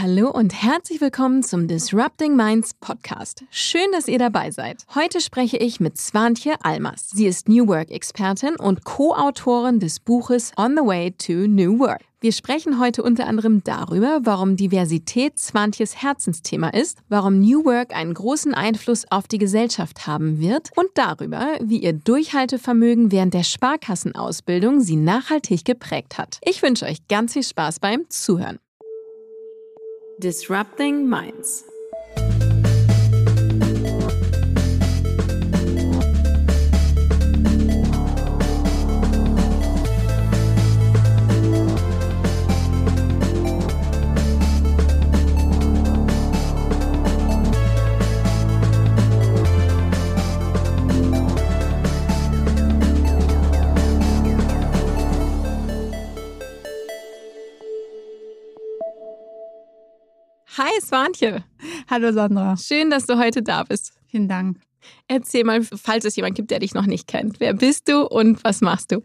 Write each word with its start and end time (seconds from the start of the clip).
Hallo 0.00 0.30
und 0.30 0.52
herzlich 0.54 1.00
willkommen 1.00 1.42
zum 1.42 1.66
Disrupting 1.66 2.36
Minds 2.36 2.72
Podcast. 2.74 3.42
Schön, 3.50 3.90
dass 3.90 4.06
ihr 4.06 4.20
dabei 4.20 4.52
seid. 4.52 4.84
Heute 4.94 5.20
spreche 5.20 5.56
ich 5.56 5.80
mit 5.80 5.98
Swantje 5.98 6.54
Almas. 6.62 7.10
Sie 7.10 7.26
ist 7.26 7.48
New 7.48 7.66
Work-Expertin 7.66 8.54
und 8.54 8.84
Co-Autorin 8.84 9.80
des 9.80 9.98
Buches 9.98 10.52
On 10.56 10.76
the 10.76 10.86
Way 10.86 11.16
to 11.18 11.32
New 11.48 11.80
Work. 11.80 12.02
Wir 12.20 12.30
sprechen 12.30 12.78
heute 12.78 13.02
unter 13.02 13.26
anderem 13.26 13.64
darüber, 13.64 14.20
warum 14.22 14.54
Diversität 14.54 15.36
Swantjes 15.36 16.00
Herzensthema 16.00 16.68
ist, 16.68 16.98
warum 17.08 17.40
New 17.40 17.64
Work 17.64 17.92
einen 17.92 18.14
großen 18.14 18.54
Einfluss 18.54 19.04
auf 19.10 19.26
die 19.26 19.38
Gesellschaft 19.38 20.06
haben 20.06 20.38
wird 20.38 20.70
und 20.76 20.90
darüber, 20.94 21.58
wie 21.60 21.78
ihr 21.78 21.92
Durchhaltevermögen 21.92 23.10
während 23.10 23.34
der 23.34 23.42
Sparkassenausbildung 23.42 24.80
sie 24.80 24.96
nachhaltig 24.96 25.64
geprägt 25.64 26.18
hat. 26.18 26.38
Ich 26.44 26.62
wünsche 26.62 26.86
euch 26.86 27.08
ganz 27.08 27.32
viel 27.32 27.42
Spaß 27.42 27.80
beim 27.80 28.08
Zuhören. 28.08 28.60
Disrupting 30.20 31.08
Minds. 31.08 31.62
Hi 60.58 60.80
Swantje. 60.80 61.44
Hallo 61.88 62.10
Sandra. 62.10 62.56
Schön, 62.56 62.90
dass 62.90 63.06
du 63.06 63.16
heute 63.16 63.44
da 63.44 63.62
bist. 63.62 63.92
Vielen 64.08 64.26
Dank. 64.26 64.58
Erzähl 65.06 65.44
mal, 65.44 65.62
falls 65.62 66.04
es 66.04 66.16
jemand 66.16 66.34
gibt, 66.34 66.50
der 66.50 66.58
dich 66.58 66.74
noch 66.74 66.86
nicht 66.86 67.06
kennt. 67.06 67.38
Wer 67.38 67.54
bist 67.54 67.88
du 67.88 68.04
und 68.04 68.42
was 68.42 68.60
machst 68.60 68.90
du? 68.90 69.04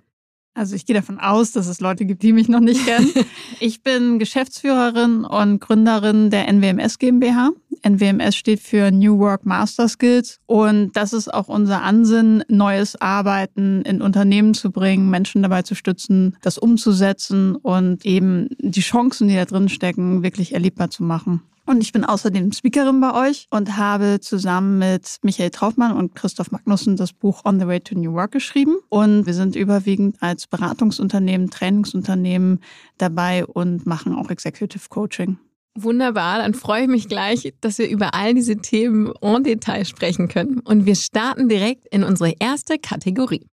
Also 0.55 0.75
ich 0.75 0.87
gehe 0.87 0.95
davon 0.95 1.19
aus, 1.19 1.51
dass 1.51 1.67
es 1.67 1.79
Leute 1.79 2.05
gibt, 2.05 2.23
die 2.23 2.33
mich 2.33 2.49
noch 2.49 2.59
nicht 2.59 2.83
kennen. 2.83 3.11
ich 3.59 3.83
bin 3.83 4.17
Geschäftsführerin 4.17 5.25
und 5.25 5.59
Gründerin 5.59 6.31
der 6.31 6.51
NWMS 6.51 6.97
GmbH. 6.97 7.51
NWMS 7.81 8.35
steht 8.35 8.59
für 8.59 8.91
New 8.91 9.19
Work 9.19 9.45
Master 9.45 9.87
Skills 9.87 10.39
und 10.45 10.95
das 10.95 11.13
ist 11.13 11.33
auch 11.33 11.47
unser 11.47 11.81
Ansinn, 11.81 12.43
neues 12.47 12.99
Arbeiten 12.99 13.81
in 13.83 14.01
Unternehmen 14.01 14.53
zu 14.53 14.71
bringen, 14.71 15.09
Menschen 15.09 15.41
dabei 15.41 15.61
zu 15.63 15.75
stützen, 15.75 16.37
das 16.41 16.57
umzusetzen 16.57 17.55
und 17.55 18.05
eben 18.05 18.49
die 18.59 18.81
Chancen, 18.81 19.27
die 19.27 19.35
da 19.35 19.45
drin 19.45 19.69
stecken, 19.69 20.23
wirklich 20.23 20.53
erlebbar 20.53 20.89
zu 20.89 21.03
machen. 21.03 21.41
Und 21.65 21.81
ich 21.81 21.93
bin 21.93 22.03
außerdem 22.03 22.51
Speakerin 22.51 22.99
bei 22.99 23.29
euch 23.29 23.47
und 23.49 23.77
habe 23.77 24.19
zusammen 24.19 24.79
mit 24.79 25.19
Michael 25.21 25.49
Traufmann 25.49 25.95
und 25.95 26.13
Christoph 26.13 26.51
Magnussen 26.51 26.97
das 26.97 27.13
Buch 27.13 27.45
On 27.45 27.57
the 27.57 27.67
Way 27.67 27.79
to 27.79 27.95
New 27.95 28.11
Work 28.13 28.31
geschrieben. 28.31 28.75
Und 28.89 29.25
wir 29.25 29.33
sind 29.33 29.55
überwiegend 29.55 30.21
als 30.21 30.45
Beratungsunternehmen, 30.47 31.49
Trainingsunternehmen 31.49 32.59
dabei 32.97 33.45
und 33.45 33.85
machen 33.85 34.13
auch 34.13 34.29
Executive 34.29 34.89
Coaching. 34.89 35.37
Wunderbar, 35.75 36.37
dann 36.37 36.53
freue 36.53 36.83
ich 36.83 36.87
mich 36.87 37.07
gleich, 37.07 37.51
dass 37.61 37.79
wir 37.79 37.89
über 37.89 38.13
all 38.13 38.35
diese 38.35 38.57
Themen 38.57 39.11
en 39.21 39.43
Detail 39.43 39.85
sprechen 39.85 40.27
können. 40.27 40.59
Und 40.59 40.85
wir 40.85 40.95
starten 40.95 41.49
direkt 41.49 41.87
in 41.87 42.03
unsere 42.03 42.35
erste 42.39 42.77
Kategorie. 42.77 43.47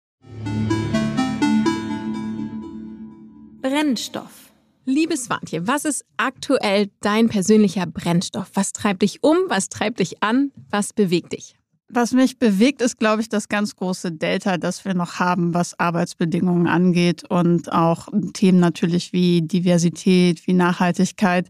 Brennstoff. 3.61 4.53
Liebes 4.86 5.25
Swantje, 5.25 5.67
was 5.67 5.84
ist 5.84 6.06
aktuell 6.17 6.89
dein 7.00 7.28
persönlicher 7.28 7.84
Brennstoff? 7.84 8.51
Was 8.55 8.73
treibt 8.73 9.03
dich 9.03 9.23
um? 9.23 9.36
Was 9.48 9.69
treibt 9.69 10.01
dich 10.01 10.23
an? 10.23 10.53
Was 10.70 10.95
bewegt 10.95 11.33
dich? 11.33 11.56
Was 11.89 12.12
mich 12.12 12.39
bewegt, 12.39 12.80
ist, 12.80 12.98
glaube 12.98 13.23
ich, 13.23 13.28
das 13.28 13.48
ganz 13.48 13.77
große 13.77 14.12
Delta, 14.12 14.56
das 14.56 14.84
wir 14.84 14.95
noch 14.95 15.19
haben, 15.19 15.52
was 15.55 15.79
Arbeitsbedingungen 15.79 16.67
angeht 16.67 17.24
und 17.29 17.70
auch 17.73 18.08
Themen 18.33 18.58
natürlich 18.58 19.13
wie 19.13 19.42
Diversität, 19.42 20.46
wie 20.46 20.52
Nachhaltigkeit. 20.52 21.48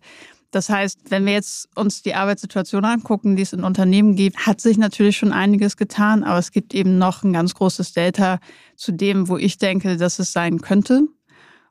Das 0.51 0.69
heißt, 0.69 1.11
wenn 1.11 1.27
wir 1.27 1.33
jetzt 1.33 1.69
uns 1.77 2.03
die 2.03 2.15
Arbeitssituation 2.15 2.85
angucken, 2.85 3.37
die 3.37 3.43
es 3.43 3.53
in 3.53 3.65
Unternehmen 3.65 4.17
gibt, 4.17 4.47
hat 4.47 4.61
sich 4.61 4.79
natürlich 4.79 5.17
schon 5.17 5.33
einiges 5.33 5.77
getan, 5.77 6.25
aber 6.25 6.39
es 6.39 6.53
gibt 6.53 6.75
eben 6.75 6.99
noch 6.99 7.23
ein 7.23 7.33
ganz 7.33 7.55
großes 7.55 7.93
Delta 7.93 8.39
zu 8.77 8.93
dem, 8.93 9.29
wo 9.29 9.37
ich 9.37 9.59
denke, 9.59 9.97
dass 9.97 10.19
es 10.19 10.33
sein 10.33 10.61
könnte. 10.61 11.03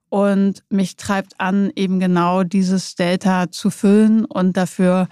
Und 0.09 0.63
mich 0.69 0.97
treibt 0.97 1.39
an, 1.39 1.71
eben 1.75 1.99
genau 1.99 2.43
dieses 2.43 2.95
Delta 2.95 3.49
zu 3.51 3.69
füllen 3.69 4.25
und 4.25 4.55
dafür 4.55 5.07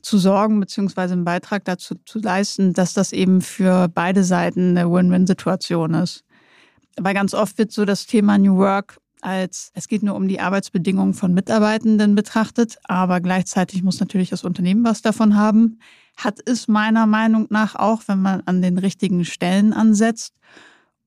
zu 0.00 0.16
sorgen, 0.18 0.60
beziehungsweise 0.60 1.14
einen 1.14 1.24
Beitrag 1.24 1.64
dazu 1.64 1.96
zu 2.04 2.18
leisten, 2.20 2.72
dass 2.72 2.94
das 2.94 3.12
eben 3.12 3.42
für 3.42 3.88
beide 3.88 4.24
Seiten 4.24 4.76
eine 4.76 4.90
Win-Win-Situation 4.90 5.94
ist. 5.94 6.24
Aber 6.96 7.14
ganz 7.14 7.34
oft 7.34 7.58
wird 7.58 7.72
so 7.72 7.84
das 7.84 8.06
Thema 8.06 8.38
New 8.38 8.56
Work 8.56 8.98
als 9.20 9.70
es 9.74 9.88
geht 9.88 10.02
nur 10.02 10.14
um 10.14 10.28
die 10.28 10.40
Arbeitsbedingungen 10.40 11.14
von 11.14 11.34
Mitarbeitenden 11.34 12.14
betrachtet, 12.14 12.78
aber 12.84 13.20
gleichzeitig 13.20 13.82
muss 13.82 14.00
natürlich 14.00 14.30
das 14.30 14.44
Unternehmen 14.44 14.84
was 14.84 15.02
davon 15.02 15.36
haben. 15.36 15.80
Hat 16.16 16.40
es 16.44 16.68
meiner 16.68 17.06
Meinung 17.06 17.46
nach 17.50 17.74
auch, 17.74 18.02
wenn 18.06 18.20
man 18.20 18.42
an 18.46 18.62
den 18.62 18.78
richtigen 18.78 19.24
Stellen 19.24 19.72
ansetzt. 19.72 20.34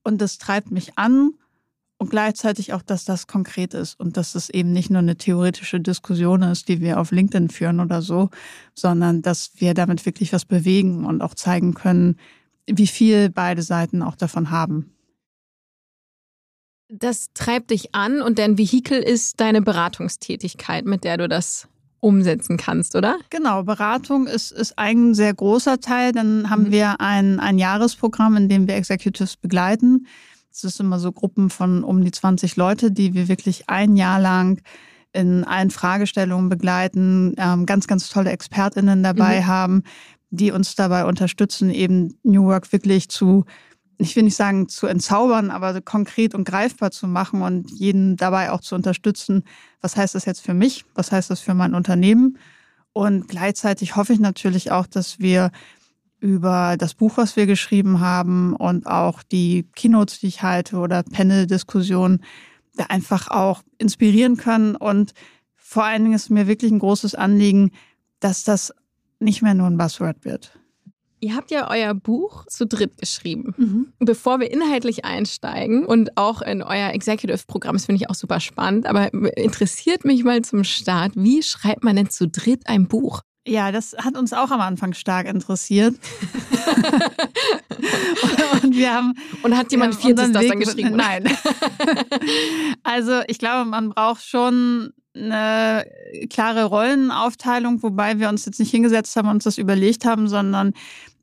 Und 0.02 0.20
das 0.20 0.38
treibt 0.38 0.70
mich 0.70 0.98
an, 0.98 1.32
und 2.02 2.10
gleichzeitig 2.10 2.72
auch, 2.72 2.82
dass 2.82 3.04
das 3.04 3.28
konkret 3.28 3.74
ist 3.74 3.98
und 4.00 4.16
dass 4.16 4.34
es 4.34 4.50
eben 4.50 4.72
nicht 4.72 4.90
nur 4.90 4.98
eine 4.98 5.16
theoretische 5.16 5.78
Diskussion 5.78 6.42
ist, 6.42 6.66
die 6.66 6.80
wir 6.80 6.98
auf 6.98 7.12
LinkedIn 7.12 7.48
führen 7.48 7.78
oder 7.78 8.02
so, 8.02 8.28
sondern 8.74 9.22
dass 9.22 9.52
wir 9.58 9.72
damit 9.72 10.04
wirklich 10.04 10.32
was 10.32 10.44
bewegen 10.44 11.04
und 11.04 11.22
auch 11.22 11.36
zeigen 11.36 11.74
können, 11.74 12.16
wie 12.66 12.88
viel 12.88 13.30
beide 13.30 13.62
Seiten 13.62 14.02
auch 14.02 14.16
davon 14.16 14.50
haben. 14.50 14.90
Das 16.94 17.30
treibt 17.32 17.70
dich 17.70 17.94
an 17.94 18.20
und 18.20 18.38
dein 18.38 18.58
Vehikel 18.58 18.98
ist 18.98 19.40
deine 19.40 19.62
Beratungstätigkeit, 19.62 20.84
mit 20.84 21.04
der 21.04 21.16
du 21.16 21.26
das 21.26 21.66
umsetzen 22.00 22.58
kannst, 22.58 22.94
oder? 22.96 23.16
Genau, 23.30 23.62
Beratung 23.62 24.26
ist, 24.26 24.52
ist 24.52 24.78
ein 24.78 25.14
sehr 25.14 25.32
großer 25.32 25.80
Teil. 25.80 26.12
Dann 26.12 26.50
haben 26.50 26.64
mhm. 26.64 26.72
wir 26.72 27.00
ein, 27.00 27.40
ein 27.40 27.58
Jahresprogramm, 27.58 28.36
in 28.36 28.50
dem 28.50 28.66
wir 28.68 28.74
Executives 28.74 29.38
begleiten. 29.38 30.06
Es 30.52 30.64
ist 30.64 30.80
immer 30.80 30.98
so 30.98 31.12
Gruppen 31.12 31.48
von 31.48 31.82
um 31.82 32.04
die 32.04 32.10
20 32.10 32.56
Leute, 32.56 32.90
die 32.90 33.14
wir 33.14 33.26
wirklich 33.28 33.70
ein 33.70 33.96
Jahr 33.96 34.20
lang 34.20 34.60
in 35.14 35.44
allen 35.44 35.70
Fragestellungen 35.70 36.50
begleiten, 36.50 37.34
ähm, 37.38 37.64
ganz, 37.64 37.86
ganz 37.86 38.10
tolle 38.10 38.32
ExpertInnen 38.32 39.02
dabei 39.02 39.40
mhm. 39.40 39.46
haben, 39.46 39.82
die 40.28 40.50
uns 40.50 40.74
dabei 40.74 41.06
unterstützen, 41.06 41.70
eben 41.70 42.18
New 42.22 42.44
Work 42.44 42.70
wirklich 42.70 43.08
zu, 43.08 43.46
ich 44.02 44.16
will 44.16 44.22
nicht 44.24 44.36
sagen 44.36 44.68
zu 44.68 44.86
entzaubern, 44.86 45.50
aber 45.50 45.80
konkret 45.80 46.34
und 46.34 46.44
greifbar 46.44 46.90
zu 46.90 47.06
machen 47.06 47.42
und 47.42 47.70
jeden 47.70 48.16
dabei 48.16 48.50
auch 48.50 48.60
zu 48.60 48.74
unterstützen. 48.74 49.44
Was 49.80 49.96
heißt 49.96 50.14
das 50.14 50.24
jetzt 50.24 50.40
für 50.40 50.54
mich? 50.54 50.84
Was 50.94 51.12
heißt 51.12 51.30
das 51.30 51.40
für 51.40 51.54
mein 51.54 51.74
Unternehmen? 51.74 52.38
Und 52.92 53.28
gleichzeitig 53.28 53.96
hoffe 53.96 54.12
ich 54.12 54.20
natürlich 54.20 54.70
auch, 54.70 54.86
dass 54.86 55.18
wir 55.18 55.50
über 56.20 56.76
das 56.78 56.94
Buch, 56.94 57.16
was 57.16 57.36
wir 57.36 57.46
geschrieben 57.46 58.00
haben 58.00 58.54
und 58.54 58.86
auch 58.86 59.22
die 59.22 59.66
Keynotes, 59.74 60.20
die 60.20 60.28
ich 60.28 60.42
halte 60.42 60.76
oder 60.76 61.02
Panel-Diskussionen, 61.02 62.22
da 62.76 62.84
einfach 62.84 63.28
auch 63.28 63.62
inspirieren 63.78 64.36
können. 64.36 64.76
Und 64.76 65.14
vor 65.56 65.84
allen 65.84 66.04
Dingen 66.04 66.14
ist 66.14 66.30
mir 66.30 66.46
wirklich 66.46 66.70
ein 66.70 66.78
großes 66.78 67.14
Anliegen, 67.14 67.72
dass 68.20 68.44
das 68.44 68.72
nicht 69.18 69.42
mehr 69.42 69.54
nur 69.54 69.66
ein 69.66 69.78
Buzzword 69.78 70.24
wird. 70.24 70.58
Ihr 71.22 71.36
habt 71.36 71.52
ja 71.52 71.70
euer 71.70 71.94
Buch 71.94 72.46
zu 72.46 72.66
dritt 72.66 72.98
geschrieben. 72.98 73.54
Mhm. 73.56 73.92
Bevor 74.00 74.40
wir 74.40 74.50
inhaltlich 74.50 75.04
einsteigen 75.04 75.86
und 75.86 76.16
auch 76.16 76.42
in 76.42 76.62
euer 76.62 76.90
Executive-Programm, 76.90 77.76
das 77.76 77.86
finde 77.86 78.02
ich 78.02 78.10
auch 78.10 78.16
super 78.16 78.40
spannend, 78.40 78.86
aber 78.86 79.14
interessiert 79.36 80.04
mich 80.04 80.24
mal 80.24 80.42
zum 80.42 80.64
Start, 80.64 81.12
wie 81.14 81.44
schreibt 81.44 81.84
man 81.84 81.94
denn 81.94 82.10
zu 82.10 82.26
dritt 82.26 82.66
ein 82.66 82.88
Buch? 82.88 83.20
Ja, 83.46 83.70
das 83.70 83.94
hat 83.98 84.16
uns 84.16 84.32
auch 84.32 84.50
am 84.50 84.60
Anfang 84.60 84.94
stark 84.94 85.28
interessiert. 85.28 85.94
und 88.64 88.74
wir 88.74 88.92
haben. 88.92 89.14
Und 89.44 89.56
hat 89.56 89.70
jemand 89.70 89.94
viertes 89.94 90.32
das 90.32 90.48
dann 90.48 90.58
geschrieben? 90.58 90.96
Nein. 90.96 91.24
also 92.82 93.20
ich 93.28 93.38
glaube, 93.38 93.70
man 93.70 93.90
braucht 93.90 94.24
schon 94.24 94.92
eine 95.14 95.84
klare 96.30 96.64
Rollenaufteilung, 96.64 97.82
wobei 97.82 98.18
wir 98.18 98.28
uns 98.28 98.46
jetzt 98.46 98.58
nicht 98.58 98.70
hingesetzt 98.70 99.14
haben 99.16 99.28
und 99.28 99.36
uns 99.36 99.44
das 99.44 99.58
überlegt 99.58 100.04
haben, 100.04 100.28
sondern 100.28 100.72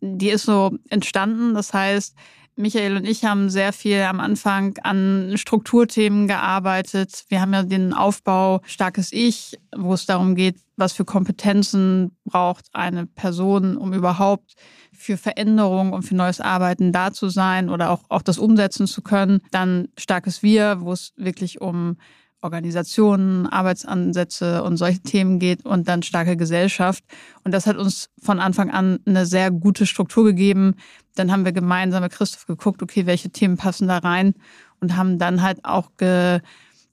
die 0.01 0.29
ist 0.29 0.43
so 0.43 0.71
entstanden. 0.89 1.53
Das 1.53 1.73
heißt, 1.73 2.15
Michael 2.59 2.97
und 2.97 3.05
ich 3.05 3.23
haben 3.23 3.49
sehr 3.49 3.71
viel 3.71 4.01
am 4.01 4.19
Anfang 4.19 4.77
an 4.83 5.33
Strukturthemen 5.35 6.27
gearbeitet. 6.27 7.23
Wir 7.29 7.39
haben 7.39 7.53
ja 7.53 7.63
den 7.63 7.93
Aufbau 7.93 8.59
Starkes 8.65 9.13
Ich, 9.13 9.57
wo 9.73 9.93
es 9.93 10.05
darum 10.05 10.35
geht, 10.35 10.57
was 10.75 10.91
für 10.91 11.05
Kompetenzen 11.05 12.17
braucht 12.25 12.65
eine 12.73 13.05
Person, 13.05 13.77
um 13.77 13.93
überhaupt 13.93 14.55
für 14.91 15.15
Veränderung 15.15 15.93
und 15.93 16.03
für 16.03 16.15
neues 16.15 16.41
Arbeiten 16.41 16.91
da 16.91 17.13
zu 17.13 17.29
sein 17.29 17.69
oder 17.69 17.91
auch, 17.91 18.03
auch 18.09 18.21
das 18.21 18.37
umsetzen 18.37 18.87
zu 18.87 19.01
können. 19.01 19.39
Dann 19.51 19.87
Starkes 19.97 20.43
Wir, 20.43 20.81
wo 20.81 20.91
es 20.91 21.13
wirklich 21.15 21.61
um 21.61 21.95
Organisationen, 22.41 23.47
Arbeitsansätze 23.47 24.63
und 24.63 24.77
solche 24.77 25.01
Themen 25.01 25.39
geht 25.39 25.65
und 25.65 25.87
dann 25.87 26.03
starke 26.03 26.37
Gesellschaft. 26.37 27.03
Und 27.43 27.53
das 27.53 27.67
hat 27.67 27.77
uns 27.77 28.09
von 28.21 28.39
Anfang 28.39 28.71
an 28.71 28.99
eine 29.05 29.25
sehr 29.25 29.51
gute 29.51 29.85
Struktur 29.85 30.23
gegeben. 30.25 30.75
Dann 31.15 31.31
haben 31.31 31.45
wir 31.45 31.51
gemeinsam 31.51 32.03
mit 32.03 32.13
Christoph 32.13 32.45
geguckt, 32.45 32.81
okay, 32.81 33.05
welche 33.05 33.29
Themen 33.29 33.57
passen 33.57 33.87
da 33.87 33.97
rein 33.97 34.35
und 34.79 34.95
haben 34.95 35.19
dann 35.19 35.41
halt 35.41 35.65
auch 35.65 35.91
ge 35.97 36.39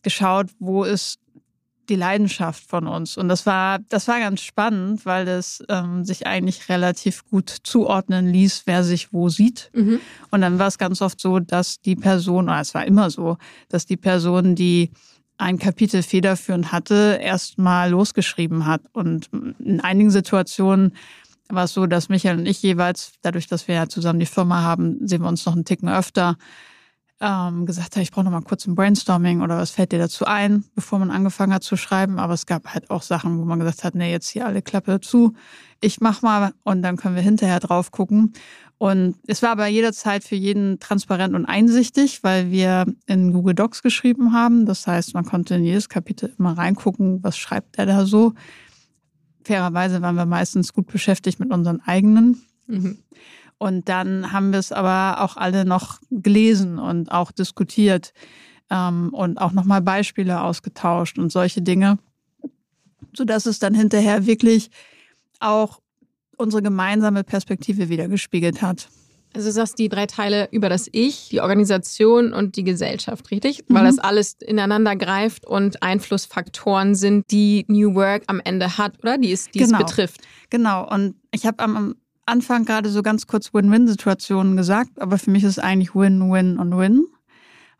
geschaut, 0.02 0.50
wo 0.60 0.84
ist 0.84 1.18
die 1.88 1.96
Leidenschaft 1.96 2.68
von 2.68 2.86
uns. 2.86 3.16
Und 3.16 3.28
das 3.28 3.46
war, 3.46 3.78
das 3.88 4.08
war 4.08 4.18
ganz 4.18 4.40
spannend, 4.40 5.06
weil 5.06 5.26
es 5.28 5.64
ähm, 5.68 6.04
sich 6.04 6.26
eigentlich 6.26 6.68
relativ 6.68 7.24
gut 7.28 7.50
zuordnen 7.62 8.26
ließ, 8.26 8.62
wer 8.66 8.84
sich 8.84 9.12
wo 9.12 9.28
sieht. 9.28 9.70
Mhm. 9.72 10.00
Und 10.30 10.40
dann 10.40 10.58
war 10.58 10.66
es 10.68 10.78
ganz 10.78 11.02
oft 11.02 11.20
so, 11.20 11.38
dass 11.38 11.80
die 11.80 11.96
Person, 11.96 12.48
oder 12.48 12.60
es 12.60 12.74
war 12.74 12.84
immer 12.84 13.10
so, 13.10 13.36
dass 13.68 13.86
die 13.86 13.96
Person, 13.96 14.54
die 14.54 14.90
ein 15.38 15.58
Kapitel 15.58 16.02
federführend 16.02 16.72
hatte, 16.72 17.18
erst 17.22 17.58
mal 17.58 17.90
losgeschrieben 17.90 18.66
hat. 18.66 18.82
Und 18.92 19.28
in 19.58 19.80
einigen 19.80 20.10
Situationen 20.10 20.94
war 21.48 21.64
es 21.64 21.74
so, 21.74 21.86
dass 21.86 22.08
Michael 22.08 22.38
und 22.38 22.46
ich 22.46 22.62
jeweils, 22.62 23.12
dadurch, 23.22 23.46
dass 23.46 23.68
wir 23.68 23.74
ja 23.74 23.88
zusammen 23.88 24.20
die 24.20 24.26
Firma 24.26 24.62
haben, 24.62 25.06
sehen 25.06 25.22
wir 25.22 25.28
uns 25.28 25.44
noch 25.46 25.54
einen 25.54 25.64
Ticken 25.64 25.88
öfter, 25.88 26.36
ähm, 27.20 27.64
gesagt 27.66 27.96
hat, 27.96 28.02
ich 28.02 28.10
brauche 28.10 28.24
noch 28.24 28.32
mal 28.32 28.42
kurz 28.42 28.66
ein 28.66 28.74
Brainstorming 28.74 29.40
oder 29.40 29.56
was 29.56 29.70
fällt 29.70 29.92
dir 29.92 29.98
dazu 29.98 30.26
ein, 30.26 30.64
bevor 30.74 30.98
man 30.98 31.10
angefangen 31.10 31.54
hat 31.54 31.62
zu 31.62 31.76
schreiben. 31.76 32.18
Aber 32.18 32.34
es 32.34 32.46
gab 32.46 32.74
halt 32.74 32.90
auch 32.90 33.02
Sachen, 33.02 33.38
wo 33.38 33.44
man 33.44 33.58
gesagt 33.58 33.84
hat, 33.84 33.94
nee, 33.94 34.10
jetzt 34.10 34.28
hier 34.28 34.46
alle 34.46 34.62
Klappe 34.62 35.00
zu, 35.00 35.34
ich 35.80 36.00
mach 36.00 36.22
mal 36.22 36.52
und 36.64 36.82
dann 36.82 36.96
können 36.96 37.16
wir 37.16 37.22
hinterher 37.22 37.60
drauf 37.60 37.90
gucken. 37.90 38.32
Und 38.78 39.16
es 39.26 39.42
war 39.42 39.50
aber 39.50 39.66
jederzeit 39.68 40.22
für 40.22 40.34
jeden 40.34 40.78
transparent 40.80 41.34
und 41.34 41.46
einsichtig, 41.46 42.22
weil 42.22 42.50
wir 42.50 42.84
in 43.06 43.32
Google 43.32 43.54
Docs 43.54 43.82
geschrieben 43.82 44.32
haben. 44.32 44.66
Das 44.66 44.86
heißt, 44.86 45.14
man 45.14 45.24
konnte 45.24 45.54
in 45.54 45.64
jedes 45.64 45.88
Kapitel 45.88 46.34
immer 46.38 46.58
reingucken, 46.58 47.22
was 47.22 47.38
schreibt 47.38 47.78
er 47.78 47.86
da 47.86 48.04
so. 48.04 48.34
Fairerweise 49.44 50.02
waren 50.02 50.16
wir 50.16 50.26
meistens 50.26 50.74
gut 50.74 50.88
beschäftigt 50.88 51.40
mit 51.40 51.50
unseren 51.52 51.80
eigenen. 51.80 52.42
Mhm. 52.66 52.98
Und 53.58 53.88
dann 53.88 54.32
haben 54.32 54.52
wir 54.52 54.58
es 54.58 54.72
aber 54.72 55.22
auch 55.22 55.38
alle 55.38 55.64
noch 55.64 55.98
gelesen 56.10 56.78
und 56.78 57.10
auch 57.10 57.32
diskutiert 57.32 58.12
ähm, 58.68 59.10
und 59.14 59.38
auch 59.38 59.52
nochmal 59.52 59.80
Beispiele 59.80 60.42
ausgetauscht 60.42 61.18
und 61.18 61.32
solche 61.32 61.62
Dinge, 61.62 61.98
sodass 63.14 63.46
es 63.46 63.58
dann 63.58 63.72
hinterher 63.72 64.26
wirklich 64.26 64.70
auch 65.40 65.80
unsere 66.36 66.62
gemeinsame 66.62 67.24
Perspektive 67.24 67.88
wiedergespiegelt 67.88 68.62
hat. 68.62 68.88
Also 69.34 69.48
du 69.48 69.52
sagst 69.52 69.78
die 69.78 69.90
drei 69.90 70.06
Teile 70.06 70.48
über 70.50 70.70
das 70.70 70.88
Ich, 70.92 71.28
die 71.28 71.42
Organisation 71.42 72.32
und 72.32 72.56
die 72.56 72.64
Gesellschaft, 72.64 73.30
richtig? 73.30 73.64
Mhm. 73.68 73.74
Weil 73.74 73.84
das 73.84 73.98
alles 73.98 74.36
ineinander 74.40 74.96
greift 74.96 75.46
und 75.46 75.82
Einflussfaktoren 75.82 76.94
sind, 76.94 77.30
die 77.30 77.66
New 77.68 77.94
Work 77.94 78.22
am 78.28 78.40
Ende 78.42 78.78
hat, 78.78 78.98
oder? 79.00 79.18
Die 79.18 79.32
es, 79.32 79.50
die 79.50 79.58
genau. 79.58 79.78
es 79.78 79.84
betrifft. 79.84 80.22
Genau. 80.48 80.88
Und 80.90 81.16
ich 81.32 81.44
habe 81.44 81.62
am 81.62 81.96
Anfang 82.24 82.64
gerade 82.64 82.88
so 82.88 83.02
ganz 83.02 83.26
kurz 83.26 83.52
Win-Win-Situationen 83.52 84.56
gesagt, 84.56 85.00
aber 85.00 85.18
für 85.18 85.30
mich 85.30 85.44
ist 85.44 85.50
es 85.50 85.58
eigentlich 85.58 85.94
Win-Win 85.94 86.58
und 86.58 86.76
Win, 86.78 87.06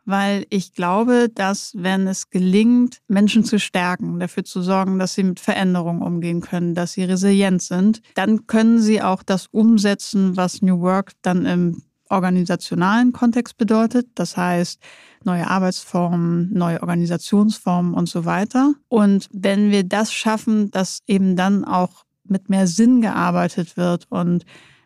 weil 0.07 0.47
ich 0.51 0.73
glaube, 0.73 1.29
dass 1.35 1.73
wenn 1.77 2.07
es 2.07 2.31
gelingt, 2.31 2.99
Menschen 3.09 3.45
zu 3.45 3.59
stärken, 3.59 4.19
dafür 4.19 4.45
zu 4.45 4.63
sorgen, 4.63 4.99
dass 4.99 5.15
sie 5.15 5.25
mit 5.25 5.41
Veränderungen 5.41 6.01
umgehen 6.01 6.41
können, 6.41 6.75
dass 6.75 6.93
sie 6.93 7.05
resilient 7.05 7.61
sind, 7.61 8.01
dann 8.15 8.47
können 8.47 8.79
sie 8.79 9.03
auch 9.03 9.23
das 9.23 9.49
umsetzen, 9.49 10.37
was 10.37 10.63
New 10.63 10.81
Work 10.81 11.13
dann 11.23 11.45
im 11.45 11.83
organisationalen 12.09 13.13
Kontext 13.13 13.59
bedeutet. 13.59 14.07
Das 14.15 14.37
heißt, 14.37 14.81
neue 15.25 15.49
Arbeitsformen, 15.49 16.53
neue 16.53 16.81
Organisationsformen 16.81 17.95
und 17.95 18.09
so 18.09 18.25
weiter. 18.25 18.75
Und 18.89 19.29
wenn 19.33 19.71
wir 19.73 19.83
das 19.83 20.13
schaffen, 20.13 20.71
dass 20.71 21.01
eben 21.07 21.35
dann 21.35 21.65
auch 21.65 22.05
mit 22.25 22.49
mehr 22.49 22.69
Sinn 22.69 23.01
gearbeitet 23.01 23.77
wird 23.77 24.07
und 24.09 24.45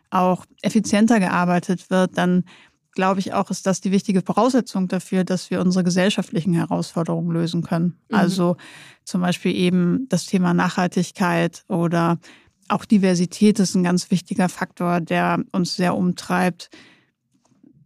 auch 0.09 0.45
effizienter 0.61 1.19
gearbeitet 1.19 1.89
wird, 1.89 2.17
dann 2.17 2.43
glaube 2.93 3.19
ich 3.19 3.33
auch, 3.33 3.49
ist 3.51 3.65
das 3.65 3.81
die 3.81 3.91
wichtige 3.91 4.21
Voraussetzung 4.21 4.87
dafür, 4.87 5.23
dass 5.23 5.49
wir 5.49 5.61
unsere 5.61 5.83
gesellschaftlichen 5.83 6.53
Herausforderungen 6.53 7.31
lösen 7.31 7.63
können. 7.63 7.97
Mhm. 8.09 8.15
Also 8.15 8.57
zum 9.03 9.21
Beispiel 9.21 9.55
eben 9.55 10.07
das 10.09 10.25
Thema 10.25 10.53
Nachhaltigkeit 10.53 11.63
oder 11.67 12.19
auch 12.67 12.85
Diversität 12.85 13.59
ist 13.59 13.75
ein 13.75 13.83
ganz 13.83 14.11
wichtiger 14.11 14.49
Faktor, 14.49 15.01
der 15.01 15.43
uns 15.51 15.75
sehr 15.75 15.95
umtreibt. 15.95 16.69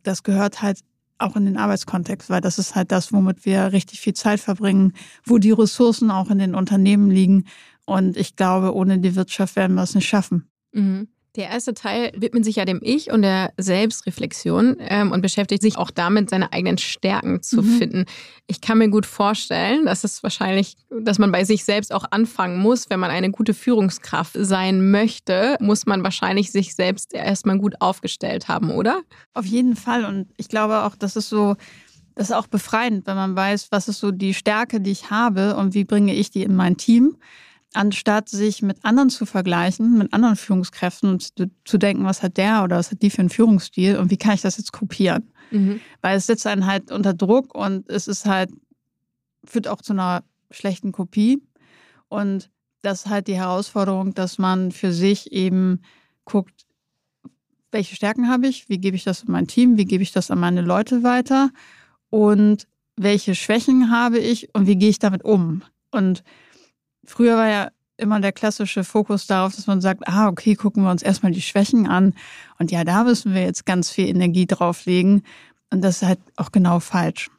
Das 0.04 0.24
gehört 0.24 0.62
halt 0.62 0.80
auch 1.18 1.36
in 1.36 1.46
den 1.46 1.58
Arbeitskontext, 1.58 2.30
weil 2.30 2.42
das 2.42 2.60
ist 2.60 2.76
halt 2.76 2.92
das, 2.92 3.14
womit 3.14 3.46
wir 3.46 3.72
richtig 3.72 4.02
viel 4.02 4.14
Zeit 4.14 4.40
verbringen, 4.40 4.94
wo 5.24 5.38
die 5.38 5.52
Ressourcen 5.52 6.12
auch 6.12 6.30
in 6.30 6.40
den 6.40 6.56
Unternehmen 6.56 7.10
liegen 7.10 7.46
und 7.86 8.18
ich 8.18 8.36
glaube, 8.36 8.76
ohne 8.76 9.00
die 9.00 9.16
Wirtschaft 9.16 9.56
werden 9.56 9.76
wir 9.76 9.84
es 9.84 9.96
nicht 9.96 10.08
schaffen. 10.08 10.50
Mhm. 10.74 11.08
Der 11.36 11.50
erste 11.50 11.74
Teil 11.74 12.12
widmet 12.16 12.46
sich 12.46 12.56
ja 12.56 12.66
dem 12.66 12.80
Ich 12.82 13.12
und 13.12 13.22
der 13.22 13.52
Selbstreflexion 13.58 14.78
ähm, 14.80 15.12
und 15.12 15.22
beschäftigt 15.22 15.62
sich 15.62 15.78
auch 15.78 15.92
damit, 15.92 16.30
seine 16.30 16.54
eigenen 16.54 16.78
Stärken 16.78 17.42
zu 17.42 17.62
mhm. 17.62 17.78
finden. 17.78 18.06
Ich 18.48 18.62
kann 18.62 18.78
mir 18.78 18.90
gut 18.90 19.06
vorstellen, 19.06 19.86
dass 19.86 20.06
es 20.06 20.24
wahrscheinlich, 20.24 20.78
dass 21.02 21.20
man 21.20 21.32
bei 21.32 21.44
sich 21.44 21.66
selbst 21.66 21.94
auch 21.94 22.06
anfangen 22.12 22.60
muss, 22.60 22.90
wenn 22.90 23.02
man 23.02 23.12
eine 23.12 23.32
gute 23.32 23.54
Führungskraft 23.54 24.38
sein 24.40 24.92
möchte, 24.92 25.58
muss 25.60 25.86
man 25.86 26.04
wahrscheinlich 26.04 26.52
sich 26.52 26.74
selbst 26.74 27.14
erstmal 27.14 27.58
gut 27.58 27.82
aufgestellt 27.82 28.48
haben, 28.48 28.72
oder? 28.72 29.02
Auf 29.34 29.46
jeden 29.46 29.76
Fall. 29.76 30.06
Und 30.06 30.28
ich 30.38 30.48
glaube 30.48 30.84
auch, 30.84 30.96
das 30.96 31.18
ist 31.18 31.28
so, 31.28 31.56
das 32.16 32.30
ist 32.30 32.36
auch 32.36 32.48
befreiend, 32.48 33.08
wenn 33.08 33.16
man 33.16 33.36
weiß, 33.36 33.68
was 33.72 33.90
ist 33.90 34.00
so 34.00 34.12
die 34.12 34.34
Stärke, 34.34 34.80
die 34.80 34.92
ich 34.92 35.10
habe 35.10 35.58
und 35.58 35.74
wie 35.74 35.84
bringe 35.84 36.14
ich 36.14 36.32
die 36.32 36.44
in 36.44 36.56
mein 36.56 36.78
Team 36.78 37.18
anstatt 37.76 38.30
sich 38.30 38.62
mit 38.62 38.84
anderen 38.84 39.10
zu 39.10 39.26
vergleichen, 39.26 39.98
mit 39.98 40.14
anderen 40.14 40.36
Führungskräften 40.36 41.10
und 41.10 41.34
zu 41.66 41.78
denken, 41.78 42.06
was 42.06 42.24
hat 42.24 42.38
der 42.38 42.64
oder 42.64 42.78
was 42.78 42.92
hat 42.92 43.02
die 43.02 43.10
für 43.10 43.20
einen 43.20 43.30
Führungsstil 43.30 43.98
und 43.98 44.12
wie 44.12 44.18
kann 44.18 44.34
ich 44.34 44.42
das 44.42 44.58
jetzt 44.58 44.72
kopieren? 44.72 45.32
Mhm. 45.52 45.80
Weil 46.02 46.18
es 46.18 46.28
setzt 46.28 46.48
einen 46.48 46.66
halt 46.66 46.92
unter 46.92 47.14
Druck 47.14 47.54
und 47.56 47.90
es 47.90 48.08
ist 48.08 48.26
halt, 48.26 48.52
führt 49.44 49.68
auch 49.68 49.82
zu 49.82 49.94
einer 49.94 50.24
schlechten 50.52 50.92
Kopie. 50.92 51.42
Und 52.08 52.50
das 52.82 53.06
ist 53.06 53.10
halt 53.10 53.28
die 53.28 53.36
Herausforderung, 53.36 54.14
dass 54.14 54.38
man 54.38 54.72
für 54.72 54.92
sich 54.92 55.32
eben 55.32 55.82
guckt, 56.24 56.66
welche 57.72 57.96
Stärken 57.96 58.30
habe 58.30 58.48
ich, 58.48 58.70
wie 58.70 58.78
gebe 58.78 58.96
ich 58.96 59.04
das 59.04 59.24
in 59.24 59.32
mein 59.32 59.48
Team, 59.48 59.78
wie 59.78 59.86
gebe 59.86 60.02
ich 60.02 60.12
das 60.12 60.32
an 60.32 60.40
meine 60.40 60.62
Leute 60.62 61.04
weiter 61.04 61.50
und 62.10 62.68
welche 62.96 63.36
Schwächen 63.36 63.92
habe 63.92 64.20
ich 64.20 64.54
und 64.56 64.68
wie 64.68 64.78
gehe 64.78 64.90
ich 64.90 65.00
damit 65.00 65.26
um? 65.26 65.62
Und 65.92 66.24
Früher 67.06 67.36
war 67.38 67.48
ja 67.48 67.70
immer 67.98 68.20
der 68.20 68.32
klassische 68.32 68.84
Fokus 68.84 69.28
darauf, 69.28 69.56
dass 69.56 69.68
man 69.68 69.82
sagt, 69.82 70.08
ah, 70.08 70.28
okay, 70.28 70.56
gucken 70.56 70.84
wir 70.84 70.92
uns 70.92 71.02
erstmal 71.02 71.32
die 71.32 71.42
Schwächen 71.42 71.88
an. 71.88 72.14
Und 72.60 72.72
ja, 72.72 72.84
da 72.84 73.04
müssen 73.04 73.34
wir 73.34 73.44
jetzt 73.44 73.66
ganz 73.66 73.90
viel 73.90 74.08
Energie 74.08 74.46
drauflegen. 74.46 75.24
Und 75.72 75.82
das 75.82 76.02
ist 76.02 76.08
halt 76.08 76.20
auch 76.36 76.52
genau 76.52 76.80
falsch. 76.80 77.30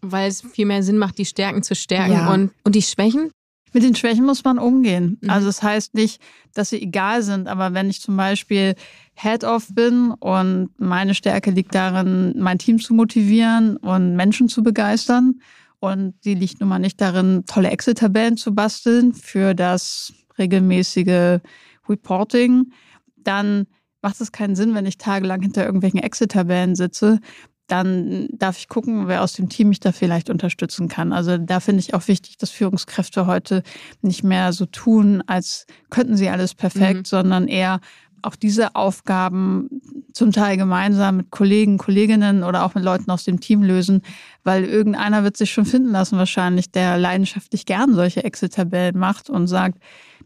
Weil 0.00 0.28
es 0.28 0.42
viel 0.42 0.66
mehr 0.66 0.82
Sinn 0.82 0.98
macht, 0.98 1.18
die 1.18 1.24
Stärken 1.24 1.62
zu 1.62 1.74
stärken 1.74 2.12
ja. 2.12 2.32
und, 2.32 2.50
und 2.64 2.74
die 2.74 2.82
Schwächen? 2.82 3.30
Mit 3.72 3.82
den 3.82 3.94
Schwächen 3.94 4.24
muss 4.24 4.44
man 4.44 4.58
umgehen. 4.58 5.18
Mhm. 5.20 5.30
Also 5.30 5.48
es 5.48 5.56
das 5.56 5.64
heißt 5.64 5.94
nicht, 5.94 6.22
dass 6.54 6.70
sie 6.70 6.80
egal 6.80 7.22
sind, 7.22 7.48
aber 7.48 7.74
wenn 7.74 7.90
ich 7.90 8.00
zum 8.00 8.16
Beispiel 8.16 8.74
Head-Off 9.14 9.68
bin 9.74 10.12
und 10.12 10.70
meine 10.78 11.14
Stärke 11.14 11.50
liegt 11.50 11.74
darin, 11.74 12.34
mein 12.38 12.58
Team 12.58 12.80
zu 12.80 12.94
motivieren 12.94 13.76
und 13.76 14.16
Menschen 14.16 14.48
zu 14.48 14.62
begeistern 14.62 15.40
und 15.80 16.14
die 16.24 16.34
liegt 16.34 16.60
nun 16.60 16.68
mal 16.68 16.78
nicht 16.78 17.00
darin, 17.00 17.44
tolle 17.46 17.70
Excel-Tabellen 17.70 18.36
zu 18.36 18.54
basteln 18.54 19.12
für 19.12 19.54
das 19.54 20.12
regelmäßige 20.38 21.40
Reporting. 21.88 22.72
Dann 23.16 23.66
macht 24.02 24.20
es 24.20 24.32
keinen 24.32 24.56
Sinn, 24.56 24.74
wenn 24.74 24.86
ich 24.86 24.98
tagelang 24.98 25.42
hinter 25.42 25.64
irgendwelchen 25.64 26.00
Excel-Tabellen 26.00 26.74
sitze. 26.74 27.20
Dann 27.68 28.28
darf 28.32 28.58
ich 28.58 28.68
gucken, 28.68 29.08
wer 29.08 29.22
aus 29.22 29.34
dem 29.34 29.50
Team 29.50 29.68
mich 29.68 29.80
da 29.80 29.92
vielleicht 29.92 30.30
unterstützen 30.30 30.88
kann. 30.88 31.12
Also 31.12 31.36
da 31.36 31.60
finde 31.60 31.80
ich 31.80 31.92
auch 31.94 32.08
wichtig, 32.08 32.38
dass 32.38 32.50
Führungskräfte 32.50 33.26
heute 33.26 33.62
nicht 34.00 34.24
mehr 34.24 34.52
so 34.52 34.64
tun, 34.64 35.22
als 35.26 35.66
könnten 35.90 36.16
sie 36.16 36.30
alles 36.30 36.54
perfekt, 36.54 37.00
mhm. 37.00 37.04
sondern 37.04 37.46
eher 37.46 37.80
auch 38.22 38.36
diese 38.36 38.74
Aufgaben 38.74 39.68
zum 40.12 40.32
Teil 40.32 40.56
gemeinsam 40.56 41.18
mit 41.18 41.30
Kollegen, 41.30 41.78
Kolleginnen 41.78 42.42
oder 42.42 42.64
auch 42.64 42.74
mit 42.74 42.84
Leuten 42.84 43.10
aus 43.10 43.24
dem 43.24 43.40
Team 43.40 43.62
lösen, 43.62 44.02
weil 44.44 44.64
irgendeiner 44.64 45.24
wird 45.24 45.36
sich 45.36 45.50
schon 45.50 45.64
finden 45.64 45.90
lassen 45.90 46.18
wahrscheinlich, 46.18 46.70
der 46.70 46.98
leidenschaftlich 46.98 47.66
gern 47.66 47.94
solche 47.94 48.24
Excel-Tabellen 48.24 48.98
macht 48.98 49.30
und 49.30 49.46
sagt, 49.46 49.78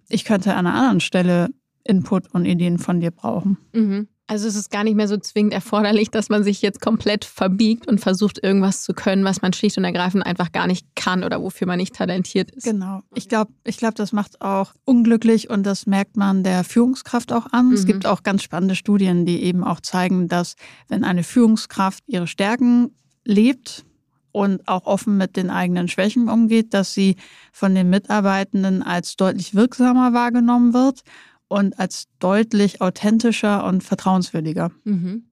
ich 0.09 0.25
könnte 0.25 0.55
an 0.55 0.67
einer 0.67 0.77
anderen 0.77 1.01
Stelle 1.01 1.51
Input 1.85 2.33
und 2.33 2.45
Ideen 2.45 2.79
von 2.79 3.01
dir 3.01 3.11
brauchen. 3.11 3.59
Mhm. 3.73 4.09
Also 4.33 4.49
es 4.49 4.57
ist 4.57 4.71
gar 4.71 4.83
nicht 4.83 4.95
mehr 4.97 5.09
so 5.09 5.19
zwingend 5.19 5.53
erforderlich, 5.53 6.11
dass 6.11 6.31
man 6.31 6.43
sich 6.43 6.63
jetzt 6.63 6.81
komplett 6.81 7.27
verbiegt 7.27 7.87
und 7.87 8.01
versucht, 8.01 8.43
irgendwas 8.43 8.83
zu 8.83 8.95
können, 8.95 9.25
was 9.25 9.43
man 9.43 9.53
schlicht 9.53 9.77
und 9.77 9.85
ergreifend 9.85 10.25
einfach 10.25 10.53
gar 10.53 10.67
nicht 10.67 10.87
kann 10.97 11.23
oder 11.23 11.43
wofür 11.43 11.67
man 11.67 11.77
nicht 11.77 11.95
talentiert 11.95 12.51
ist. 12.51 12.65
Genau. 12.65 13.03
Ich 13.15 13.29
glaube, 13.29 13.53
ich 13.65 13.77
glaub, 13.77 13.95
das 13.95 14.13
macht 14.13 14.41
auch 14.41 14.73
unglücklich 14.87 15.51
und 15.51 15.65
das 15.65 15.85
merkt 15.85 16.17
man 16.17 16.45
der 16.45 16.65
Führungskraft 16.65 17.31
auch 17.31 17.53
an. 17.53 17.67
Mhm. 17.67 17.75
Es 17.75 17.85
gibt 17.85 18.07
auch 18.07 18.23
ganz 18.23 18.43
spannende 18.43 18.75
Studien, 18.75 19.27
die 19.27 19.43
eben 19.43 19.63
auch 19.63 19.81
zeigen, 19.81 20.29
dass 20.29 20.57
wenn 20.89 21.05
eine 21.05 21.25
Führungskraft 21.25 22.03
ihre 22.07 22.27
Stärken 22.27 22.95
lebt 23.27 23.85
und 24.31 24.67
auch 24.67 24.87
offen 24.87 25.19
mit 25.19 25.37
den 25.37 25.51
eigenen 25.51 25.89
Schwächen 25.89 26.31
umgeht, 26.31 26.73
dass 26.73 26.95
sie 26.95 27.17
von 27.53 27.75
den 27.75 27.91
Mitarbeitenden 27.91 28.83
als 28.83 29.17
deutlich 29.17 29.55
wirksamer 29.55 30.15
wahrgenommen 30.15 30.73
wird 30.73 31.03
und 31.53 31.79
als 31.79 32.07
deutlich 32.19 32.81
authentischer 32.81 33.65
und 33.65 33.83
vertrauenswürdiger. 33.83 34.71
Mhm. 34.85 35.25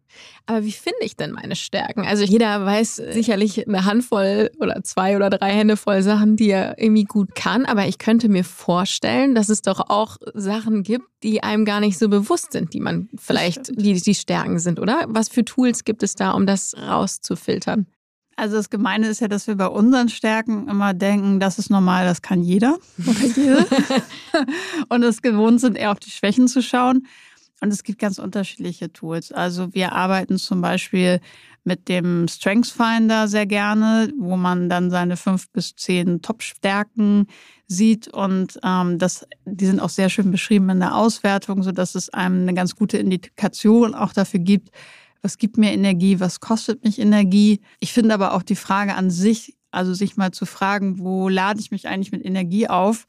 Aber 0.46 0.64
wie 0.64 0.72
finde 0.72 0.98
ich 1.02 1.16
denn 1.16 1.30
meine 1.32 1.54
Stärken? 1.54 2.04
Also 2.04 2.24
jeder 2.24 2.64
weiß 2.64 2.96
sicherlich 2.96 3.66
eine 3.66 3.84
Handvoll 3.84 4.50
oder 4.58 4.82
zwei 4.82 5.16
oder 5.16 5.30
drei 5.30 5.52
Hände 5.52 5.76
voll 5.76 6.02
Sachen, 6.02 6.36
die 6.36 6.50
er 6.50 6.78
irgendwie 6.78 7.04
gut 7.04 7.34
kann. 7.34 7.64
Aber 7.64 7.86
ich 7.86 7.98
könnte 7.98 8.28
mir 8.28 8.44
vorstellen, 8.44 9.34
dass 9.34 9.48
es 9.48 9.62
doch 9.62 9.88
auch 9.88 10.16
Sachen 10.34 10.82
gibt, 10.82 11.06
die 11.22 11.42
einem 11.42 11.64
gar 11.64 11.80
nicht 11.80 11.98
so 11.98 12.08
bewusst 12.08 12.52
sind, 12.52 12.74
die 12.74 12.80
man 12.80 13.08
vielleicht, 13.16 13.68
die 13.80 13.94
die 13.94 14.14
Stärken 14.14 14.58
sind, 14.58 14.80
oder? 14.80 15.04
Was 15.08 15.28
für 15.28 15.44
Tools 15.44 15.84
gibt 15.84 16.02
es 16.02 16.14
da, 16.14 16.32
um 16.32 16.46
das 16.46 16.74
rauszufiltern? 16.76 17.86
Also 18.40 18.56
das 18.56 18.70
Gemeine 18.70 19.06
ist 19.06 19.20
ja, 19.20 19.28
dass 19.28 19.46
wir 19.48 19.54
bei 19.54 19.66
unseren 19.66 20.08
Stärken 20.08 20.66
immer 20.66 20.94
denken, 20.94 21.40
das 21.40 21.58
ist 21.58 21.68
normal, 21.68 22.06
das 22.06 22.22
kann 22.22 22.42
jeder 22.42 22.78
oder 23.06 23.26
jede. 23.36 23.66
und 24.88 25.02
es 25.02 25.20
gewohnt 25.20 25.60
sind, 25.60 25.76
eher 25.76 25.92
auf 25.92 26.00
die 26.00 26.10
Schwächen 26.10 26.48
zu 26.48 26.62
schauen. 26.62 27.06
Und 27.60 27.70
es 27.70 27.82
gibt 27.82 27.98
ganz 27.98 28.18
unterschiedliche 28.18 28.90
Tools. 28.90 29.30
Also 29.30 29.74
wir 29.74 29.92
arbeiten 29.92 30.38
zum 30.38 30.62
Beispiel 30.62 31.20
mit 31.64 31.90
dem 31.90 32.28
Strengths 32.28 32.70
Finder 32.70 33.28
sehr 33.28 33.44
gerne, 33.44 34.10
wo 34.18 34.38
man 34.38 34.70
dann 34.70 34.90
seine 34.90 35.18
fünf 35.18 35.50
bis 35.50 35.76
zehn 35.76 36.22
Top-Stärken 36.22 37.26
sieht. 37.66 38.08
Und 38.08 38.58
ähm, 38.64 38.98
das, 38.98 39.26
die 39.44 39.66
sind 39.66 39.80
auch 39.80 39.90
sehr 39.90 40.08
schön 40.08 40.30
beschrieben 40.30 40.70
in 40.70 40.80
der 40.80 40.96
Auswertung, 40.96 41.62
sodass 41.62 41.94
es 41.94 42.08
einem 42.08 42.40
eine 42.40 42.54
ganz 42.54 42.74
gute 42.74 42.96
Indikation 42.96 43.94
auch 43.94 44.14
dafür 44.14 44.40
gibt, 44.40 44.70
was 45.22 45.38
gibt 45.38 45.58
mir 45.58 45.72
Energie, 45.72 46.20
was 46.20 46.40
kostet 46.40 46.84
mich 46.84 46.98
Energie. 46.98 47.60
Ich 47.78 47.92
finde 47.92 48.14
aber 48.14 48.34
auch 48.34 48.42
die 48.42 48.56
Frage 48.56 48.94
an 48.94 49.10
sich, 49.10 49.56
also 49.70 49.94
sich 49.94 50.16
mal 50.16 50.32
zu 50.32 50.46
fragen, 50.46 50.98
wo 50.98 51.28
lade 51.28 51.60
ich 51.60 51.70
mich 51.70 51.88
eigentlich 51.88 52.12
mit 52.12 52.24
Energie 52.24 52.68
auf 52.68 53.06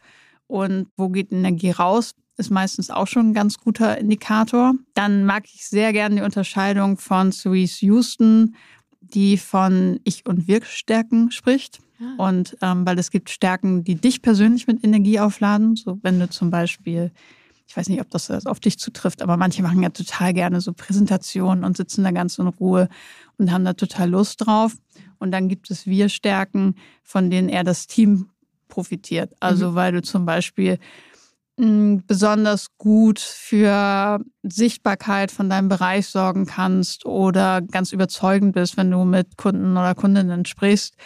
und 0.47 0.87
wo 0.97 1.09
geht 1.09 1.31
Energie 1.31 1.71
raus, 1.71 2.13
ist 2.37 2.51
meistens 2.51 2.89
auch 2.89 3.07
schon 3.07 3.29
ein 3.29 3.33
ganz 3.33 3.57
guter 3.57 3.97
Indikator. 3.97 4.73
Dann 4.93 5.25
mag 5.25 5.45
ich 5.45 5.67
sehr 5.67 5.93
gerne 5.93 6.15
die 6.15 6.21
Unterscheidung 6.21 6.97
von 6.97 7.31
Cerise 7.31 7.85
Houston, 7.85 8.55
die 8.99 9.37
von 9.37 9.99
Ich- 10.03 10.25
und 10.25 10.47
Wirkstärken 10.47 11.31
spricht. 11.31 11.79
Ah. 11.99 12.29
Und 12.29 12.57
ähm, 12.61 12.85
weil 12.85 12.97
es 12.99 13.11
gibt 13.11 13.29
Stärken, 13.29 13.83
die 13.83 13.95
dich 13.95 14.21
persönlich 14.21 14.67
mit 14.67 14.83
Energie 14.83 15.19
aufladen. 15.19 15.75
So 15.75 15.99
wenn 16.01 16.19
du 16.19 16.29
zum 16.29 16.49
Beispiel, 16.49 17.11
ich 17.71 17.77
weiß 17.77 17.87
nicht, 17.87 18.01
ob 18.01 18.09
das 18.09 18.29
auf 18.47 18.59
dich 18.59 18.77
zutrifft, 18.77 19.21
aber 19.21 19.37
manche 19.37 19.63
machen 19.63 19.81
ja 19.81 19.87
total 19.87 20.33
gerne 20.33 20.59
so 20.59 20.73
Präsentationen 20.73 21.63
und 21.63 21.77
sitzen 21.77 22.03
da 22.03 22.11
ganz 22.11 22.37
in 22.37 22.47
Ruhe 22.47 22.89
und 23.37 23.49
haben 23.49 23.63
da 23.63 23.71
total 23.71 24.09
Lust 24.09 24.45
drauf. 24.45 24.73
Und 25.19 25.31
dann 25.31 25.47
gibt 25.47 25.71
es 25.71 25.87
Wir-Stärken, 25.87 26.75
von 27.01 27.29
denen 27.29 27.47
eher 27.47 27.63
das 27.63 27.87
Team 27.87 28.29
profitiert. 28.67 29.33
Also 29.39 29.71
mhm. 29.71 29.75
weil 29.75 29.93
du 29.93 30.01
zum 30.01 30.25
Beispiel 30.25 30.79
besonders 31.55 32.77
gut 32.77 33.21
für 33.21 34.19
Sichtbarkeit 34.43 35.31
von 35.31 35.49
deinem 35.49 35.69
Bereich 35.69 36.07
sorgen 36.07 36.47
kannst 36.47 37.05
oder 37.05 37.61
ganz 37.61 37.93
überzeugend 37.93 38.51
bist, 38.53 38.75
wenn 38.75 38.91
du 38.91 39.05
mit 39.05 39.37
Kunden 39.37 39.77
oder 39.77 39.95
Kundinnen 39.95 40.43
sprichst 40.43 40.97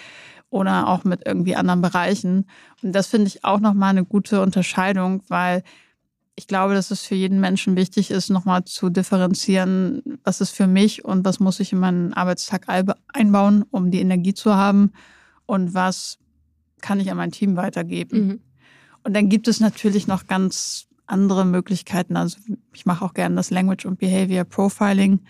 oder 0.50 0.88
auch 0.88 1.04
mit 1.04 1.28
irgendwie 1.28 1.56
anderen 1.56 1.84
Bereichen. 1.84 2.50
Und 2.82 2.94
das 2.94 3.06
finde 3.06 3.28
ich 3.28 3.46
auch 3.46 3.60
nochmal 3.60 3.92
eine 3.92 4.04
gute 4.04 4.42
Unterscheidung, 4.42 5.22
weil 5.28 5.62
ich 6.36 6.48
glaube, 6.48 6.74
dass 6.74 6.92
es 6.92 7.02
für 7.02 7.16
jeden 7.16 7.40
Menschen 7.40 7.76
wichtig 7.78 8.12
ist, 8.12 8.30
nochmal 8.30 8.66
zu 8.66 8.90
differenzieren, 8.90 10.02
was 10.24 10.42
ist 10.42 10.52
für 10.52 10.68
mich 10.68 11.06
und 11.06 11.24
was 11.24 11.40
muss 11.40 11.60
ich 11.60 11.72
in 11.72 11.80
meinen 11.80 12.14
Arbeitstag 12.14 12.68
einbauen, 13.14 13.64
um 13.72 13.90
die 13.90 14.02
Energie 14.02 14.34
zu 14.34 14.56
haben 14.56 14.92
und 15.46 15.74
was 15.74 16.18
kann 16.82 17.00
ich 17.00 17.10
an 17.10 17.18
mein 17.18 17.32
Team 17.32 17.56
weitergeben. 17.56 18.28
Mhm. 18.28 18.40
Und 19.04 19.16
dann 19.16 19.30
gibt 19.30 19.48
es 19.48 19.60
natürlich 19.60 20.08
noch 20.08 20.28
ganz 20.28 20.88
andere 21.06 21.46
Möglichkeiten. 21.46 22.18
Also 22.18 22.38
ich 22.74 22.86
mache 22.86 23.06
auch 23.06 23.14
gerne 23.14 23.36
das 23.36 23.50
Language 23.50 23.86
und 23.86 24.00
Behavior 24.00 24.44
Profiling. 24.44 25.22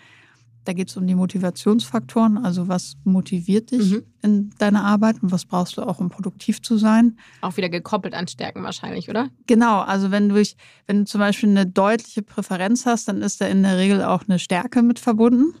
Da 0.66 0.72
geht 0.72 0.88
es 0.88 0.96
um 0.96 1.06
die 1.06 1.14
Motivationsfaktoren, 1.14 2.38
also 2.38 2.66
was 2.66 2.96
motiviert 3.04 3.70
dich 3.70 3.92
mhm. 3.92 4.02
in 4.22 4.50
deiner 4.58 4.84
Arbeit 4.84 5.22
und 5.22 5.30
was 5.30 5.44
brauchst 5.44 5.76
du 5.76 5.82
auch, 5.82 6.00
um 6.00 6.10
produktiv 6.10 6.60
zu 6.60 6.76
sein. 6.76 7.16
Auch 7.40 7.56
wieder 7.56 7.68
gekoppelt 7.68 8.14
an 8.14 8.26
Stärken 8.26 8.64
wahrscheinlich, 8.64 9.08
oder? 9.08 9.30
Genau, 9.46 9.80
also 9.80 10.10
wenn 10.10 10.28
du, 10.28 10.42
wenn 10.86 10.98
du 10.98 11.04
zum 11.04 11.20
Beispiel 11.20 11.50
eine 11.50 11.66
deutliche 11.66 12.22
Präferenz 12.22 12.84
hast, 12.84 13.06
dann 13.06 13.22
ist 13.22 13.40
da 13.40 13.46
in 13.46 13.62
der 13.62 13.78
Regel 13.78 14.02
auch 14.02 14.24
eine 14.28 14.40
Stärke 14.40 14.82
mit 14.82 14.98
verbunden 14.98 15.54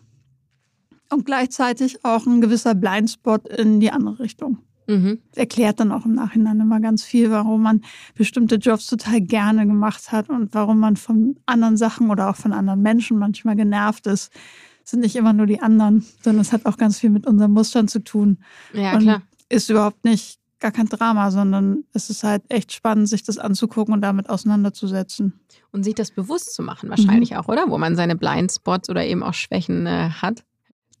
und 1.10 1.24
gleichzeitig 1.24 2.04
auch 2.04 2.26
ein 2.26 2.40
gewisser 2.40 2.74
Blindspot 2.74 3.46
in 3.46 3.78
die 3.78 3.92
andere 3.92 4.18
Richtung. 4.18 4.58
Mhm. 4.88 5.18
Erklärt 5.34 5.80
dann 5.80 5.90
auch 5.92 6.04
im 6.04 6.14
Nachhinein 6.14 6.60
immer 6.60 6.80
ganz 6.80 7.04
viel, 7.04 7.30
warum 7.30 7.62
man 7.62 7.82
bestimmte 8.14 8.56
Jobs 8.56 8.86
total 8.86 9.20
gerne 9.20 9.66
gemacht 9.66 10.12
hat 10.12 10.28
und 10.30 10.54
warum 10.54 10.78
man 10.78 10.96
von 10.96 11.36
anderen 11.46 11.76
Sachen 11.76 12.10
oder 12.10 12.30
auch 12.30 12.36
von 12.36 12.52
anderen 12.52 12.82
Menschen 12.82 13.18
manchmal 13.18 13.56
genervt 13.56 14.06
ist. 14.06 14.32
Sind 14.88 15.00
nicht 15.00 15.16
immer 15.16 15.32
nur 15.32 15.46
die 15.46 15.60
anderen, 15.60 16.06
sondern 16.22 16.40
es 16.40 16.52
hat 16.52 16.64
auch 16.64 16.76
ganz 16.76 17.00
viel 17.00 17.10
mit 17.10 17.26
unseren 17.26 17.50
Mustern 17.50 17.88
zu 17.88 18.04
tun. 18.04 18.38
Ja, 18.72 18.94
und 18.94 19.02
klar. 19.02 19.22
Ist 19.48 19.68
überhaupt 19.68 20.04
nicht 20.04 20.38
gar 20.60 20.70
kein 20.70 20.86
Drama, 20.86 21.30
sondern 21.30 21.84
es 21.92 22.08
ist 22.08 22.22
halt 22.22 22.42
echt 22.48 22.72
spannend, 22.72 23.08
sich 23.08 23.22
das 23.24 23.38
anzugucken 23.38 23.92
und 23.92 24.00
damit 24.00 24.30
auseinanderzusetzen. 24.30 25.40
Und 25.72 25.82
sich 25.82 25.94
das 25.94 26.10
bewusst 26.10 26.54
zu 26.54 26.62
machen, 26.62 26.88
wahrscheinlich 26.88 27.32
mhm. 27.32 27.36
auch, 27.38 27.48
oder? 27.48 27.68
Wo 27.68 27.76
man 27.78 27.96
seine 27.96 28.16
Blindspots 28.16 28.88
oder 28.88 29.04
eben 29.04 29.22
auch 29.22 29.34
Schwächen 29.34 29.86
äh, 29.86 30.10
hat. 30.10 30.44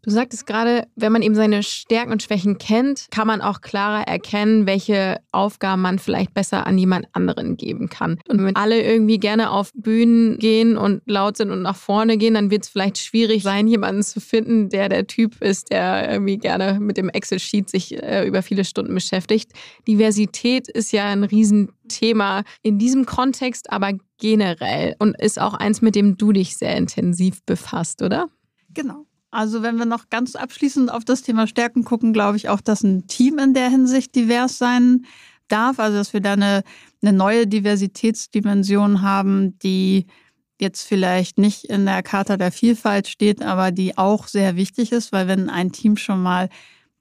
Du 0.06 0.12
sagtest 0.12 0.46
gerade, 0.46 0.86
wenn 0.94 1.10
man 1.10 1.20
eben 1.20 1.34
seine 1.34 1.64
Stärken 1.64 2.12
und 2.12 2.22
Schwächen 2.22 2.58
kennt, 2.58 3.08
kann 3.10 3.26
man 3.26 3.40
auch 3.40 3.60
klarer 3.60 4.06
erkennen, 4.06 4.64
welche 4.64 5.18
Aufgaben 5.32 5.82
man 5.82 5.98
vielleicht 5.98 6.32
besser 6.32 6.64
an 6.64 6.78
jemand 6.78 7.08
anderen 7.10 7.56
geben 7.56 7.88
kann. 7.88 8.20
Und 8.28 8.44
wenn 8.44 8.54
alle 8.54 8.80
irgendwie 8.80 9.18
gerne 9.18 9.50
auf 9.50 9.72
Bühnen 9.74 10.38
gehen 10.38 10.76
und 10.76 11.02
laut 11.06 11.36
sind 11.36 11.50
und 11.50 11.60
nach 11.60 11.74
vorne 11.74 12.18
gehen, 12.18 12.34
dann 12.34 12.52
wird 12.52 12.62
es 12.62 12.68
vielleicht 12.68 12.98
schwierig 12.98 13.42
sein, 13.42 13.66
jemanden 13.66 14.04
zu 14.04 14.20
finden, 14.20 14.68
der 14.68 14.88
der 14.88 15.08
Typ 15.08 15.42
ist, 15.42 15.72
der 15.72 16.08
irgendwie 16.08 16.38
gerne 16.38 16.78
mit 16.78 16.98
dem 16.98 17.08
Excel-Sheet 17.08 17.68
sich 17.68 18.00
äh, 18.00 18.28
über 18.28 18.42
viele 18.42 18.64
Stunden 18.64 18.94
beschäftigt. 18.94 19.50
Diversität 19.88 20.68
ist 20.68 20.92
ja 20.92 21.06
ein 21.06 21.24
Riesenthema 21.24 22.44
in 22.62 22.78
diesem 22.78 23.06
Kontext, 23.06 23.72
aber 23.72 23.94
generell 24.18 24.94
und 25.00 25.20
ist 25.20 25.40
auch 25.40 25.54
eins, 25.54 25.82
mit 25.82 25.96
dem 25.96 26.16
du 26.16 26.30
dich 26.30 26.56
sehr 26.56 26.76
intensiv 26.76 27.42
befasst, 27.42 28.02
oder? 28.02 28.28
Genau. 28.72 29.04
Also 29.36 29.62
wenn 29.62 29.76
wir 29.76 29.84
noch 29.84 30.08
ganz 30.08 30.34
abschließend 30.34 30.90
auf 30.90 31.04
das 31.04 31.20
Thema 31.20 31.46
Stärken 31.46 31.84
gucken, 31.84 32.14
glaube 32.14 32.38
ich 32.38 32.48
auch, 32.48 32.62
dass 32.62 32.82
ein 32.82 33.06
Team 33.06 33.38
in 33.38 33.52
der 33.52 33.68
Hinsicht 33.68 34.14
divers 34.14 34.56
sein 34.56 35.04
darf. 35.48 35.78
Also 35.78 35.98
dass 35.98 36.14
wir 36.14 36.22
da 36.22 36.32
eine, 36.32 36.62
eine 37.02 37.12
neue 37.12 37.46
Diversitätsdimension 37.46 39.02
haben, 39.02 39.58
die 39.58 40.06
jetzt 40.58 40.84
vielleicht 40.84 41.36
nicht 41.36 41.64
in 41.64 41.84
der 41.84 42.02
Charta 42.02 42.38
der 42.38 42.50
Vielfalt 42.50 43.08
steht, 43.08 43.42
aber 43.42 43.72
die 43.72 43.98
auch 43.98 44.26
sehr 44.26 44.56
wichtig 44.56 44.90
ist, 44.90 45.12
weil 45.12 45.28
wenn 45.28 45.50
ein 45.50 45.70
Team 45.70 45.98
schon 45.98 46.22
mal 46.22 46.48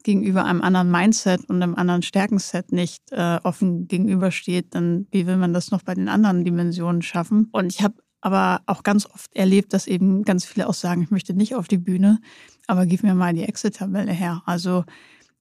gegenüber 0.03 0.43
einem 0.43 0.61
anderen 0.61 0.91
Mindset 0.91 1.49
und 1.49 1.63
einem 1.63 1.75
anderen 1.75 2.01
Stärkenset 2.01 2.73
nicht 2.73 3.13
äh, 3.13 3.39
offen 3.45 3.87
gegenübersteht, 3.87 4.75
dann 4.75 5.07
wie 5.09 5.25
will 5.25 5.37
man 5.37 5.53
das 5.53 5.71
noch 5.71 5.83
bei 5.83 5.93
den 5.93 6.09
anderen 6.09 6.43
Dimensionen 6.43 7.01
schaffen? 7.01 7.47
Und 7.53 7.73
ich 7.73 7.81
habe 7.81 7.95
aber 8.25 8.62
auch 8.65 8.82
ganz 8.82 9.05
oft 9.05 9.36
erlebt, 9.36 9.72
dass 9.72 9.86
eben 9.86 10.24
ganz 10.24 10.46
viele 10.46 10.67
auch 10.67 10.74
sagen, 10.74 11.03
ich 11.03 11.12
möchte 11.12 11.36
nicht 11.36 11.53
auf 11.53 11.67
die 11.67 11.77
Bühne, 11.77 12.20
aber 12.65 12.88
gib 12.88 13.03
mir 13.03 13.13
mal 13.13 13.36
die 13.36 13.44
Exit-Tabelle 13.44 14.12
her. 14.12 14.41
Also 14.48 14.84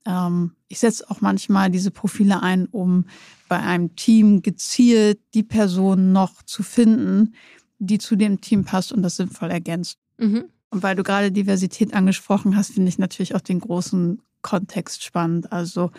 ähm, 0.05 0.51
ich 0.69 0.81
setze 0.81 1.11
auch 1.11 1.23
manchmal 1.23 1.71
diese 1.71 1.91
Profile 1.91 2.43
ein, 2.43 2.67
um 2.67 3.07
bei 3.49 3.59
einem 3.59 3.97
Team 3.97 4.43
gezielt 4.43 5.19
die 5.33 5.43
Person 5.43 6.13
noch 6.13 6.43
zu 6.43 6.63
finden, 6.63 7.33
die 7.79 7.97
zu 7.97 8.17
dem 8.17 8.43
Team 8.43 8.67
passt 8.67 8.93
und 8.93 9.01
das 9.01 9.17
sinnvoll 9.17 9.51
ergänzt. 9.51 9.97
Mhm. 10.19 10.45
Und 10.69 10.83
weil 10.83 10.95
du 10.95 11.05
gerade 11.05 11.33
Diversität 11.33 11.95
angesprochen 11.95 12.55
hast, 12.55 12.73
finde 12.73 12.91
ich 12.91 12.99
natürlich 12.99 13.35
auch 13.35 13.41
den 13.41 13.61
großen 13.61 14.21
Kontext 14.45 15.03
spannend. 15.03 15.51
Also 15.51 15.91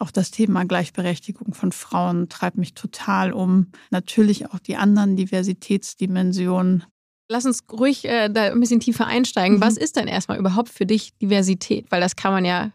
auch 0.00 0.10
das 0.10 0.32
Thema 0.32 0.64
Gleichberechtigung 0.64 1.54
von 1.54 1.70
Frauen 1.70 2.28
treibt 2.28 2.56
mich 2.56 2.74
total 2.74 3.32
um. 3.32 3.68
Natürlich 3.90 4.50
auch 4.50 4.58
die 4.58 4.74
anderen 4.74 5.14
Diversitätsdimensionen. 5.14 6.84
Lass 7.28 7.46
uns 7.46 7.60
ruhig 7.70 8.06
äh, 8.06 8.28
da 8.28 8.46
ein 8.50 8.58
bisschen 8.58 8.80
tiefer 8.80 9.06
einsteigen. 9.06 9.58
Mhm. 9.58 9.60
Was 9.60 9.76
ist 9.76 9.94
denn 9.94 10.08
erstmal 10.08 10.38
überhaupt 10.38 10.70
für 10.70 10.86
dich 10.86 11.16
Diversität? 11.18 11.86
Weil 11.90 12.00
das 12.00 12.16
kann 12.16 12.32
man 12.32 12.44
ja 12.44 12.72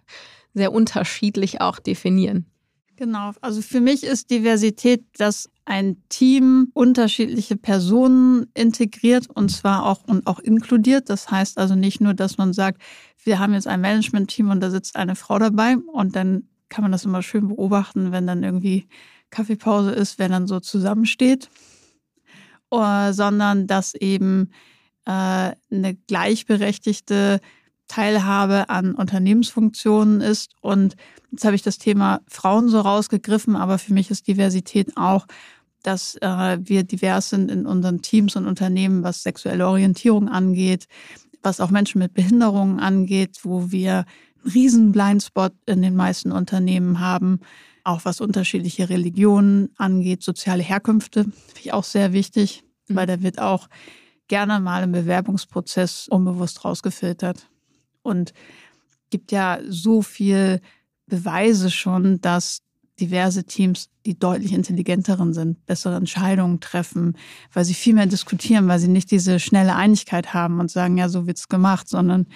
sehr 0.53 0.72
unterschiedlich 0.72 1.60
auch 1.60 1.79
definieren. 1.79 2.46
Genau, 2.98 3.34
also 3.41 3.62
für 3.62 3.82
mich 3.82 4.05
ist 4.05 4.29
Diversität, 4.29 5.03
dass 5.17 5.50
ein 5.65 5.98
Team 6.08 6.72
unterschiedliche 6.74 7.58
Personen 7.58 8.46
integriert 8.53 9.27
und 9.29 9.50
zwar 9.50 9.86
auch 9.86 10.03
und 10.05 10.27
auch 10.27 10.39
inkludiert. 10.39 11.10
Das 11.10 11.29
heißt 11.29 11.58
also 11.58 11.75
nicht 11.75 12.00
nur, 12.00 12.13
dass 12.13 12.38
man 12.38 12.53
sagt, 12.53 12.82
wir 13.25 13.39
haben 13.39 13.53
jetzt 13.53 13.67
ein 13.67 13.82
Management-Team 13.82 14.50
und 14.50 14.62
da 14.62 14.70
sitzt 14.70 14.96
eine 14.96 15.15
Frau 15.15 15.39
dabei 15.39 15.77
und 15.77 16.15
dann 16.15 16.48
kann 16.70 16.84
man 16.84 16.91
das 16.91 17.05
immer 17.05 17.22
schön 17.22 17.48
beobachten, 17.48 18.12
wenn 18.12 18.27
dann 18.27 18.44
irgendwie 18.44 18.88
Kaffeepause 19.29 19.91
ist, 19.91 20.20
wer 20.20 20.29
dann 20.29 20.48
so 20.48 20.60
zusammensteht, 20.60 21.50
uh, 22.74 23.12
sondern 23.12 23.67
dass 23.67 23.94
eben 23.96 24.51
äh, 25.05 25.12
eine 25.72 25.96
gleichberechtigte 26.08 27.39
Teilhabe 27.88 28.70
an 28.70 28.96
Unternehmensfunktionen 28.96 30.22
ist. 30.22 30.53
Und 30.62 30.96
jetzt 31.32 31.46
habe 31.46 31.55
ich 31.55 31.62
das 31.62 31.77
Thema 31.77 32.22
Frauen 32.27 32.70
so 32.70 32.79
rausgegriffen, 32.79 33.55
aber 33.55 33.77
für 33.77 33.94
mich 33.94 34.10
ist 34.10 34.27
Diversität 34.27 34.98
auch, 34.98 35.27
dass 35.84 36.15
äh, 36.15 36.58
wir 36.60 36.84
divers 36.84 37.29
sind 37.29 37.51
in 37.51 37.67
unseren 37.67 38.01
Teams 38.01 38.36
und 38.36 38.48
Unternehmen, 38.48 39.03
was 39.03 39.22
sexuelle 39.22 39.67
Orientierung 39.67 40.29
angeht, 40.29 40.88
was 41.46 41.62
auch 41.62 41.70
Menschen 41.70 42.00
mit 42.00 42.14
Behinderungen 42.14 42.80
angeht, 42.80 43.40
wo 43.44 43.72
wir 43.72 44.06
einen 44.44 44.52
riesen 44.52 44.92
Blindspot 44.92 45.54
in 45.66 45.82
den 45.82 45.96
meisten 45.96 46.32
Unternehmen 46.32 47.00
haben, 47.00 47.40
auch 47.84 48.04
was 48.04 48.20
unterschiedliche 48.20 48.90
Religionen 48.90 49.70
angeht, 49.78 50.24
soziale 50.24 50.64
Herkünfte, 50.64 51.24
finde 51.24 51.60
ich 51.60 51.72
auch 51.72 51.84
sehr 51.84 52.14
wichtig, 52.14 52.64
mhm. 52.88 52.96
weil 52.96 53.08
da 53.08 53.22
wird 53.22 53.40
auch 53.40 53.70
gerne 54.28 54.60
mal 54.60 54.84
im 54.84 54.92
Bewerbungsprozess 54.92 56.08
unbewusst 56.08 56.66
rausgefiltert. 56.66 57.48
Und 58.02 58.34
gibt 59.10 59.32
ja 59.32 59.60
so 59.68 60.02
viel 60.02 60.62
Beweise 61.08 61.70
schon, 61.70 62.20
dass 62.22 62.62
diverse 63.00 63.44
Teams 63.44 63.90
die 64.06 64.18
deutlich 64.18 64.54
intelligenteren 64.54 65.34
sind, 65.34 65.66
bessere 65.66 65.96
Entscheidungen 65.96 66.60
treffen, 66.60 67.18
weil 67.54 67.66
sie 67.66 67.74
viel 67.74 67.94
mehr 67.94 68.06
diskutieren, 68.06 68.68
weil 68.68 68.80
sie 68.80 68.88
nicht 68.88 69.12
diese 69.12 69.40
schnelle 69.40 69.75
Einigkeit 69.75 70.34
haben 70.34 70.60
und 70.60 70.70
sagen, 70.70 70.98
ja, 70.98 71.10
so 71.10 71.28
wird's 71.28 71.50
gemacht, 71.50 71.90
sondern 71.90 72.28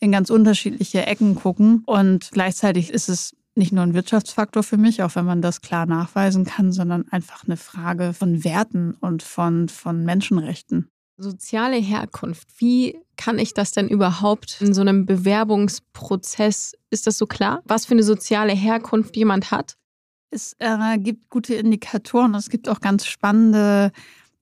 in 0.00 0.12
ganz 0.12 0.30
unterschiedliche 0.30 1.06
Ecken 1.06 1.34
gucken. 1.34 1.82
Und 1.86 2.30
gleichzeitig 2.32 2.90
ist 2.90 3.08
es 3.08 3.34
nicht 3.54 3.72
nur 3.72 3.84
ein 3.84 3.94
Wirtschaftsfaktor 3.94 4.62
für 4.62 4.76
mich, 4.76 5.02
auch 5.02 5.14
wenn 5.14 5.24
man 5.24 5.40
das 5.40 5.60
klar 5.60 5.86
nachweisen 5.86 6.44
kann, 6.44 6.72
sondern 6.72 7.08
einfach 7.08 7.44
eine 7.44 7.56
Frage 7.56 8.12
von 8.12 8.44
Werten 8.44 8.94
und 9.00 9.22
von, 9.22 9.68
von 9.68 10.04
Menschenrechten. 10.04 10.88
Soziale 11.16 11.76
Herkunft, 11.76 12.48
wie 12.58 12.98
kann 13.16 13.38
ich 13.38 13.54
das 13.54 13.70
denn 13.70 13.88
überhaupt 13.88 14.60
in 14.60 14.74
so 14.74 14.80
einem 14.80 15.06
Bewerbungsprozess, 15.06 16.74
ist 16.90 17.06
das 17.06 17.16
so 17.16 17.26
klar, 17.26 17.62
was 17.64 17.86
für 17.86 17.94
eine 17.94 18.02
soziale 18.02 18.52
Herkunft 18.52 19.16
jemand 19.16 19.52
hat? 19.52 19.76
Es 20.34 20.56
äh, 20.58 20.98
gibt 20.98 21.30
gute 21.30 21.54
Indikatoren. 21.54 22.34
Es 22.34 22.50
gibt 22.50 22.68
auch 22.68 22.80
ganz 22.80 23.06
spannende, 23.06 23.92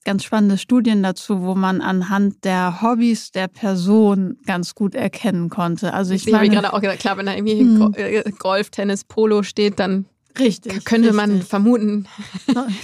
ganz 0.05 0.25
spannende 0.25 0.57
Studien 0.57 1.03
dazu, 1.03 1.43
wo 1.43 1.55
man 1.55 1.83
anhand 1.83 2.45
der 2.45 2.81
Hobbys 2.81 3.31
der 3.31 3.49
Person 3.49 4.39
ganz 4.47 4.75
gut 4.75 4.95
erkennen 4.95 5.51
konnte. 5.51 5.93
Also 5.93 6.15
ich, 6.15 6.27
ich 6.27 6.35
habe 6.35 6.49
gerade 6.49 6.73
auch 6.73 6.81
gesagt, 6.81 7.01
klar, 7.01 7.19
wenn 7.19 7.27
da 7.27 7.35
irgendwie 7.35 7.61
hm. 7.61 7.95
Äh, 7.95 8.23
Golf, 8.39 8.71
Tennis, 8.71 9.05
Polo 9.05 9.43
steht, 9.43 9.79
dann 9.79 10.07
Richtig. 10.39 10.85
Könnte 10.85 11.09
richtig. 11.09 11.17
man 11.17 11.43
vermuten. 11.43 12.07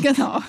Genau. 0.03 0.41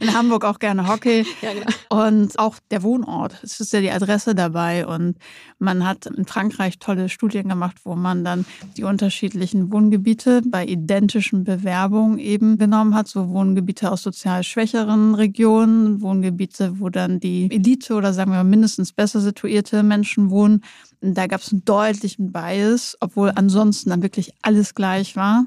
In 0.00 0.14
Hamburg 0.14 0.44
auch 0.44 0.58
gerne 0.58 0.88
Hockey. 0.88 1.24
Ja, 1.42 1.52
genau. 1.52 1.66
Und 2.06 2.38
auch 2.38 2.56
der 2.70 2.82
Wohnort. 2.82 3.36
Es 3.42 3.60
ist 3.60 3.72
ja 3.72 3.80
die 3.80 3.90
Adresse 3.90 4.34
dabei. 4.34 4.86
Und 4.86 5.16
man 5.58 5.86
hat 5.86 6.06
in 6.06 6.24
Frankreich 6.26 6.78
tolle 6.78 7.08
Studien 7.08 7.48
gemacht, 7.48 7.76
wo 7.84 7.94
man 7.94 8.24
dann 8.24 8.46
die 8.76 8.84
unterschiedlichen 8.84 9.72
Wohngebiete 9.72 10.42
bei 10.46 10.64
identischen 10.64 11.44
Bewerbungen 11.44 12.18
eben 12.18 12.58
genommen 12.58 12.94
hat. 12.94 13.08
So 13.08 13.28
Wohngebiete 13.28 13.90
aus 13.90 14.02
sozial 14.02 14.44
schwächeren 14.44 15.14
Regionen, 15.14 16.00
Wohngebiete, 16.00 16.80
wo 16.80 16.88
dann 16.88 17.20
die 17.20 17.50
Elite 17.50 17.94
oder 17.94 18.12
sagen 18.12 18.30
wir 18.30 18.36
mal 18.36 18.44
mindestens 18.44 18.92
besser 18.92 19.20
situierte 19.20 19.82
Menschen 19.82 20.30
wohnen. 20.30 20.62
Und 21.00 21.14
da 21.14 21.26
gab 21.26 21.40
es 21.40 21.52
einen 21.52 21.64
deutlichen 21.64 22.32
Bias, 22.32 22.96
obwohl 23.00 23.32
ansonsten 23.34 23.90
dann 23.90 24.02
wirklich 24.02 24.32
alles 24.42 24.74
gleich 24.74 25.16
war 25.16 25.46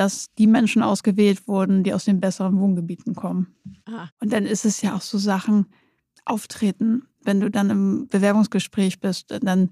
dass 0.00 0.32
die 0.38 0.46
Menschen 0.46 0.82
ausgewählt 0.82 1.46
wurden, 1.46 1.84
die 1.84 1.92
aus 1.92 2.06
den 2.06 2.20
besseren 2.20 2.58
Wohngebieten 2.58 3.14
kommen. 3.14 3.54
Ah. 3.84 4.08
Und 4.18 4.32
dann 4.32 4.46
ist 4.46 4.64
es 4.64 4.80
ja 4.80 4.96
auch 4.96 5.02
so 5.02 5.18
Sachen 5.18 5.66
auftreten, 6.24 7.02
wenn 7.22 7.38
du 7.38 7.50
dann 7.50 7.68
im 7.68 8.08
Bewerbungsgespräch 8.08 9.00
bist, 9.00 9.26
dann 9.42 9.68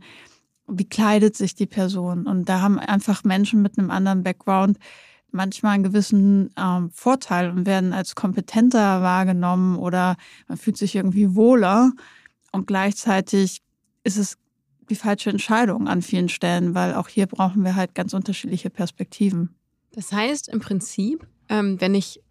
wie 0.66 0.84
kleidet 0.84 1.34
sich 1.34 1.54
die 1.54 1.64
Person? 1.64 2.26
Und 2.26 2.46
da 2.50 2.60
haben 2.60 2.78
einfach 2.78 3.24
Menschen 3.24 3.62
mit 3.62 3.78
einem 3.78 3.90
anderen 3.90 4.22
Background 4.22 4.76
manchmal 5.30 5.76
einen 5.76 5.84
gewissen 5.84 6.50
ähm, 6.58 6.90
Vorteil 6.90 7.48
und 7.48 7.64
werden 7.64 7.94
als 7.94 8.14
kompetenter 8.14 9.00
wahrgenommen 9.00 9.76
oder 9.76 10.16
man 10.46 10.58
fühlt 10.58 10.76
sich 10.76 10.94
irgendwie 10.94 11.36
wohler. 11.36 11.92
Und 12.52 12.66
gleichzeitig 12.66 13.62
ist 14.04 14.18
es 14.18 14.36
die 14.90 14.94
falsche 14.94 15.30
Entscheidung 15.30 15.88
an 15.88 16.02
vielen 16.02 16.28
Stellen, 16.28 16.74
weil 16.74 16.92
auch 16.94 17.08
hier 17.08 17.26
brauchen 17.26 17.64
wir 17.64 17.76
halt 17.76 17.94
ganz 17.94 18.12
unterschiedliche 18.12 18.68
Perspektiven. 18.68 19.57
Das 19.98 20.12
heißt 20.12 20.46
im 20.46 20.60
Prinzip, 20.60 21.26
ähm, 21.48 21.80
wenn 21.80 21.92
ich 21.96 22.22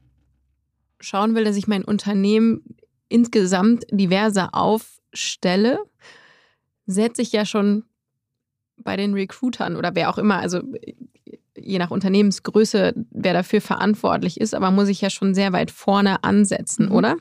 schauen 1.01 1.35
will, 1.35 1.43
dass 1.43 1.57
ich 1.57 1.67
mein 1.67 1.83
Unternehmen 1.83 2.63
insgesamt 3.09 3.83
diverser 3.91 4.55
aufstelle, 4.55 5.77
setze 6.85 7.21
ich 7.21 7.33
ja 7.33 7.43
schon 7.43 7.83
bei 8.77 8.95
den 8.95 9.13
Recruitern 9.13 9.75
oder 9.75 9.95
wer 9.95 10.09
auch 10.09 10.17
immer, 10.17 10.37
also 10.37 10.61
je 11.57 11.77
nach 11.77 11.91
Unternehmensgröße, 11.91 12.93
wer 13.11 13.33
dafür 13.33 13.59
verantwortlich 13.59 14.39
ist, 14.39 14.55
aber 14.55 14.71
muss 14.71 14.87
ich 14.87 15.01
ja 15.01 15.09
schon 15.09 15.35
sehr 15.35 15.51
weit 15.51 15.69
vorne 15.69 16.23
ansetzen, 16.23 16.85
mhm. 16.85 16.91
oder? 16.93 17.17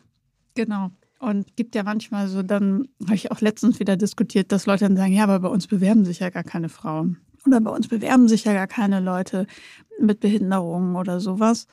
Genau. 0.54 0.92
Und 1.18 1.56
gibt 1.56 1.74
ja 1.74 1.82
manchmal 1.82 2.28
so, 2.28 2.44
dann 2.44 2.86
habe 3.02 3.16
ich 3.16 3.32
auch 3.32 3.40
letztens 3.40 3.80
wieder 3.80 3.96
diskutiert, 3.96 4.52
dass 4.52 4.66
Leute 4.66 4.84
dann 4.84 4.96
sagen, 4.96 5.12
ja, 5.12 5.24
aber 5.24 5.40
bei 5.40 5.48
uns 5.48 5.66
bewerben 5.66 6.04
sich 6.04 6.20
ja 6.20 6.30
gar 6.30 6.44
keine 6.44 6.68
Frauen. 6.68 7.16
Oder 7.46 7.60
bei 7.60 7.70
uns 7.70 7.88
bewerben 7.88 8.28
sich 8.28 8.44
ja 8.44 8.52
gar 8.52 8.66
keine 8.66 9.00
Leute 9.00 9.46
mit 10.00 10.20
Behinderungen 10.20 10.96
oder 10.96 11.20
sowas. 11.20 11.66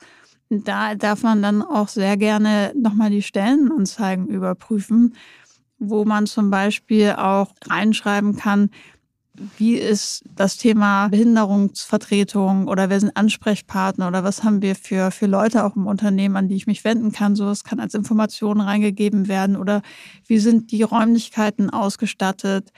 Da 0.50 0.94
darf 0.94 1.22
man 1.22 1.42
dann 1.42 1.62
auch 1.62 1.88
sehr 1.88 2.16
gerne 2.16 2.72
nochmal 2.76 3.10
die 3.10 3.22
Stellenanzeigen 3.22 4.28
überprüfen, 4.28 5.14
wo 5.78 6.04
man 6.04 6.26
zum 6.26 6.50
Beispiel 6.50 7.12
auch 7.12 7.52
reinschreiben 7.68 8.36
kann, 8.36 8.70
wie 9.58 9.74
ist 9.74 10.22
das 10.36 10.58
Thema 10.58 11.08
Behinderungsvertretung 11.08 12.68
oder 12.68 12.88
wer 12.88 13.00
sind 13.00 13.16
Ansprechpartner 13.16 14.06
oder 14.06 14.22
was 14.22 14.44
haben 14.44 14.62
wir 14.62 14.76
für, 14.76 15.10
für 15.10 15.26
Leute 15.26 15.64
auch 15.64 15.74
im 15.74 15.88
Unternehmen, 15.88 16.36
an 16.36 16.48
die 16.48 16.54
ich 16.54 16.68
mich 16.68 16.84
wenden 16.84 17.10
kann. 17.10 17.34
Sowas 17.34 17.64
kann 17.64 17.80
als 17.80 17.94
Information 17.94 18.60
reingegeben 18.60 19.26
werden 19.26 19.56
oder 19.56 19.82
wie 20.26 20.38
sind 20.38 20.70
die 20.70 20.82
Räumlichkeiten 20.82 21.70
ausgestattet 21.70 22.70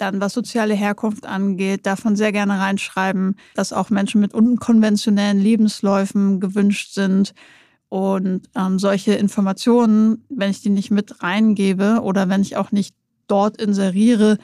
dann, 0.00 0.20
was 0.20 0.32
soziale 0.32 0.74
Herkunft 0.74 1.26
angeht, 1.26 1.86
davon 1.86 2.16
sehr 2.16 2.32
gerne 2.32 2.58
reinschreiben, 2.58 3.36
dass 3.54 3.72
auch 3.72 3.90
Menschen 3.90 4.20
mit 4.20 4.34
unkonventionellen 4.34 5.38
Lebensläufen 5.38 6.40
gewünscht 6.40 6.94
sind. 6.94 7.34
Und 7.88 8.48
ähm, 8.54 8.78
solche 8.78 9.14
Informationen, 9.14 10.24
wenn 10.28 10.50
ich 10.50 10.60
die 10.60 10.70
nicht 10.70 10.90
mit 10.90 11.22
reingebe 11.22 12.00
oder 12.02 12.28
wenn 12.28 12.42
ich 12.42 12.56
auch 12.56 12.72
nicht 12.72 12.94
dort 13.26 13.60
inseriere, 13.60 14.38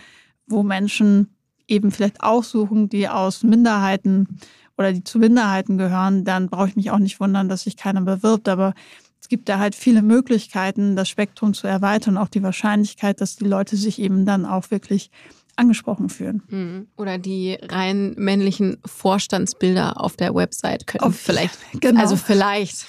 wo 0.47 0.63
Menschen 0.63 1.37
eben 1.69 1.91
vielleicht 1.91 2.23
aussuchen, 2.23 2.89
die 2.89 3.09
aus 3.09 3.43
Minderheiten 3.43 4.39
oder 4.77 4.93
die 4.93 5.05
zu 5.05 5.19
Minderheiten 5.19 5.79
gehören, 5.79 6.25
dann 6.25 6.49
brauche 6.49 6.69
ich 6.69 6.77
mich 6.77 6.91
auch 6.91 6.99
nicht 6.99 7.19
wundern, 7.21 7.49
dass 7.49 7.63
sich 7.63 7.77
keiner 7.77 8.03
bewirbt. 8.03 8.49
Aber 8.49 8.75
es 9.21 9.29
gibt 9.29 9.49
da 9.49 9.59
halt 9.59 9.75
viele 9.75 10.03
Möglichkeiten, 10.03 10.97
das 10.97 11.09
Spektrum 11.09 11.55
zu 11.55 11.67
erweitern, 11.67 12.17
auch 12.17 12.29
die 12.29 12.43
Wahrscheinlichkeit, 12.43 13.21
dass 13.21 13.37
die 13.37 13.47
Leute 13.47 13.77
sich 13.77 13.99
eben 14.01 14.27
dann 14.27 14.45
auch 14.45 14.71
wirklich 14.71 15.11
angesprochen 15.57 16.09
fühlen. 16.09 16.43
Mhm. 16.49 16.89
Oder 16.97 17.19
die 17.19 17.59
rein 17.63 18.15
männlichen 18.17 18.79
Vorstandsbilder 18.85 20.01
auf 20.01 20.17
der 20.17 20.35
Website 20.35 20.87
können 20.87 21.05
auf, 21.05 21.17
vielleicht, 21.17 21.59
genau. 21.81 22.01
also 22.01 22.17
vielleicht 22.17 22.87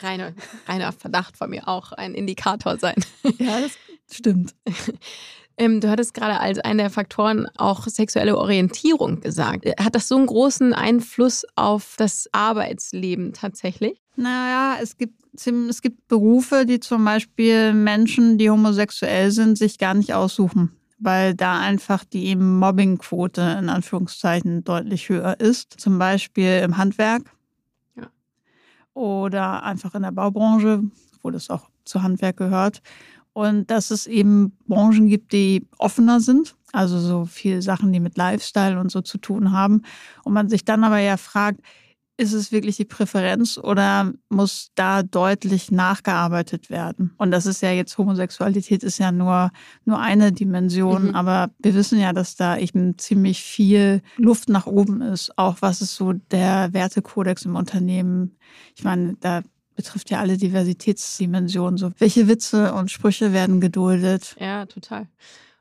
reiner, 0.00 0.32
reiner 0.66 0.92
Verdacht 0.92 1.36
von 1.36 1.50
mir 1.50 1.68
auch 1.68 1.92
ein 1.92 2.14
Indikator 2.14 2.78
sein. 2.78 2.96
Ja, 3.38 3.60
das 3.60 3.72
stimmt. 4.10 4.54
Ähm, 5.56 5.82
du 5.82 5.90
hattest 5.90 6.14
gerade 6.14 6.40
als 6.40 6.58
einen 6.58 6.78
der 6.78 6.88
Faktoren 6.88 7.46
auch 7.58 7.86
sexuelle 7.86 8.38
Orientierung 8.38 9.20
gesagt. 9.20 9.66
Hat 9.78 9.94
das 9.94 10.08
so 10.08 10.16
einen 10.16 10.24
großen 10.24 10.72
Einfluss 10.72 11.44
auf 11.54 11.96
das 11.98 12.30
Arbeitsleben 12.32 13.34
tatsächlich? 13.34 14.00
Naja, 14.16 14.78
es 14.80 14.96
gibt, 14.96 15.22
es 15.34 15.82
gibt 15.82 16.08
Berufe, 16.08 16.64
die 16.64 16.80
zum 16.80 17.04
Beispiel 17.04 17.74
Menschen, 17.74 18.38
die 18.38 18.48
homosexuell 18.48 19.32
sind, 19.32 19.58
sich 19.58 19.76
gar 19.76 19.92
nicht 19.92 20.14
aussuchen 20.14 20.79
weil 21.00 21.34
da 21.34 21.58
einfach 21.58 22.04
die 22.04 22.36
Mobbingquote 22.36 23.40
in 23.58 23.68
Anführungszeichen 23.68 24.62
deutlich 24.64 25.08
höher 25.08 25.40
ist. 25.40 25.80
Zum 25.80 25.98
Beispiel 25.98 26.60
im 26.62 26.76
Handwerk 26.76 27.22
ja. 27.96 28.06
oder 28.94 29.62
einfach 29.62 29.94
in 29.94 30.02
der 30.02 30.12
Baubranche, 30.12 30.82
wo 31.22 31.30
das 31.30 31.50
auch 31.50 31.70
zu 31.84 32.02
Handwerk 32.02 32.36
gehört. 32.36 32.82
Und 33.32 33.70
dass 33.70 33.90
es 33.90 34.06
eben 34.06 34.56
Branchen 34.66 35.08
gibt, 35.08 35.32
die 35.32 35.66
offener 35.78 36.20
sind, 36.20 36.56
also 36.72 36.98
so 36.98 37.24
viele 37.24 37.62
Sachen, 37.62 37.92
die 37.92 38.00
mit 38.00 38.16
Lifestyle 38.16 38.78
und 38.78 38.90
so 38.90 39.00
zu 39.00 39.18
tun 39.18 39.52
haben. 39.52 39.82
Und 40.24 40.34
man 40.34 40.48
sich 40.48 40.64
dann 40.64 40.84
aber 40.84 40.98
ja 40.98 41.16
fragt, 41.16 41.60
ist 42.20 42.34
es 42.34 42.52
wirklich 42.52 42.76
die 42.76 42.84
Präferenz 42.84 43.56
oder 43.56 44.12
muss 44.28 44.70
da 44.74 45.02
deutlich 45.02 45.70
nachgearbeitet 45.70 46.68
werden? 46.68 47.14
Und 47.16 47.30
das 47.30 47.46
ist 47.46 47.62
ja 47.62 47.72
jetzt, 47.72 47.96
Homosexualität 47.96 48.84
ist 48.84 48.98
ja 48.98 49.10
nur, 49.10 49.50
nur 49.86 49.98
eine 49.98 50.30
Dimension, 50.30 51.08
mhm. 51.08 51.14
aber 51.14 51.50
wir 51.58 51.74
wissen 51.74 51.98
ja, 51.98 52.12
dass 52.12 52.36
da 52.36 52.58
eben 52.58 52.98
ziemlich 52.98 53.42
viel 53.42 54.02
Luft 54.16 54.50
nach 54.50 54.66
oben 54.66 55.00
ist. 55.00 55.36
Auch 55.38 55.56
was 55.60 55.80
ist 55.80 55.94
so 55.94 56.12
der 56.12 56.72
Wertekodex 56.74 57.46
im 57.46 57.56
Unternehmen? 57.56 58.36
Ich 58.76 58.84
meine, 58.84 59.16
da 59.20 59.42
betrifft 59.74 60.10
ja 60.10 60.20
alle 60.20 60.36
Diversitätsdimensionen. 60.36 61.78
So, 61.78 61.90
welche 61.98 62.28
Witze 62.28 62.74
und 62.74 62.90
Sprüche 62.90 63.32
werden 63.32 63.62
geduldet? 63.62 64.36
Ja, 64.38 64.66
total. 64.66 65.08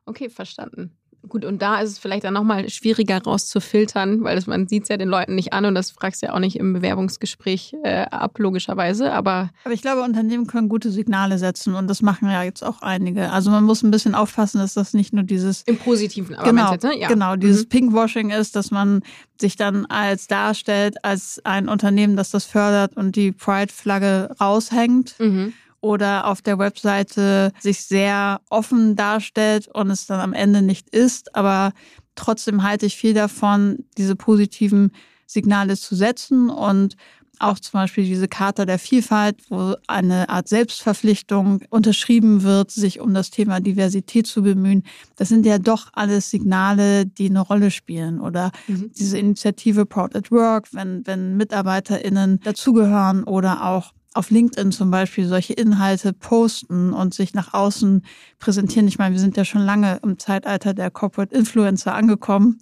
Okay, 0.05 0.29
verstanden. 0.29 0.91
Gut, 1.27 1.43
und 1.43 1.61
da 1.61 1.81
ist 1.81 1.91
es 1.91 1.99
vielleicht 1.99 2.23
dann 2.23 2.33
nochmal 2.33 2.69
schwieriger 2.69 3.21
rauszufiltern, 3.21 4.23
weil 4.23 4.35
das, 4.35 4.47
man 4.47 4.67
sieht 4.67 4.83
es 4.83 4.89
ja 4.89 4.95
den 4.95 5.09
Leuten 5.09 5.35
nicht 5.35 5.51
an 5.51 5.65
und 5.65 5.75
das 5.75 5.91
fragst 5.91 6.21
du 6.21 6.27
ja 6.27 6.33
auch 6.33 6.39
nicht 6.39 6.55
im 6.55 6.71
Bewerbungsgespräch 6.73 7.75
äh, 7.83 8.05
ab, 8.09 8.39
logischerweise. 8.39 9.11
Aber, 9.11 9.49
aber 9.65 9.73
ich 9.73 9.81
glaube, 9.81 10.01
Unternehmen 10.01 10.47
können 10.47 10.69
gute 10.69 10.91
Signale 10.91 11.37
setzen 11.37 11.75
und 11.75 11.87
das 11.87 12.01
machen 12.01 12.29
ja 12.29 12.43
jetzt 12.43 12.63
auch 12.63 12.81
einige. 12.81 13.31
Also 13.31 13.51
man 13.51 13.65
muss 13.65 13.83
ein 13.83 13.91
bisschen 13.91 14.15
aufpassen, 14.15 14.59
dass 14.59 14.75
das 14.75 14.93
nicht 14.93 15.13
nur 15.13 15.23
dieses... 15.23 15.63
Im 15.63 15.77
Positiven, 15.77 16.35
aber 16.35 16.49
genau, 16.49 16.71
jetzt, 16.71 16.83
ne? 16.83 16.97
ja. 16.97 17.09
genau, 17.09 17.35
dieses 17.35 17.65
mhm. 17.65 17.69
Pinkwashing 17.69 18.29
ist, 18.29 18.55
dass 18.55 18.71
man 18.71 19.01
sich 19.41 19.57
dann 19.57 19.85
als 19.87 20.27
darstellt, 20.27 21.03
als 21.03 21.41
ein 21.43 21.67
Unternehmen, 21.67 22.15
das 22.15 22.29
das 22.29 22.45
fördert 22.45 22.95
und 22.95 23.17
die 23.17 23.33
Pride-Flagge 23.33 24.35
raushängt. 24.39 25.15
Mhm 25.19 25.53
oder 25.81 26.27
auf 26.27 26.41
der 26.41 26.59
Webseite 26.59 27.51
sich 27.59 27.83
sehr 27.83 28.41
offen 28.49 28.95
darstellt 28.95 29.67
und 29.67 29.89
es 29.89 30.05
dann 30.05 30.19
am 30.19 30.33
Ende 30.33 30.61
nicht 30.61 30.89
ist. 30.89 31.35
Aber 31.35 31.73
trotzdem 32.15 32.63
halte 32.63 32.85
ich 32.85 32.95
viel 32.95 33.13
davon, 33.13 33.85
diese 33.97 34.15
positiven 34.15 34.91
Signale 35.25 35.77
zu 35.77 35.95
setzen 35.95 36.49
und 36.49 36.95
auch 37.39 37.59
zum 37.59 37.79
Beispiel 37.79 38.03
diese 38.03 38.27
Charta 38.27 38.65
der 38.65 38.79
Vielfalt, 38.79 39.37
wo 39.49 39.75
eine 39.87 40.29
Art 40.29 40.49
Selbstverpflichtung 40.49 41.61
unterschrieben 41.69 42.43
wird, 42.43 42.69
sich 42.69 42.99
um 42.99 43.13
das 43.13 43.29
Thema 43.31 43.61
Diversität 43.61 44.27
zu 44.27 44.43
bemühen. 44.43 44.83
Das 45.15 45.29
sind 45.29 45.45
ja 45.45 45.57
doch 45.57 45.89
alles 45.93 46.29
Signale, 46.29 47.05
die 47.05 47.29
eine 47.29 47.39
Rolle 47.39 47.71
spielen. 47.71 48.19
Oder 48.19 48.51
mhm. 48.67 48.91
diese 48.97 49.17
Initiative 49.17 49.85
Proud 49.85 50.15
at 50.15 50.31
Work, 50.31 50.73
wenn, 50.73 51.07
wenn 51.07 51.37
MitarbeiterInnen 51.37 52.41
dazugehören 52.41 53.23
oder 53.23 53.65
auch 53.65 53.93
auf 54.13 54.31
LinkedIn 54.31 54.71
zum 54.71 54.89
Beispiel 54.89 55.27
solche 55.27 55.53
Inhalte 55.53 56.13
posten 56.13 56.93
und 56.93 57.13
sich 57.13 57.33
nach 57.33 57.53
außen 57.53 58.03
präsentieren. 58.39 58.87
Ich 58.87 58.97
meine, 58.97 59.13
wir 59.13 59.19
sind 59.19 59.37
ja 59.37 59.45
schon 59.45 59.61
lange 59.61 59.99
im 60.03 60.17
Zeitalter 60.17 60.73
der 60.73 60.89
Corporate 60.89 61.35
Influencer 61.35 61.93
angekommen. 61.93 62.59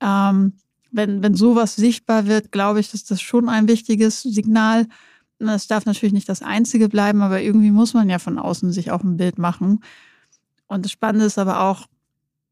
Ähm, 0.00 0.54
wenn, 0.92 1.22
wenn 1.22 1.34
sowas 1.34 1.74
sichtbar 1.74 2.26
wird, 2.26 2.52
glaube 2.52 2.78
ich, 2.78 2.94
ist 2.94 3.10
das 3.10 3.20
schon 3.20 3.48
ein 3.48 3.66
wichtiges 3.66 4.22
Signal. 4.22 4.86
Es 5.40 5.66
darf 5.66 5.84
natürlich 5.84 6.12
nicht 6.12 6.28
das 6.28 6.42
einzige 6.42 6.88
bleiben, 6.88 7.22
aber 7.22 7.42
irgendwie 7.42 7.72
muss 7.72 7.94
man 7.94 8.08
ja 8.08 8.20
von 8.20 8.38
außen 8.38 8.70
sich 8.70 8.92
auch 8.92 9.02
ein 9.02 9.16
Bild 9.16 9.36
machen. 9.36 9.80
Und 10.68 10.84
das 10.84 10.92
Spannende 10.92 11.26
ist 11.26 11.38
aber 11.38 11.62
auch, 11.62 11.86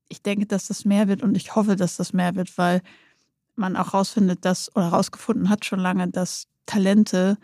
ich 0.09 0.23
denke, 0.23 0.47
dass 0.47 0.67
das 0.67 0.85
mehr 0.85 1.07
wird 1.07 1.23
und 1.23 1.37
ich 1.37 1.55
hoffe, 1.55 1.77
dass 1.77 1.97
das 1.97 2.13
mehr 2.13 2.35
wird, 2.35 2.59
weil 2.59 2.83
man 3.55 3.77
auch 3.77 3.95
rausfindet, 3.95 4.45
dass 4.45 4.75
oder 4.75 4.89
rausgefunden 4.89 5.49
hat 5.49 5.65
schon 5.65 5.79
lange, 5.79 6.09
dass 6.09 6.49
Talente 6.67 7.39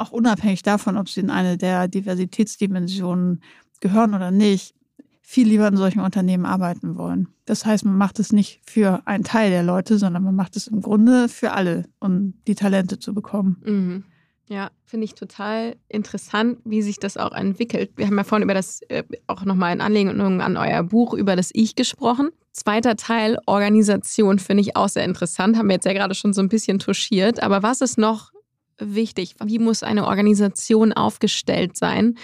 auch 0.00 0.12
unabhängig 0.12 0.62
davon, 0.62 0.96
ob 0.96 1.08
sie 1.08 1.20
in 1.20 1.30
eine 1.30 1.56
der 1.56 1.88
Diversitätsdimensionen 1.88 3.42
gehören 3.80 4.14
oder 4.14 4.30
nicht, 4.30 4.74
viel 5.22 5.46
lieber 5.46 5.68
in 5.68 5.76
solchen 5.76 6.00
Unternehmen 6.00 6.44
arbeiten 6.44 6.96
wollen. 6.96 7.28
Das 7.44 7.64
heißt, 7.64 7.84
man 7.84 7.96
macht 7.96 8.18
es 8.18 8.32
nicht 8.32 8.60
für 8.64 9.02
einen 9.06 9.22
Teil 9.22 9.50
der 9.50 9.62
Leute, 9.62 9.96
sondern 9.96 10.24
man 10.24 10.34
macht 10.34 10.56
es 10.56 10.66
im 10.66 10.80
Grunde 10.80 11.28
für 11.28 11.52
alle, 11.52 11.84
um 12.00 12.34
die 12.48 12.56
Talente 12.56 12.98
zu 12.98 13.14
bekommen. 13.14 13.62
Mhm. 13.64 14.04
Ja, 14.48 14.72
finde 14.84 15.04
ich 15.04 15.14
total 15.14 15.76
interessant, 15.86 16.58
wie 16.64 16.82
sich 16.82 16.98
das 16.98 17.16
auch 17.16 17.30
entwickelt. 17.30 17.92
Wir 17.94 18.08
haben 18.08 18.16
ja 18.16 18.24
vorhin 18.24 18.42
über 18.42 18.54
das 18.54 18.82
äh, 18.88 19.04
auch 19.28 19.44
nochmal 19.44 19.72
in 19.72 19.80
Anlehnung 19.80 20.40
an 20.40 20.56
euer 20.56 20.82
Buch 20.82 21.14
über 21.14 21.36
das 21.36 21.50
Ich 21.52 21.76
gesprochen. 21.76 22.30
Zweiter 22.50 22.96
Teil, 22.96 23.38
Organisation, 23.46 24.40
finde 24.40 24.62
ich 24.62 24.74
auch 24.74 24.88
sehr 24.88 25.04
interessant. 25.04 25.56
Haben 25.56 25.68
wir 25.68 25.74
jetzt 25.74 25.86
ja 25.86 25.92
gerade 25.92 26.16
schon 26.16 26.32
so 26.32 26.42
ein 26.42 26.48
bisschen 26.48 26.80
touchiert. 26.80 27.40
Aber 27.40 27.62
was 27.62 27.80
ist 27.80 27.96
noch 27.96 28.32
wichtig? 28.80 29.34
Wie 29.44 29.58
muss 29.58 29.82
eine 29.82 30.06
Organisation 30.06 30.92
aufgestellt 30.92 31.76
sein, 31.76 32.16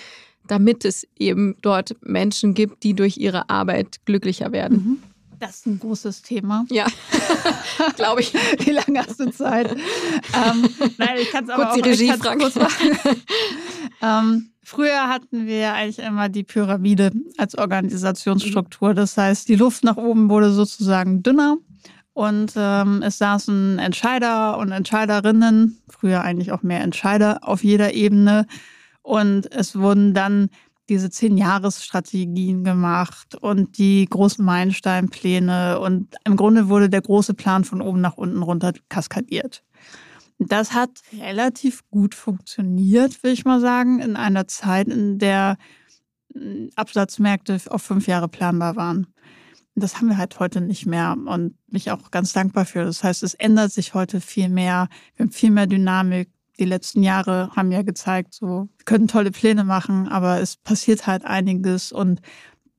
damit 0.46 0.84
es 0.84 1.06
eben 1.18 1.56
dort 1.62 1.96
Menschen 2.02 2.54
gibt, 2.54 2.82
die 2.82 2.94
durch 2.94 3.16
ihre 3.16 3.50
Arbeit 3.50 4.04
glücklicher 4.04 4.52
werden? 4.52 4.76
Mhm. 4.76 5.02
Das 5.38 5.56
ist 5.56 5.66
ein 5.66 5.78
großes 5.78 6.22
Thema. 6.22 6.64
Ja, 6.70 6.86
glaube 7.96 8.22
ich. 8.22 8.32
Wie 8.64 8.70
lange 8.70 9.00
hast 9.06 9.20
du 9.20 9.30
Zeit? 9.30 9.70
ähm, 9.72 10.68
nein, 10.96 11.18
ich 11.20 11.30
kann 11.30 11.44
es 11.44 11.50
aber 11.50 11.64
kurz 11.64 11.78
auch 11.78 11.82
die 11.82 11.88
Regie 11.90 12.12
fragen. 12.12 12.40
Kurz 12.40 12.54
machen. 12.54 12.98
ähm, 14.02 14.50
früher 14.62 15.08
hatten 15.08 15.46
wir 15.46 15.74
eigentlich 15.74 15.98
immer 15.98 16.30
die 16.30 16.42
Pyramide 16.42 17.12
als 17.36 17.56
Organisationsstruktur. 17.56 18.94
Das 18.94 19.16
heißt, 19.18 19.48
die 19.48 19.56
Luft 19.56 19.84
nach 19.84 19.96
oben 19.96 20.30
wurde 20.30 20.52
sozusagen 20.52 21.22
dünner 21.22 21.58
und 22.16 22.54
ähm, 22.56 23.02
es 23.02 23.18
saßen 23.18 23.78
Entscheider 23.78 24.56
und 24.56 24.72
Entscheiderinnen, 24.72 25.82
früher 25.86 26.22
eigentlich 26.22 26.50
auch 26.50 26.62
mehr 26.62 26.80
Entscheider 26.80 27.40
auf 27.42 27.62
jeder 27.62 27.92
Ebene. 27.92 28.46
Und 29.02 29.52
es 29.52 29.78
wurden 29.78 30.14
dann 30.14 30.48
diese 30.88 31.10
Zehn-Jahres-Strategien 31.10 32.64
gemacht 32.64 33.34
und 33.34 33.76
die 33.76 34.06
großen 34.06 34.42
Meilensteinpläne. 34.42 35.78
Und 35.78 36.14
im 36.24 36.36
Grunde 36.36 36.70
wurde 36.70 36.88
der 36.88 37.02
große 37.02 37.34
Plan 37.34 37.64
von 37.64 37.82
oben 37.82 38.00
nach 38.00 38.16
unten 38.16 38.40
runter 38.42 38.72
kaskadiert. 38.88 39.62
Das 40.38 40.72
hat 40.72 41.02
relativ 41.20 41.82
gut 41.90 42.14
funktioniert, 42.14 43.22
will 43.24 43.34
ich 43.34 43.44
mal 43.44 43.60
sagen, 43.60 44.00
in 44.00 44.16
einer 44.16 44.48
Zeit, 44.48 44.88
in 44.88 45.18
der 45.18 45.58
hm, 46.32 46.70
Absatzmärkte 46.76 47.58
auf 47.68 47.82
fünf 47.82 48.06
Jahre 48.06 48.28
planbar 48.28 48.74
waren 48.74 49.06
das 49.82 49.96
haben 49.96 50.08
wir 50.08 50.16
halt 50.16 50.38
heute 50.40 50.60
nicht 50.60 50.86
mehr 50.86 51.16
und 51.26 51.54
mich 51.68 51.90
auch 51.90 52.10
ganz 52.10 52.32
dankbar 52.32 52.64
für. 52.64 52.84
Das 52.84 53.04
heißt, 53.04 53.22
es 53.22 53.34
ändert 53.34 53.72
sich 53.72 53.94
heute 53.94 54.20
viel 54.20 54.48
mehr. 54.48 54.88
Wir 55.14 55.24
haben 55.24 55.32
viel 55.32 55.50
mehr 55.50 55.66
Dynamik. 55.66 56.30
Die 56.58 56.64
letzten 56.64 57.02
Jahre 57.02 57.50
haben 57.54 57.70
ja 57.70 57.82
gezeigt, 57.82 58.32
so, 58.32 58.68
wir 58.78 58.84
können 58.86 59.08
tolle 59.08 59.30
Pläne 59.30 59.64
machen, 59.64 60.08
aber 60.08 60.40
es 60.40 60.56
passiert 60.56 61.06
halt 61.06 61.24
einiges 61.26 61.92
und 61.92 62.22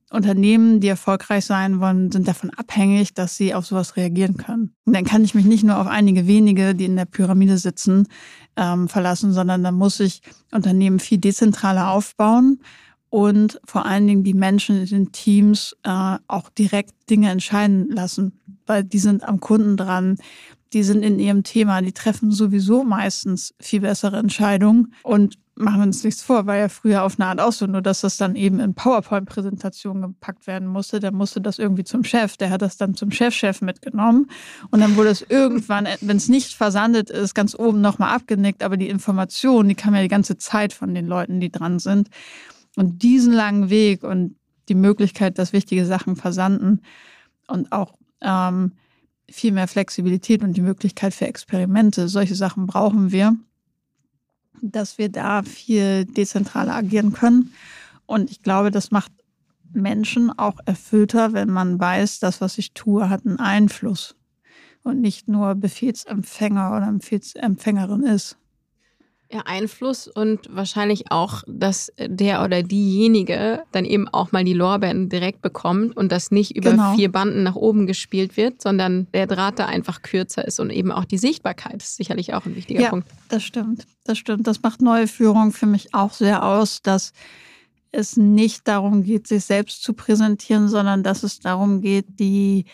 Unternehmen, 0.10 0.80
die 0.80 0.88
erfolgreich 0.88 1.46
sein 1.46 1.82
wollen, 1.82 2.12
sind 2.12 2.28
davon 2.28 2.50
abhängig, 2.52 3.14
dass 3.14 3.36
sie 3.36 3.54
auf 3.54 3.66
sowas 3.66 3.98
reagieren 3.98 4.38
können. 4.38 4.74
Und 4.86 4.96
dann 4.96 5.04
kann 5.04 5.24
ich 5.24 5.36
mich 5.36 5.46
nicht 5.46 5.66
nur 5.66 5.78
auf 5.78 5.88
einige 5.88 6.28
wenige, 6.28 6.74
die 6.74 6.86
in 6.86 6.96
der 6.96 7.06
Pyramide 7.06 7.58
sitzen, 7.58 8.08
ähm, 8.56 8.88
verlassen, 8.88 9.34
sondern 9.34 9.64
dann 9.64 9.76
muss 9.76 10.00
ich 10.00 10.22
Unternehmen 10.52 11.00
viel 11.00 11.18
dezentraler 11.18 11.92
aufbauen 11.92 12.62
und 13.10 13.60
vor 13.66 13.86
allen 13.86 14.08
Dingen 14.08 14.24
die 14.24 14.34
Menschen 14.34 14.78
in 14.78 14.86
den 14.86 15.12
Teams 15.12 15.76
äh, 15.84 16.18
auch 16.28 16.50
direkt 16.50 16.94
Dinge 17.10 17.30
entscheiden 17.30 17.90
lassen, 17.90 18.40
weil 18.66 18.84
die 18.84 19.00
sind 19.00 19.24
am 19.24 19.40
Kunden 19.40 19.78
dran, 19.78 20.18
die 20.74 20.84
sind 20.84 21.04
in 21.04 21.20
ihrem 21.20 21.44
Thema, 21.44 21.82
die 21.82 21.94
treffen 21.94 22.32
sowieso 22.32 22.84
meistens 22.84 23.54
viel 23.60 23.82
bessere 23.82 24.18
Entscheidungen 24.18 24.94
und 25.04 25.38
machen 25.56 25.82
uns 25.82 26.04
nichts 26.04 26.22
vor, 26.22 26.46
war 26.46 26.56
ja 26.56 26.70
früher 26.70 27.04
auf 27.04 27.20
eine 27.20 27.30
Art 27.30 27.42
auch 27.42 27.52
so, 27.52 27.66
nur 27.66 27.82
dass 27.82 28.02
das 28.02 28.18
dann 28.18 28.36
eben 28.36 28.60
in 28.60 28.76
PowerPoint-Präsentationen 28.76 30.04
gepackt 30.04 30.46
werden 30.46 30.68
musste. 30.68 31.00
Der 31.00 31.12
musste 31.12 31.42
das 31.42 31.58
irgendwie 31.58 31.84
zum 31.84 32.04
Chef, 32.04 32.38
der 32.38 32.50
hat 32.50 32.62
das 32.62 32.78
dann 32.78 32.96
zum 32.96 33.12
Chefchef 33.12 33.62
mitgenommen 33.62 34.30
und 34.70 34.82
dann 34.82 34.96
wurde 34.96 35.10
es 35.10 35.26
irgendwann, 35.28 35.88
wenn 36.02 36.18
es 36.18 36.30
nicht 36.30 36.54
versandet 36.54 37.10
ist, 37.10 37.34
ganz 37.34 37.56
oben 37.58 37.82
nochmal 37.82 38.14
abgenickt, 38.14 38.62
aber 38.62 38.78
die 38.78 38.90
Information, 38.90 39.68
die 39.68 39.76
kam 39.76 39.96
ja 39.96 40.02
die 40.02 40.08
ganze 40.08 40.38
Zeit 40.38 40.74
von 40.74 40.94
den 40.94 41.08
Leuten, 41.08 41.40
die 41.40 41.52
dran 41.52 41.80
sind. 41.80 42.10
Und 42.78 43.02
diesen 43.02 43.34
langen 43.34 43.72
Weg 43.72 44.04
und 44.04 44.36
die 44.70 44.76
Möglichkeit, 44.76 45.40
dass 45.40 45.52
wichtige 45.52 45.84
Sachen 45.84 46.16
versanden 46.16 46.82
und 47.48 47.72
auch 47.72 47.98
ähm, 48.22 48.74
viel 49.28 49.52
mehr 49.52 49.68
Flexibilität 49.68 50.44
und 50.44 50.54
die 50.54 50.62
Möglichkeit 50.62 51.16
für 51.16 51.26
Experimente, 51.26 52.08
solche 52.08 52.36
Sachen 52.36 52.68
brauchen 52.68 53.12
wir, 53.12 53.36
dass 54.62 55.00
wir 55.00 55.10
da 55.10 55.42
viel 55.42 56.06
dezentraler 56.06 56.76
agieren 56.76 57.14
können. 57.14 57.52
Und 58.06 58.30
ich 58.30 58.44
glaube, 58.44 58.70
das 58.70 58.92
macht 58.92 59.12
Menschen 59.74 60.30
auch 60.38 60.60
erfüllter, 60.66 61.34
wenn 61.34 61.50
man 61.50 61.80
weiß, 61.80 62.20
das, 62.20 62.42
was 62.42 62.60
ich 62.60 62.74
tue, 62.74 63.10
hat 63.10 63.26
einen 63.26 63.40
Einfluss 63.40 64.16
und 64.84 65.02
nicht 65.02 65.28
nur 65.28 65.56
Befehlsempfänger 65.56 66.78
oder 66.78 66.92
Befehlsempfängerin 66.92 68.04
ist 68.04 68.38
ja, 69.32 69.42
Einfluss 69.46 70.08
und 70.08 70.48
wahrscheinlich 70.50 71.12
auch, 71.12 71.44
dass 71.48 71.92
der 72.00 72.44
oder 72.44 72.64
diejenige 72.64 73.64
dann 73.72 73.84
eben 73.84 74.08
auch 74.08 74.32
mal 74.32 74.46
die 74.46 74.54
Lorbeeren 74.54 75.10
direkt 75.10 75.42
bekommt 75.42 75.98
und 75.98 76.12
das 76.12 76.32
nicht 76.32 76.56
über 76.56 76.72
genau. 76.72 76.96
vier 76.96 77.12
Banden 77.12 77.44
nach 77.44 77.56
oben 77.56 77.88
gespielt 77.88 78.38
wird, 78.38 78.62
sondern 78.62 79.08
der 79.14 79.28
Draht 79.28 79.60
da 79.60 79.66
einfach 79.66 80.02
kürzer 80.02 80.48
ist 80.48 80.60
und 80.60 80.70
eben 80.70 80.92
auch 80.92 81.04
die 81.04 81.18
Sichtbarkeit 81.18 81.84
ist 81.84 81.98
sicherlich 81.98 82.34
auch 82.34 82.46
ein 82.46 82.56
wichtiger 82.56 82.82
ja, 82.82 82.90
Punkt. 82.90 83.08
Das 83.28 83.44
stimmt, 83.44 83.86
das 84.06 84.18
stimmt. 84.18 84.48
Das 84.48 84.62
macht 84.62 84.82
neue 84.82 85.08
Führung 85.08 85.52
für 85.52 85.66
mich 85.66 85.94
auch 85.94 86.14
sehr 86.14 86.46
aus, 86.46 86.82
dass 86.82 87.12
es 87.92 88.16
nicht 88.16 88.68
darum 88.68 89.04
geht, 89.04 89.28
sich 89.28 89.44
selbst 89.44 89.84
zu 89.84 89.94
präsentieren, 89.94 90.70
sondern 90.70 91.04
dass 91.04 91.24
es 91.24 91.40
darum 91.40 91.82
geht, 91.82 92.20
die 92.20 92.66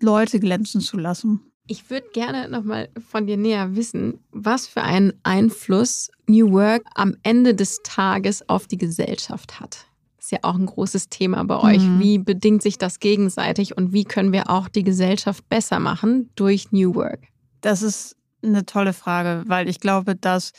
Leute 0.00 0.38
glänzen 0.38 0.80
zu 0.80 0.98
lassen. 0.98 1.40
Ich 1.68 1.90
würde 1.90 2.08
gerne 2.12 2.48
nochmal 2.48 2.88
von 3.10 3.26
dir 3.26 3.36
näher 3.36 3.74
wissen, 3.74 4.20
was 4.30 4.66
für 4.66 4.82
einen 4.82 5.12
Einfluss 5.24 6.10
New 6.26 6.52
Work 6.52 6.82
am 6.94 7.16
Ende 7.22 7.54
des 7.54 7.80
Tages 7.82 8.48
auf 8.48 8.66
die 8.66 8.78
Gesellschaft 8.78 9.58
hat. 9.58 9.86
Das 10.16 10.26
ist 10.26 10.30
ja 10.32 10.38
auch 10.42 10.54
ein 10.54 10.66
großes 10.66 11.08
Thema 11.08 11.44
bei 11.44 11.58
euch. 11.58 11.82
Mhm. 11.82 12.00
Wie 12.00 12.18
bedingt 12.18 12.62
sich 12.62 12.78
das 12.78 13.00
gegenseitig 13.00 13.76
und 13.76 13.92
wie 13.92 14.04
können 14.04 14.32
wir 14.32 14.48
auch 14.48 14.68
die 14.68 14.84
Gesellschaft 14.84 15.48
besser 15.48 15.80
machen 15.80 16.30
durch 16.36 16.70
New 16.70 16.94
Work? 16.94 17.20
Das 17.60 17.82
ist 17.82 18.16
eine 18.42 18.64
tolle 18.64 18.92
Frage, 18.92 19.42
weil 19.46 19.68
ich 19.68 19.80
glaube, 19.80 20.14
dass 20.14 20.52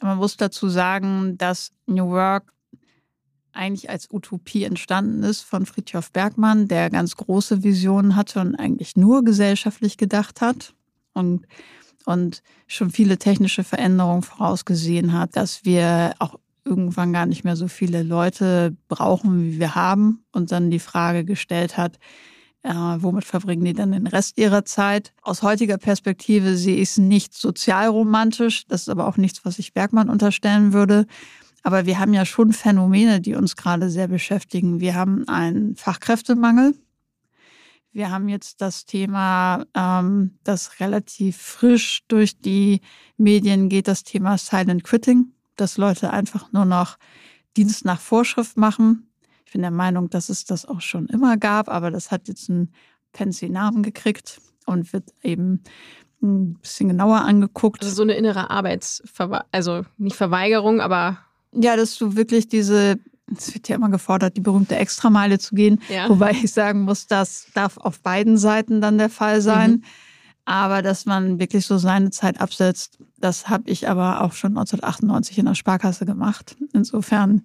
man 0.00 0.18
muss 0.18 0.36
dazu 0.36 0.68
sagen, 0.68 1.38
dass 1.38 1.70
New 1.86 2.08
Work 2.08 2.51
eigentlich 3.52 3.90
als 3.90 4.08
Utopie 4.10 4.64
entstanden 4.64 5.22
ist 5.22 5.42
von 5.42 5.66
Friedhof 5.66 6.10
Bergmann, 6.10 6.68
der 6.68 6.90
ganz 6.90 7.16
große 7.16 7.62
Visionen 7.62 8.16
hatte 8.16 8.40
und 8.40 8.54
eigentlich 8.56 8.96
nur 8.96 9.24
gesellschaftlich 9.24 9.96
gedacht 9.96 10.40
hat 10.40 10.74
und, 11.12 11.46
und 12.04 12.42
schon 12.66 12.90
viele 12.90 13.18
technische 13.18 13.64
Veränderungen 13.64 14.22
vorausgesehen 14.22 15.12
hat, 15.12 15.36
dass 15.36 15.64
wir 15.64 16.14
auch 16.18 16.38
irgendwann 16.64 17.12
gar 17.12 17.26
nicht 17.26 17.44
mehr 17.44 17.56
so 17.56 17.68
viele 17.68 18.02
Leute 18.02 18.76
brauchen, 18.88 19.44
wie 19.44 19.58
wir 19.58 19.74
haben 19.74 20.24
und 20.32 20.52
dann 20.52 20.70
die 20.70 20.78
Frage 20.78 21.24
gestellt 21.24 21.76
hat, 21.76 21.98
äh, 22.62 22.72
womit 22.72 23.24
verbringen 23.24 23.64
die 23.64 23.72
dann 23.72 23.92
den 23.92 24.06
Rest 24.06 24.38
ihrer 24.38 24.64
Zeit? 24.64 25.12
Aus 25.22 25.42
heutiger 25.42 25.78
Perspektive 25.78 26.56
sehe 26.56 26.76
ich 26.76 26.90
es 26.90 26.98
nicht 26.98 27.34
sozialromantisch. 27.34 28.66
Das 28.68 28.82
ist 28.82 28.88
aber 28.88 29.08
auch 29.08 29.16
nichts, 29.16 29.44
was 29.44 29.58
ich 29.58 29.74
Bergmann 29.74 30.08
unterstellen 30.08 30.72
würde. 30.72 31.06
Aber 31.62 31.86
wir 31.86 31.98
haben 31.98 32.12
ja 32.12 32.24
schon 32.24 32.52
Phänomene, 32.52 33.20
die 33.20 33.34
uns 33.34 33.56
gerade 33.56 33.88
sehr 33.88 34.08
beschäftigen. 34.08 34.80
Wir 34.80 34.94
haben 34.94 35.28
einen 35.28 35.76
Fachkräftemangel. 35.76 36.74
Wir 37.92 38.10
haben 38.10 38.28
jetzt 38.28 38.60
das 38.60 38.86
Thema, 38.86 39.64
ähm, 39.74 40.38
das 40.44 40.80
relativ 40.80 41.36
frisch 41.36 42.02
durch 42.08 42.40
die 42.40 42.80
Medien 43.16 43.68
geht, 43.68 43.86
das 43.86 44.02
Thema 44.02 44.38
Silent 44.38 44.82
Quitting, 44.82 45.32
dass 45.56 45.76
Leute 45.76 46.10
einfach 46.10 46.50
nur 46.52 46.64
noch 46.64 46.96
Dienst 47.56 47.84
nach 47.84 48.00
Vorschrift 48.00 48.56
machen. 48.56 49.10
Ich 49.44 49.52
bin 49.52 49.60
der 49.60 49.70
Meinung, 49.70 50.08
dass 50.08 50.30
es 50.30 50.46
das 50.46 50.64
auch 50.64 50.80
schon 50.80 51.06
immer 51.08 51.36
gab, 51.36 51.68
aber 51.68 51.90
das 51.90 52.10
hat 52.10 52.28
jetzt 52.28 52.48
einen 52.48 52.72
fancy 53.12 53.50
Namen 53.50 53.82
gekriegt 53.82 54.40
und 54.64 54.94
wird 54.94 55.12
eben 55.22 55.62
ein 56.22 56.54
bisschen 56.54 56.88
genauer 56.88 57.20
angeguckt. 57.20 57.82
Also 57.82 57.94
so 57.94 58.02
eine 58.02 58.14
innere 58.14 58.48
Arbeitsverweigerung, 58.48 59.48
also 59.52 59.84
nicht 59.98 60.16
Verweigerung, 60.16 60.80
aber 60.80 61.18
ja, 61.54 61.76
dass 61.76 61.96
du 61.98 62.16
wirklich 62.16 62.48
diese, 62.48 62.98
es 63.36 63.54
wird 63.54 63.68
ja 63.68 63.76
immer 63.76 63.90
gefordert, 63.90 64.36
die 64.36 64.40
berühmte 64.40 64.76
Extrameile 64.76 65.38
zu 65.38 65.54
gehen. 65.54 65.80
Ja. 65.88 66.08
Wobei 66.08 66.32
ich 66.32 66.52
sagen 66.52 66.82
muss, 66.82 67.06
das 67.06 67.46
darf 67.54 67.78
auf 67.78 68.00
beiden 68.00 68.38
Seiten 68.38 68.80
dann 68.80 68.98
der 68.98 69.10
Fall 69.10 69.40
sein. 69.40 69.70
Mhm. 69.70 69.82
Aber 70.44 70.82
dass 70.82 71.06
man 71.06 71.38
wirklich 71.38 71.66
so 71.66 71.78
seine 71.78 72.10
Zeit 72.10 72.40
absetzt, 72.40 72.98
das 73.18 73.48
habe 73.48 73.70
ich 73.70 73.88
aber 73.88 74.22
auch 74.22 74.32
schon 74.32 74.50
1998 74.50 75.38
in 75.38 75.46
der 75.46 75.54
Sparkasse 75.54 76.04
gemacht. 76.04 76.56
Insofern 76.72 77.44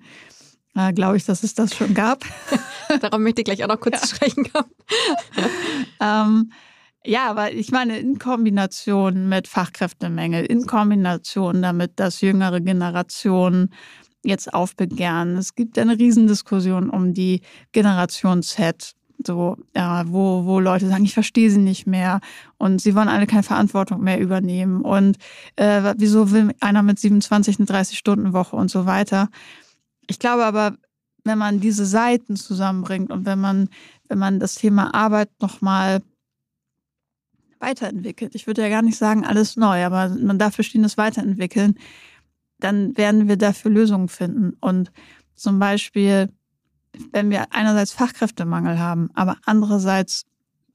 äh, 0.76 0.94
glaube 0.94 1.18
ich, 1.18 1.26
dass 1.26 1.44
es 1.44 1.54
das 1.54 1.76
schon 1.76 1.94
gab. 1.94 2.26
Darum 3.02 3.22
möchte 3.22 3.42
ich 3.42 3.46
gleich 3.46 3.64
auch 3.64 3.68
noch 3.68 3.80
kurz 3.80 4.02
ja. 4.02 4.08
sprechen 4.08 4.52
kommen. 4.52 4.72
ähm, 6.00 6.52
ja, 7.08 7.30
aber 7.30 7.54
ich 7.54 7.72
meine, 7.72 7.98
in 8.00 8.20
Kombination 8.20 9.30
mit 9.30 9.48
Fachkräftemängel, 9.48 10.46
in 10.46 10.66
Kombination 10.66 11.62
damit, 11.62 11.94
dass 12.00 12.22
jüngere 12.22 12.60
Generationen 12.60 13.74
jetzt 14.24 14.54
aufbegehren. 14.54 15.38
Es 15.38 15.56
gibt 15.56 15.80
eine 15.80 15.98
Riesendiskussion 15.98 16.90
um 16.90 17.14
die 17.14 17.42
Generation 17.72 18.44
Z, 18.44 18.94
so, 19.26 19.58
ja, 19.76 20.04
wo, 20.08 20.46
wo 20.46 20.60
Leute 20.60 20.88
sagen, 20.90 21.06
ich 21.06 21.14
verstehe 21.14 21.50
sie 21.50 21.60
nicht 21.60 21.88
mehr 21.88 22.20
und 22.58 22.82
sie 22.82 22.94
wollen 22.94 23.08
alle 23.08 23.26
keine 23.26 23.44
Verantwortung 23.44 24.02
mehr 24.02 24.20
übernehmen. 24.20 24.82
Und 24.82 25.18
äh, 25.56 25.94
wieso 25.98 26.32
will 26.32 26.52
einer 26.60 26.84
mit 26.84 27.00
27 27.00 27.58
eine 27.58 27.68
30-Stunden-Woche 27.68 28.56
und 28.56 28.70
so 28.70 28.86
weiter? 28.86 29.30
Ich 30.08 30.20
glaube 30.20 30.44
aber, 30.46 30.76
wenn 31.24 31.38
man 31.38 31.62
diese 31.62 31.86
Seiten 31.86 32.36
zusammenbringt 32.36 33.12
und 33.12 33.26
wenn 33.26 33.40
man, 33.40 33.70
wenn 34.08 34.20
man 34.20 34.40
das 34.40 34.56
Thema 34.56 34.94
Arbeit 34.94 35.30
nochmal 35.42 36.02
weiterentwickelt. 37.60 38.36
Ich 38.36 38.48
würde 38.48 38.62
ja 38.62 38.70
gar 38.70 38.82
nicht 38.82 38.98
sagen, 38.98 39.26
alles 39.26 39.56
neu, 39.56 39.84
aber 39.86 40.10
man 40.10 40.40
darf 40.40 40.58
Bestehendes 40.58 40.98
weiterentwickeln. 40.98 41.76
Dann 42.60 42.98
werden 42.98 43.28
wir 43.28 43.38
dafür 43.38 43.72
Lösungen 43.72 44.10
finden. 44.10 44.54
Und 44.60 44.92
zum 45.36 45.60
Beispiel, 45.60 46.30
wenn 47.12 47.30
wir 47.30 47.54
einerseits 47.54 47.92
Fachkräftemangel 47.92 48.80
haben, 48.80 49.10
aber 49.14 49.38
andererseits 49.46 50.26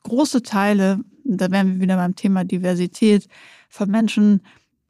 große 0.03 0.43
Teile, 0.43 1.01
da 1.25 1.51
wären 1.51 1.75
wir 1.75 1.81
wieder 1.81 1.97
beim 1.97 2.15
Thema 2.15 2.45
Diversität, 2.45 3.29
von 3.69 3.91
Menschen 3.91 4.43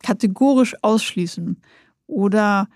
kategorisch 0.02 0.74
ausschließen 0.83 1.61
oder 2.07 2.68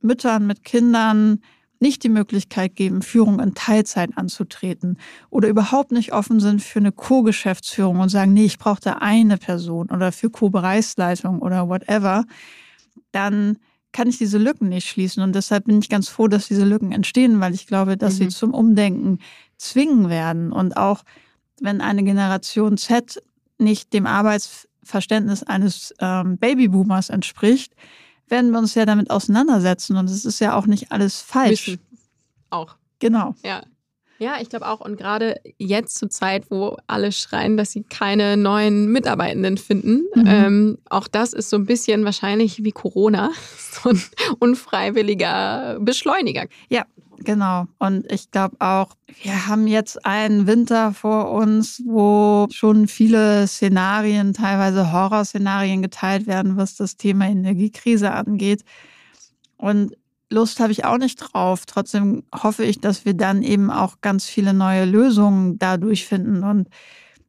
Müttern 0.00 0.46
mit 0.46 0.64
Kindern 0.64 1.40
nicht 1.82 2.02
die 2.04 2.08
Möglichkeit 2.08 2.76
geben, 2.76 3.02
Führung 3.02 3.40
in 3.40 3.54
Teilzeit 3.54 4.16
anzutreten 4.16 4.96
oder 5.28 5.48
überhaupt 5.48 5.92
nicht 5.92 6.14
offen 6.14 6.40
sind 6.40 6.62
für 6.62 6.78
eine 6.78 6.92
Co-Geschäftsführung 6.92 8.00
und 8.00 8.08
sagen, 8.08 8.32
nee, 8.32 8.44
ich 8.44 8.58
brauche 8.58 8.80
da 8.80 8.94
eine 9.00 9.36
Person 9.36 9.90
oder 9.90 10.12
für 10.12 10.30
Co-Bereichsleitung 10.30 11.40
oder 11.40 11.68
whatever, 11.68 12.24
dann 13.10 13.58
kann 13.92 14.08
ich 14.08 14.16
diese 14.16 14.38
Lücken 14.38 14.70
nicht 14.70 14.88
schließen. 14.88 15.22
Und 15.22 15.34
deshalb 15.34 15.66
bin 15.66 15.78
ich 15.80 15.88
ganz 15.88 16.08
froh, 16.08 16.28
dass 16.28 16.48
diese 16.48 16.64
Lücken 16.64 16.92
entstehen, 16.92 17.40
weil 17.40 17.52
ich 17.52 17.66
glaube, 17.66 17.98
dass 17.98 18.14
mhm. 18.14 18.18
sie 18.18 18.28
zum 18.28 18.54
Umdenken 18.54 19.18
zwingen 19.58 20.08
werden. 20.08 20.50
Und 20.50 20.76
auch 20.76 21.02
wenn 21.60 21.80
eine 21.80 22.02
Generation 22.02 22.78
Z 22.78 23.22
nicht 23.58 23.92
dem 23.92 24.06
Arbeitsverständnis 24.06 25.42
eines 25.42 25.94
ähm, 26.00 26.38
Babyboomers 26.38 27.10
entspricht, 27.10 27.74
werden 28.32 28.50
wir 28.50 28.58
uns 28.58 28.74
ja 28.74 28.84
damit 28.84 29.10
auseinandersetzen 29.10 29.96
und 29.96 30.10
es 30.10 30.24
ist 30.24 30.40
ja 30.40 30.56
auch 30.56 30.66
nicht 30.66 30.90
alles 30.90 31.20
falsch. 31.20 31.68
Müssen. 31.68 31.80
Auch. 32.50 32.76
Genau. 32.98 33.36
Ja. 33.44 33.62
Ja, 34.18 34.36
ich 34.40 34.48
glaube 34.48 34.68
auch. 34.68 34.80
Und 34.80 34.96
gerade 34.96 35.40
jetzt 35.58 35.98
zur 35.98 36.08
Zeit, 36.08 36.48
wo 36.48 36.76
alle 36.86 37.10
schreien, 37.10 37.56
dass 37.56 37.72
sie 37.72 37.82
keine 37.82 38.36
neuen 38.36 38.86
Mitarbeitenden 38.86 39.58
finden, 39.58 40.04
mhm. 40.14 40.26
ähm, 40.26 40.78
auch 40.88 41.08
das 41.08 41.32
ist 41.32 41.50
so 41.50 41.56
ein 41.56 41.66
bisschen 41.66 42.04
wahrscheinlich 42.04 42.62
wie 42.62 42.70
Corona, 42.70 43.32
so 43.58 43.90
ein 43.90 44.02
unfreiwilliger 44.38 45.78
Beschleuniger. 45.80 46.46
Ja, 46.68 46.86
Genau. 47.24 47.66
Und 47.78 48.10
ich 48.10 48.30
glaube 48.30 48.56
auch, 48.58 48.96
wir 49.22 49.46
haben 49.46 49.66
jetzt 49.66 50.04
einen 50.04 50.46
Winter 50.46 50.92
vor 50.92 51.30
uns, 51.30 51.82
wo 51.84 52.48
schon 52.50 52.88
viele 52.88 53.46
Szenarien, 53.46 54.32
teilweise 54.32 54.92
Horrorszenarien 54.92 55.82
geteilt 55.82 56.26
werden, 56.26 56.56
was 56.56 56.74
das 56.76 56.96
Thema 56.96 57.26
Energiekrise 57.26 58.12
angeht. 58.12 58.64
Und 59.56 59.96
Lust 60.30 60.58
habe 60.60 60.72
ich 60.72 60.84
auch 60.84 60.98
nicht 60.98 61.16
drauf. 61.16 61.66
Trotzdem 61.66 62.24
hoffe 62.34 62.64
ich, 62.64 62.80
dass 62.80 63.04
wir 63.04 63.14
dann 63.14 63.42
eben 63.42 63.70
auch 63.70 64.00
ganz 64.00 64.24
viele 64.24 64.54
neue 64.54 64.84
Lösungen 64.84 65.58
dadurch 65.58 66.06
finden. 66.06 66.42
Und 66.42 66.68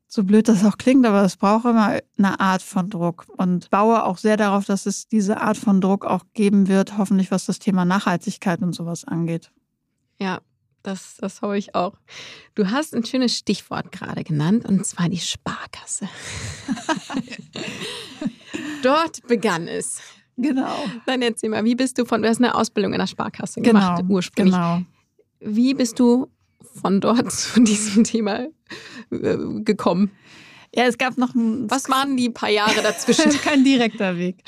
so 0.08 0.24
blöd 0.24 0.48
das 0.48 0.64
auch 0.64 0.78
klingt, 0.78 1.06
aber 1.06 1.24
es 1.24 1.38
braucht 1.38 1.66
immer 1.66 2.00
eine 2.18 2.40
Art 2.40 2.62
von 2.62 2.90
Druck. 2.90 3.26
Und 3.38 3.70
baue 3.70 4.04
auch 4.04 4.18
sehr 4.18 4.38
darauf, 4.38 4.66
dass 4.66 4.86
es 4.86 5.08
diese 5.08 5.42
Art 5.42 5.58
von 5.58 5.82
Druck 5.82 6.06
auch 6.06 6.24
geben 6.34 6.68
wird, 6.68 6.98
hoffentlich 6.98 7.32
was 7.32 7.46
das 7.46 7.60
Thema 7.60 7.84
Nachhaltigkeit 7.84 8.62
und 8.62 8.74
sowas 8.74 9.06
angeht. 9.06 9.52
Ja, 10.20 10.42
das, 10.84 11.18
das 11.20 11.42
habe 11.42 11.58
ich 11.58 11.76
auch. 11.76 11.94
Du 12.56 12.70
hast 12.70 12.94
ein 12.94 13.06
schönes 13.06 13.38
Stichwort 13.38 13.92
gerade 13.92 14.24
genannt, 14.24 14.66
und 14.66 14.86
zwar 14.86 15.10
die 15.10 15.20
Sparkasse. 15.20 16.10
Dort 18.84 19.26
begann 19.28 19.68
es. 19.68 20.02
Genau. 20.36 20.76
Dann 21.06 21.22
erzähl 21.22 21.50
mal, 21.50 21.64
wie 21.64 21.76
bist 21.76 21.98
du 21.98 22.06
von, 22.06 22.22
du 22.22 22.28
hast 22.28 22.40
eine 22.40 22.56
Ausbildung 22.56 22.94
in 22.94 23.00
der 23.00 23.08
Sparkasse 23.08 23.62
genau, 23.62 23.80
gemacht 23.80 24.04
ursprünglich. 24.10 24.56
Genau. 24.56 24.82
Wie 25.40 25.74
bist 25.74 26.00
du 26.00 26.28
von 26.82 27.00
dort 27.00 27.32
zu 27.32 27.62
diesem 27.62 28.04
Thema 28.04 28.48
äh, 29.12 29.38
gekommen? 29.64 30.12
Ja, 30.76 30.86
es 30.86 30.98
gab 30.98 31.18
noch 31.18 31.36
ein. 31.36 31.70
Was 31.70 31.88
waren 31.88 32.18
die 32.18 32.32
paar 32.32 32.50
Jahre 32.50 32.82
dazwischen? 32.82 33.30
Kein 33.44 33.64
direkter 33.64 34.18
Weg. 34.18 34.44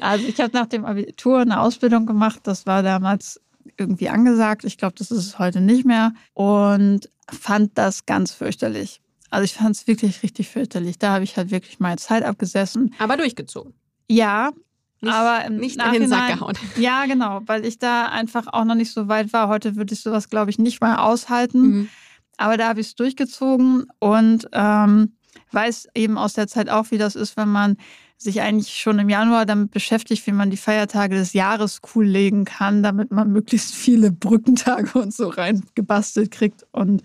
Also 0.00 0.26
ich 0.26 0.38
habe 0.38 0.52
nach 0.52 0.66
dem 0.66 0.84
Abitur 0.84 1.40
eine 1.40 1.60
Ausbildung 1.60 2.04
gemacht. 2.04 2.40
Das 2.42 2.66
war 2.66 2.82
damals 2.82 3.40
irgendwie 3.76 4.08
angesagt. 4.08 4.64
Ich 4.64 4.78
glaube, 4.78 4.94
das 4.96 5.10
ist 5.10 5.26
es 5.26 5.38
heute 5.38 5.60
nicht 5.60 5.84
mehr. 5.84 6.12
Und 6.34 7.10
fand 7.30 7.76
das 7.78 8.06
ganz 8.06 8.32
fürchterlich. 8.32 9.00
Also 9.30 9.44
ich 9.44 9.54
fand 9.54 9.74
es 9.76 9.86
wirklich 9.86 10.22
richtig 10.22 10.48
fürchterlich. 10.48 10.98
Da 10.98 11.12
habe 11.14 11.24
ich 11.24 11.36
halt 11.36 11.50
wirklich 11.50 11.80
meine 11.80 11.96
Zeit 11.96 12.22
abgesessen. 12.22 12.94
Aber 12.98 13.16
durchgezogen. 13.16 13.72
Ja, 14.08 14.52
nicht, 15.00 15.12
aber 15.12 15.50
nicht 15.50 15.82
in 15.82 15.92
den 15.92 16.08
Sack 16.08 16.34
gehauen. 16.34 16.56
Ja, 16.76 17.06
genau, 17.06 17.40
weil 17.46 17.64
ich 17.64 17.78
da 17.78 18.06
einfach 18.06 18.46
auch 18.46 18.64
noch 18.64 18.76
nicht 18.76 18.92
so 18.92 19.08
weit 19.08 19.32
war. 19.32 19.48
Heute 19.48 19.74
würde 19.74 19.94
ich 19.94 20.00
sowas, 20.00 20.28
glaube 20.28 20.50
ich, 20.50 20.58
nicht 20.58 20.80
mal 20.80 20.96
aushalten. 20.96 21.60
Mhm. 21.60 21.88
Aber 22.36 22.56
da 22.56 22.68
habe 22.68 22.80
ich 22.80 22.88
es 22.88 22.94
durchgezogen 22.94 23.86
und 23.98 24.48
ähm, 24.52 25.16
weiß 25.50 25.88
eben 25.94 26.18
aus 26.18 26.34
der 26.34 26.46
Zeit 26.46 26.68
auch, 26.68 26.90
wie 26.90 26.98
das 26.98 27.16
ist, 27.16 27.36
wenn 27.36 27.48
man 27.48 27.76
sich 28.22 28.40
eigentlich 28.40 28.76
schon 28.76 28.98
im 28.98 29.08
Januar 29.08 29.46
damit 29.46 29.70
beschäftigt, 29.70 30.26
wie 30.26 30.32
man 30.32 30.50
die 30.50 30.56
Feiertage 30.56 31.16
des 31.16 31.32
Jahres 31.32 31.80
cool 31.94 32.06
legen 32.06 32.44
kann, 32.44 32.82
damit 32.82 33.10
man 33.10 33.32
möglichst 33.32 33.74
viele 33.74 34.12
Brückentage 34.12 34.98
und 34.98 35.12
so 35.14 35.28
reingebastelt 35.28 36.30
kriegt 36.30 36.66
und 36.72 37.02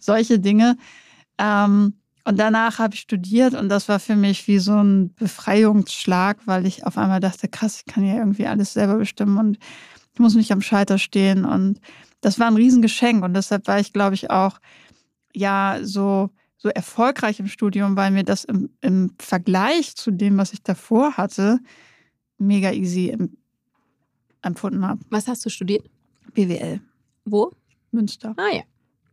solche 0.00 0.38
Dinge. 0.38 0.76
Ähm, 1.38 1.94
und 2.24 2.38
danach 2.38 2.80
habe 2.80 2.94
ich 2.94 3.00
studiert 3.00 3.54
und 3.54 3.68
das 3.68 3.88
war 3.88 4.00
für 4.00 4.16
mich 4.16 4.48
wie 4.48 4.58
so 4.58 4.82
ein 4.82 5.14
Befreiungsschlag, 5.14 6.38
weil 6.46 6.66
ich 6.66 6.84
auf 6.84 6.98
einmal 6.98 7.20
dachte, 7.20 7.46
krass, 7.46 7.84
ich 7.86 7.92
kann 7.92 8.04
ja 8.04 8.16
irgendwie 8.16 8.48
alles 8.48 8.72
selber 8.72 8.96
bestimmen 8.96 9.38
und 9.38 9.58
ich 10.12 10.18
muss 10.18 10.34
nicht 10.34 10.50
am 10.50 10.60
Scheiter 10.60 10.98
stehen. 10.98 11.44
Und 11.44 11.80
das 12.20 12.40
war 12.40 12.48
ein 12.48 12.56
Riesengeschenk 12.56 13.22
und 13.22 13.34
deshalb 13.34 13.68
war 13.68 13.78
ich, 13.78 13.92
glaube 13.92 14.16
ich, 14.16 14.30
auch 14.30 14.58
ja 15.32 15.78
so 15.82 16.30
so 16.66 16.70
erfolgreich 16.70 17.38
im 17.38 17.46
Studium, 17.46 17.96
weil 17.96 18.10
mir 18.10 18.24
das 18.24 18.44
im, 18.44 18.70
im 18.80 19.12
Vergleich 19.18 19.94
zu 19.94 20.10
dem, 20.10 20.36
was 20.36 20.52
ich 20.52 20.62
davor 20.62 21.16
hatte, 21.16 21.60
mega 22.38 22.72
easy 22.72 23.16
empfunden 24.42 24.84
habe. 24.84 25.00
Was 25.10 25.28
hast 25.28 25.44
du 25.46 25.48
studiert? 25.48 25.88
BWL. 26.34 26.80
Wo? 27.24 27.52
Münster. 27.92 28.34
Ah 28.36 28.52
ja. 28.54 28.62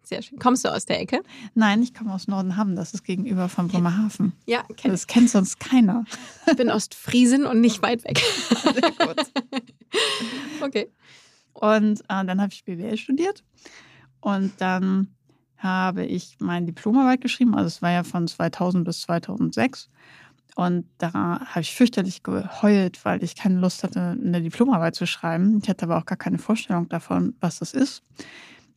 Sehr 0.01 0.21
schön. 0.21 0.37
Kommst 0.39 0.65
du 0.65 0.69
aus 0.73 0.85
der 0.85 0.99
Ecke? 0.99 1.21
Nein, 1.53 1.81
ich 1.81 1.93
komme 1.93 2.11
aus 2.13 2.27
Nordenham. 2.27 2.75
Das 2.75 2.93
ist 2.93 3.03
gegenüber 3.03 3.47
von 3.47 3.67
Bremerhaven. 3.69 4.33
Ja, 4.47 4.63
kenn 4.75 4.91
Das 4.91 5.07
kennt 5.07 5.29
sonst 5.29 5.59
keiner. 5.59 6.03
ich. 6.47 6.57
bin 6.57 6.69
Ostfriesin 6.69 7.45
und 7.45 7.61
nicht 7.61 7.81
weit 7.83 8.03
weg. 8.03 8.19
Sehr 8.63 9.07
gut. 9.07 9.31
Okay. 10.61 10.89
Und 11.53 12.01
äh, 12.01 12.25
dann 12.25 12.41
habe 12.41 12.51
ich 12.51 12.65
BWL 12.65 12.97
studiert. 12.97 13.43
Und 14.19 14.59
dann 14.59 15.15
habe 15.63 16.05
ich 16.05 16.35
meine 16.39 16.65
Diplomarbeit 16.67 17.21
geschrieben. 17.21 17.55
Also 17.55 17.67
es 17.67 17.81
war 17.81 17.91
ja 17.91 18.03
von 18.03 18.27
2000 18.27 18.83
bis 18.83 19.01
2006. 19.01 19.89
Und 20.55 20.85
da 20.99 21.11
habe 21.13 21.61
ich 21.61 21.73
fürchterlich 21.73 22.21
geheult, 22.21 23.03
weil 23.05 23.23
ich 23.23 23.35
keine 23.35 23.59
Lust 23.59 23.83
hatte, 23.83 24.17
eine 24.23 24.41
Diplomarbeit 24.41 24.93
zu 24.93 25.07
schreiben. 25.07 25.59
Ich 25.63 25.69
hatte 25.69 25.85
aber 25.85 25.97
auch 25.97 26.05
gar 26.05 26.17
keine 26.17 26.37
Vorstellung 26.37 26.89
davon, 26.89 27.35
was 27.39 27.59
das 27.59 27.73
ist. 27.73 28.03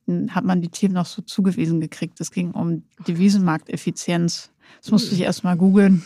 Dann 0.06 0.34
hat 0.34 0.44
man 0.44 0.62
die 0.62 0.70
Themen 0.70 0.94
noch 0.94 1.04
so 1.04 1.20
zugewiesen 1.20 1.80
gekriegt. 1.80 2.20
Es 2.20 2.30
ging 2.30 2.52
um 2.52 2.84
Devisenmarkteffizienz. 3.06 4.50
Das 4.80 4.90
musste 4.90 5.14
ich 5.14 5.20
erst 5.20 5.44
mal 5.44 5.56
googeln. 5.56 6.02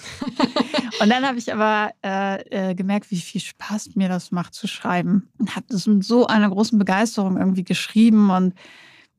Und 1.01 1.09
dann 1.09 1.25
habe 1.25 1.39
ich 1.39 1.53
aber 1.53 1.93
äh, 2.03 2.71
äh, 2.71 2.75
gemerkt, 2.75 3.11
wie 3.11 3.21
viel 3.21 3.41
Spaß 3.41 3.95
mir 3.95 4.09
das 4.09 4.33
macht 4.33 4.55
zu 4.55 4.67
schreiben. 4.67 5.29
Und 5.39 5.55
habe 5.55 5.67
das 5.69 5.87
mit 5.87 6.05
so 6.05 6.27
einer 6.27 6.51
großen 6.51 6.79
Begeisterung 6.79 7.37
irgendwie 7.37 7.65
geschrieben 7.65 8.31
und, 8.31 8.55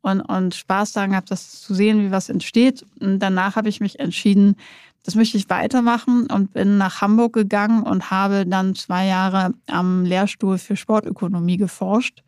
und, 0.02 0.22
und 0.22 0.56
Spaß 0.56 0.94
daran 0.94 1.12
gehabt, 1.12 1.32
das 1.32 1.62
zu 1.62 1.74
sehen, 1.74 2.00
wie 2.02 2.12
was 2.12 2.30
entsteht. 2.30 2.86
Und 3.00 3.20
danach 3.20 3.56
habe 3.56 3.70
ich 3.70 3.80
mich 3.80 4.00
entschieden, 4.00 4.56
das 5.04 5.16
möchte 5.16 5.38
ich 5.38 5.50
weitermachen 5.50 6.28
und 6.28 6.54
bin 6.54 6.78
nach 6.78 7.02
Hamburg 7.02 7.34
gegangen 7.34 7.84
und 7.84 8.12
habe 8.12 8.46
dann 8.46 8.76
zwei 8.76 9.06
Jahre 9.08 9.54
am 9.68 10.06
Lehrstuhl 10.06 10.58
für 10.58 10.76
Sportökonomie 10.76 11.58
geforscht 11.58 12.24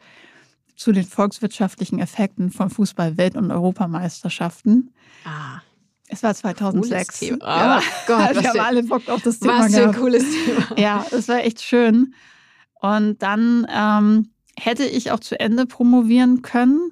zu 0.75 0.91
den 0.91 1.05
volkswirtschaftlichen 1.05 1.99
Effekten 1.99 2.51
von 2.51 2.69
Fußball-Welt- 2.69 3.36
und 3.36 3.51
Europameisterschaften. 3.51 4.91
Ah, 5.23 5.62
Es 6.07 6.23
war 6.23 6.33
cooles 6.33 6.89
2006. 6.89 7.19
Thema. 7.19 7.45
Ja. 7.45 7.79
Oh 7.79 7.83
Gott, 8.07 8.36
Wir 8.41 8.49
haben 8.49 8.59
alle 8.59 8.83
Bock 8.83 9.07
auf 9.07 9.21
das 9.21 9.39
Thema 9.39 9.59
was 9.59 9.75
für 9.75 9.83
ein 9.89 9.95
cooles 9.95 10.23
Thema. 10.23 10.79
Ja, 10.79 11.05
es 11.12 11.27
war 11.27 11.43
echt 11.43 11.62
schön. 11.62 12.15
Und 12.81 13.21
dann 13.21 13.67
ähm, 13.71 14.29
hätte 14.59 14.83
ich 14.83 15.12
auch 15.12 15.19
zu 15.19 15.39
Ende 15.39 15.65
promovieren 15.67 16.41
können. 16.41 16.91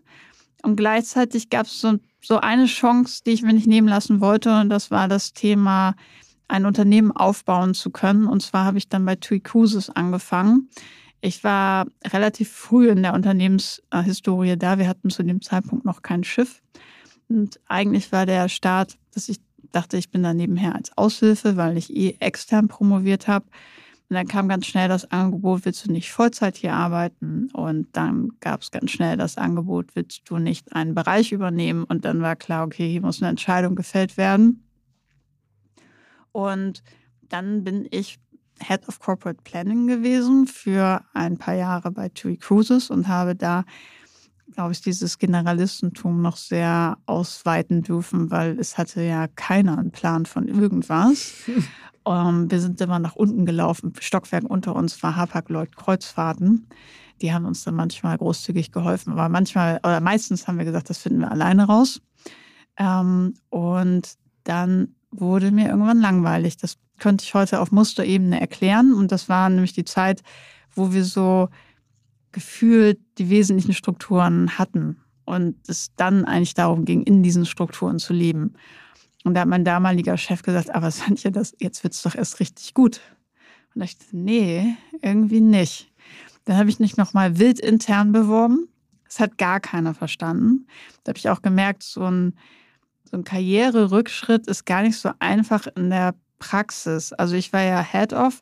Und 0.61 0.75
gleichzeitig 0.75 1.49
gab 1.49 1.65
es 1.65 1.81
so, 1.81 1.97
so 2.21 2.39
eine 2.39 2.65
Chance, 2.65 3.21
die 3.25 3.31
ich 3.31 3.41
mir 3.41 3.53
nicht 3.53 3.67
nehmen 3.67 3.87
lassen 3.87 4.21
wollte. 4.21 4.59
Und 4.59 4.69
das 4.69 4.91
war 4.91 5.07
das 5.07 5.33
Thema, 5.33 5.95
ein 6.47 6.65
Unternehmen 6.65 7.11
aufbauen 7.11 7.73
zu 7.73 7.89
können. 7.89 8.27
Und 8.27 8.41
zwar 8.41 8.65
habe 8.65 8.77
ich 8.77 8.89
dann 8.89 9.05
bei 9.05 9.15
TUI 9.15 9.39
Cruises 9.39 9.89
angefangen. 9.89 10.69
Ich 11.21 11.43
war 11.43 11.87
relativ 12.03 12.51
früh 12.51 12.89
in 12.89 13.03
der 13.03 13.13
Unternehmenshistorie 13.13 14.57
da. 14.57 14.77
Wir 14.77 14.87
hatten 14.87 15.09
zu 15.09 15.23
dem 15.23 15.41
Zeitpunkt 15.41 15.85
noch 15.85 16.01
kein 16.01 16.23
Schiff. 16.23 16.61
Und 17.29 17.59
eigentlich 17.67 18.11
war 18.11 18.25
der 18.25 18.49
Start, 18.49 18.97
dass 19.13 19.29
ich 19.29 19.39
dachte, 19.71 19.97
ich 19.97 20.11
bin 20.11 20.23
da 20.23 20.33
nebenher 20.33 20.75
als 20.75 20.97
Aushilfe, 20.97 21.55
weil 21.57 21.77
ich 21.77 21.95
eh 21.95 22.17
extern 22.19 22.67
promoviert 22.67 23.27
habe. 23.27 23.45
Und 24.11 24.15
dann 24.15 24.27
kam 24.27 24.49
ganz 24.49 24.65
schnell 24.65 24.89
das 24.89 25.09
Angebot, 25.09 25.63
willst 25.63 25.87
du 25.87 25.91
nicht 25.93 26.11
Vollzeit 26.11 26.57
hier 26.57 26.73
arbeiten? 26.73 27.49
Und 27.53 27.87
dann 27.93 28.33
gab 28.41 28.61
es 28.61 28.69
ganz 28.69 28.91
schnell 28.91 29.15
das 29.15 29.37
Angebot, 29.37 29.95
willst 29.95 30.29
du 30.29 30.37
nicht 30.37 30.75
einen 30.75 30.93
Bereich 30.93 31.31
übernehmen? 31.31 31.85
Und 31.85 32.03
dann 32.03 32.21
war 32.21 32.35
klar, 32.35 32.65
okay, 32.65 32.91
hier 32.91 32.99
muss 32.99 33.21
eine 33.21 33.29
Entscheidung 33.29 33.73
gefällt 33.73 34.17
werden. 34.17 34.67
Und 36.33 36.83
dann 37.21 37.63
bin 37.63 37.87
ich 37.89 38.19
Head 38.59 38.85
of 38.89 38.99
Corporate 38.99 39.43
Planning 39.45 39.87
gewesen 39.87 40.45
für 40.45 41.05
ein 41.13 41.37
paar 41.37 41.55
Jahre 41.55 41.89
bei 41.89 42.09
TUI 42.09 42.35
Cruises 42.35 42.89
und 42.89 43.07
habe 43.07 43.33
da, 43.33 43.63
glaube 44.55 44.73
ich, 44.73 44.81
dieses 44.81 45.19
Generalistentum 45.19 46.21
noch 46.21 46.35
sehr 46.35 46.97
ausweiten 47.05 47.81
dürfen, 47.81 48.29
weil 48.29 48.59
es 48.59 48.77
hatte 48.77 49.03
ja 49.03 49.27
keiner 49.29 49.77
einen 49.77 49.91
Plan 49.91 50.25
von 50.25 50.49
irgendwas. 50.49 51.33
Ähm, 52.05 52.49
wir 52.49 52.59
sind 52.59 52.81
immer 52.81 52.99
nach 52.99 53.15
unten 53.15 53.45
gelaufen. 53.45 53.93
Stockwerk 53.99 54.43
unter 54.43 54.75
uns 54.75 55.01
war 55.03 55.15
Hapag-Lloyd 55.15 55.75
Kreuzfahrten. 55.75 56.67
Die 57.21 57.33
haben 57.33 57.45
uns 57.45 57.63
dann 57.63 57.75
manchmal 57.75 58.17
großzügig 58.17 58.71
geholfen, 58.71 59.13
aber 59.13 59.29
manchmal 59.29 59.77
oder 59.83 59.99
meistens 59.99 60.47
haben 60.47 60.57
wir 60.57 60.65
gesagt, 60.65 60.89
das 60.89 60.97
finden 60.97 61.19
wir 61.19 61.31
alleine 61.31 61.65
raus. 61.65 62.01
Ähm, 62.77 63.35
und 63.49 64.15
dann 64.43 64.95
wurde 65.11 65.51
mir 65.51 65.69
irgendwann 65.69 65.99
langweilig. 65.99 66.57
Das 66.57 66.77
könnte 66.97 67.23
ich 67.23 67.33
heute 67.33 67.59
auf 67.59 67.71
Musterebene 67.71 68.39
erklären. 68.39 68.93
Und 68.93 69.11
das 69.11 69.29
war 69.29 69.49
nämlich 69.49 69.73
die 69.73 69.85
Zeit, 69.85 70.23
wo 70.73 70.93
wir 70.93 71.03
so 71.03 71.49
gefühlt 72.31 72.99
die 73.17 73.29
wesentlichen 73.29 73.73
Strukturen 73.73 74.57
hatten 74.57 74.97
und 75.25 75.55
es 75.67 75.93
dann 75.95 76.25
eigentlich 76.25 76.53
darum 76.53 76.85
ging, 76.85 77.03
in 77.03 77.23
diesen 77.23 77.45
Strukturen 77.45 77.99
zu 77.99 78.13
leben. 78.13 78.53
Und 79.23 79.35
da 79.35 79.41
hat 79.41 79.47
mein 79.47 79.65
damaliger 79.65 80.17
Chef 80.17 80.41
gesagt, 80.41 80.73
aber 80.73 80.91
Santje, 80.91 81.31
das, 81.31 81.55
jetzt 81.59 81.83
wird's 81.83 82.01
doch 82.01 82.15
erst 82.15 82.39
richtig 82.39 82.73
gut. 82.73 83.01
Und 83.73 83.81
da 83.81 83.85
dachte 83.85 84.05
ich, 84.07 84.13
nee, 84.13 84.75
irgendwie 85.01 85.41
nicht. 85.41 85.91
Dann 86.45 86.57
habe 86.57 86.69
ich 86.69 86.79
mich 86.79 86.97
nochmal 86.97 87.37
wild 87.37 87.59
intern 87.59 88.11
beworben. 88.11 88.67
Das 89.05 89.19
hat 89.19 89.37
gar 89.37 89.59
keiner 89.59 89.93
verstanden. 89.93 90.65
Da 91.03 91.11
habe 91.11 91.19
ich 91.19 91.29
auch 91.29 91.41
gemerkt, 91.41 91.83
so 91.83 92.03
ein, 92.03 92.35
so 93.03 93.17
ein 93.17 93.23
Karriererückschritt 93.23 94.47
ist 94.47 94.65
gar 94.65 94.81
nicht 94.81 94.97
so 94.97 95.11
einfach 95.19 95.67
in 95.75 95.89
der 95.89 96.15
Praxis. 96.39 97.13
Also 97.13 97.35
ich 97.35 97.53
war 97.53 97.61
ja 97.61 97.81
Head-Off 97.81 98.41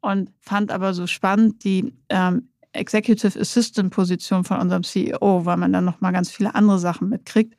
und 0.00 0.32
fand 0.40 0.72
aber 0.72 0.94
so 0.94 1.06
spannend 1.06 1.64
die 1.64 1.94
ähm, 2.08 2.48
Executive 2.72 3.38
Assistant 3.38 3.92
Position 3.92 4.44
von 4.44 4.58
unserem 4.58 4.82
CEO, 4.82 5.44
weil 5.44 5.56
man 5.56 5.72
dann 5.72 5.84
nochmal 5.84 6.12
ganz 6.12 6.30
viele 6.30 6.54
andere 6.54 6.78
Sachen 6.78 7.08
mitkriegt. 7.08 7.54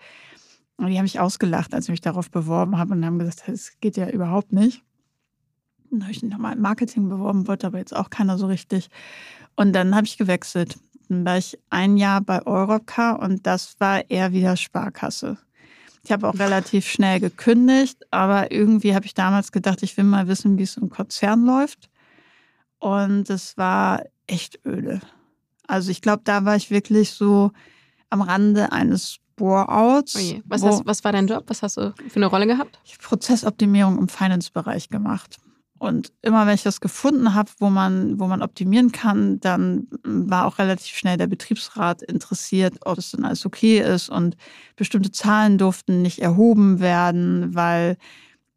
Und 0.79 0.87
die 0.87 0.97
haben 0.97 1.03
mich 1.03 1.19
ausgelacht, 1.19 1.73
als 1.73 1.85
ich 1.85 1.91
mich 1.91 2.01
darauf 2.01 2.31
beworben 2.31 2.77
habe 2.77 2.93
und 2.93 3.05
haben 3.05 3.19
gesagt, 3.19 3.43
das 3.47 3.73
geht 3.81 3.97
ja 3.97 4.09
überhaupt 4.09 4.53
nicht. 4.53 4.81
Dann 5.91 6.03
habe 6.03 6.11
ich 6.13 6.23
nochmal 6.23 6.55
im 6.55 6.61
Marketing 6.61 7.09
beworben, 7.09 7.47
wollte 7.47 7.67
aber 7.67 7.79
jetzt 7.79 7.93
auch 7.93 8.09
keiner 8.09 8.37
so 8.37 8.47
richtig. 8.47 8.89
Und 9.57 9.73
dann 9.73 9.93
habe 9.93 10.07
ich 10.07 10.17
gewechselt. 10.17 10.79
Dann 11.09 11.25
war 11.25 11.37
ich 11.37 11.59
ein 11.69 11.97
Jahr 11.97 12.21
bei 12.21 12.45
Europcar 12.45 13.19
und 13.19 13.45
das 13.45 13.75
war 13.79 14.09
eher 14.09 14.31
wieder 14.31 14.55
Sparkasse. 14.55 15.37
Ich 16.05 16.13
habe 16.13 16.29
auch 16.29 16.39
relativ 16.39 16.87
schnell 16.87 17.19
gekündigt, 17.19 18.05
aber 18.09 18.51
irgendwie 18.51 18.95
habe 18.95 19.05
ich 19.05 19.13
damals 19.13 19.51
gedacht, 19.51 19.83
ich 19.83 19.97
will 19.97 20.05
mal 20.05 20.29
wissen, 20.29 20.57
wie 20.57 20.63
es 20.63 20.77
im 20.77 20.89
Konzern 20.89 21.43
läuft. 21.45 21.89
Und 22.77 23.29
es 23.29 23.57
war 23.57 24.03
echt 24.27 24.65
öde. 24.65 25.01
Also 25.67 25.91
ich 25.91 26.01
glaube, 26.01 26.21
da 26.23 26.45
war 26.45 26.55
ich 26.55 26.71
wirklich 26.71 27.11
so 27.11 27.51
am 28.09 28.21
Rande 28.21 28.71
eines 28.71 29.19
Bore-outs. 29.39 30.15
Oh 30.15 30.19
je. 30.19 30.41
Was, 30.45 30.63
hast, 30.63 30.85
was 30.85 31.03
war 31.03 31.11
dein 31.11 31.27
Job? 31.27 31.45
Was 31.47 31.63
hast 31.63 31.77
du 31.77 31.93
für 32.07 32.15
eine 32.17 32.27
Rolle 32.27 32.45
gehabt? 32.45 32.79
ich 32.83 32.93
habe 32.93 33.03
Prozessoptimierung 33.03 33.97
im 33.97 34.07
Finance-Bereich 34.07 34.89
gemacht. 34.89 35.37
Und 35.79 36.11
immer 36.21 36.45
wenn 36.45 36.55
ich 36.55 36.63
das 36.63 36.81
gefunden 36.81 37.33
habe, 37.33 37.49
wo 37.57 37.69
man, 37.69 38.19
wo 38.19 38.27
man 38.27 38.41
optimieren 38.41 38.91
kann, 38.91 39.39
dann 39.39 39.87
war 40.03 40.45
auch 40.45 40.59
relativ 40.59 40.97
schnell 40.97 41.15
der 41.15 41.27
Betriebsrat 41.27 42.01
interessiert, 42.01 42.75
ob 42.83 42.97
es 42.97 43.11
dann 43.11 43.23
alles 43.23 43.45
okay 43.45 43.79
ist. 43.79 44.09
Und 44.09 44.35
bestimmte 44.75 45.11
Zahlen 45.11 45.57
durften 45.57 46.01
nicht 46.01 46.19
erhoben 46.19 46.81
werden, 46.81 47.55
weil 47.55 47.97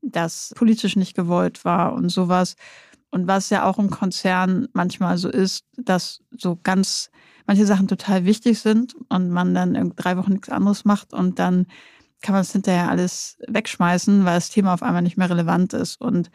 das 0.02 0.52
politisch 0.56 0.96
nicht 0.96 1.14
gewollt 1.14 1.64
war 1.64 1.92
und 1.92 2.08
sowas. 2.08 2.56
Und 3.12 3.28
was 3.28 3.50
ja 3.50 3.66
auch 3.66 3.78
im 3.78 3.90
Konzern 3.90 4.66
manchmal 4.72 5.16
so 5.16 5.28
ist, 5.28 5.64
dass 5.76 6.22
so 6.36 6.58
ganz 6.60 7.10
manche 7.46 7.66
Sachen 7.66 7.88
total 7.88 8.24
wichtig 8.24 8.58
sind 8.60 8.94
und 9.08 9.30
man 9.30 9.54
dann 9.54 9.92
drei 9.96 10.16
Wochen 10.16 10.32
nichts 10.32 10.48
anderes 10.48 10.84
macht 10.84 11.12
und 11.12 11.38
dann 11.38 11.66
kann 12.22 12.34
man 12.34 12.42
es 12.42 12.52
hinterher 12.52 12.88
alles 12.88 13.36
wegschmeißen, 13.48 14.24
weil 14.24 14.36
das 14.36 14.50
Thema 14.50 14.72
auf 14.72 14.82
einmal 14.82 15.02
nicht 15.02 15.16
mehr 15.18 15.28
relevant 15.28 15.74
ist. 15.74 16.00
Und 16.00 16.30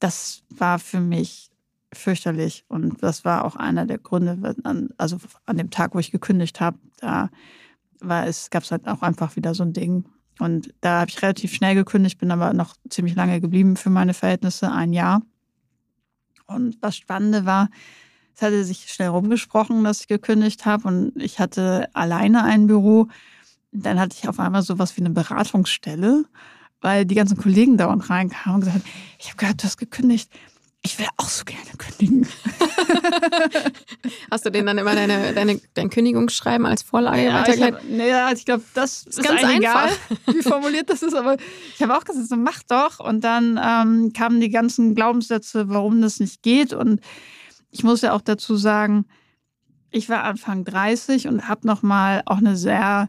das 0.00 0.42
war 0.50 0.78
für 0.78 1.00
mich 1.00 1.50
fürchterlich. 1.92 2.64
Und 2.68 3.02
das 3.02 3.24
war 3.24 3.44
auch 3.44 3.56
einer 3.56 3.86
der 3.86 3.98
Gründe, 3.98 4.54
also 4.98 5.18
an 5.46 5.56
dem 5.56 5.70
Tag, 5.70 5.94
wo 5.94 5.98
ich 5.98 6.10
gekündigt 6.10 6.60
habe, 6.60 6.78
da 6.98 7.30
war 8.00 8.26
es, 8.26 8.50
gab 8.50 8.64
es 8.64 8.70
halt 8.70 8.88
auch 8.88 9.02
einfach 9.02 9.36
wieder 9.36 9.54
so 9.54 9.62
ein 9.62 9.72
Ding. 9.72 10.04
Und 10.38 10.72
da 10.80 11.00
habe 11.00 11.10
ich 11.10 11.22
relativ 11.22 11.52
schnell 11.52 11.74
gekündigt, 11.74 12.18
bin 12.18 12.30
aber 12.30 12.52
noch 12.52 12.74
ziemlich 12.88 13.14
lange 13.14 13.40
geblieben 13.40 13.76
für 13.76 13.90
meine 13.90 14.14
Verhältnisse, 14.14 14.72
ein 14.72 14.92
Jahr. 14.92 15.22
Und 16.46 16.78
was 16.80 16.96
Spannende 16.96 17.44
war, 17.44 17.68
es 18.34 18.42
hatte 18.42 18.64
sich 18.64 18.92
schnell 18.92 19.08
rumgesprochen, 19.08 19.84
dass 19.84 20.00
ich 20.00 20.08
gekündigt 20.08 20.66
habe 20.66 20.88
und 20.88 21.12
ich 21.16 21.38
hatte 21.38 21.88
alleine 21.92 22.44
ein 22.44 22.66
Büro. 22.66 23.08
Dann 23.72 24.00
hatte 24.00 24.16
ich 24.18 24.28
auf 24.28 24.40
einmal 24.40 24.62
sowas 24.62 24.96
wie 24.96 25.02
eine 25.02 25.10
Beratungsstelle, 25.10 26.24
weil 26.80 27.04
die 27.04 27.14
ganzen 27.14 27.36
Kollegen 27.36 27.76
dauernd 27.76 28.08
reinkamen 28.08 28.56
und 28.56 28.60
gesagt 28.60 28.78
haben, 28.78 28.90
ich 29.18 29.28
habe 29.28 29.36
gehört, 29.36 29.62
du 29.62 29.66
hast 29.66 29.76
gekündigt. 29.76 30.30
Ich 30.82 30.98
will 30.98 31.06
auch 31.18 31.28
so 31.28 31.44
gerne 31.44 31.68
kündigen. 31.76 32.26
Hast 34.30 34.46
du 34.46 34.50
denen 34.50 34.66
dann 34.66 34.78
immer 34.78 34.94
deine, 34.94 35.34
deine, 35.34 35.60
dein 35.74 35.90
Kündigungsschreiben 35.90 36.64
als 36.64 36.82
Vorlage 36.82 37.22
Ja, 37.22 37.42
ich, 37.42 37.48
weitergeleitet? 37.48 37.90
naja, 37.90 38.32
ich 38.32 38.46
glaube, 38.46 38.62
das 38.72 39.02
ist, 39.02 39.22
ganz 39.22 39.44
eigentlich 39.44 39.68
einfach. 39.68 39.90
egal, 40.10 40.34
wie 40.34 40.42
formuliert 40.42 40.88
das 40.88 41.02
ist, 41.02 41.14
aber 41.14 41.36
ich 41.74 41.82
habe 41.82 41.94
auch 41.94 42.04
gesagt, 42.04 42.26
so 42.28 42.36
mach 42.36 42.62
doch. 42.62 42.98
Und 42.98 43.22
dann 43.24 43.60
ähm, 43.62 44.12
kamen 44.14 44.40
die 44.40 44.48
ganzen 44.48 44.94
Glaubenssätze, 44.94 45.68
warum 45.68 46.00
das 46.00 46.18
nicht 46.18 46.42
geht. 46.42 46.72
Und 46.72 47.02
ich 47.70 47.84
muss 47.84 48.02
ja 48.02 48.12
auch 48.12 48.20
dazu 48.20 48.56
sagen, 48.56 49.06
ich 49.90 50.08
war 50.08 50.24
Anfang 50.24 50.64
30 50.64 51.28
und 51.28 51.48
habe 51.48 51.66
nochmal 51.66 52.22
auch 52.26 52.38
eine 52.38 52.56
sehr 52.56 53.08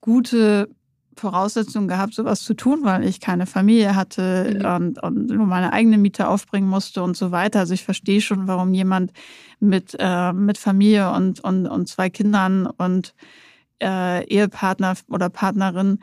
gute 0.00 0.68
Voraussetzung 1.16 1.88
gehabt, 1.88 2.14
sowas 2.14 2.40
zu 2.40 2.54
tun, 2.54 2.80
weil 2.82 3.04
ich 3.04 3.20
keine 3.20 3.46
Familie 3.46 3.94
hatte 3.94 4.58
mhm. 4.58 4.66
und, 4.66 5.02
und, 5.02 5.26
nur 5.28 5.46
meine 5.46 5.72
eigene 5.72 5.96
Miete 5.98 6.28
aufbringen 6.28 6.68
musste 6.68 7.02
und 7.02 7.16
so 7.16 7.30
weiter. 7.30 7.60
Also 7.60 7.74
ich 7.74 7.84
verstehe 7.84 8.20
schon, 8.20 8.48
warum 8.48 8.74
jemand 8.74 9.12
mit, 9.60 9.96
äh, 9.98 10.32
mit 10.32 10.58
Familie 10.58 11.12
und, 11.12 11.40
und, 11.40 11.66
und 11.66 11.88
zwei 11.88 12.10
Kindern 12.10 12.66
und 12.66 13.14
äh, 13.82 14.24
Ehepartner 14.26 14.94
oder 15.08 15.28
Partnerin 15.30 16.00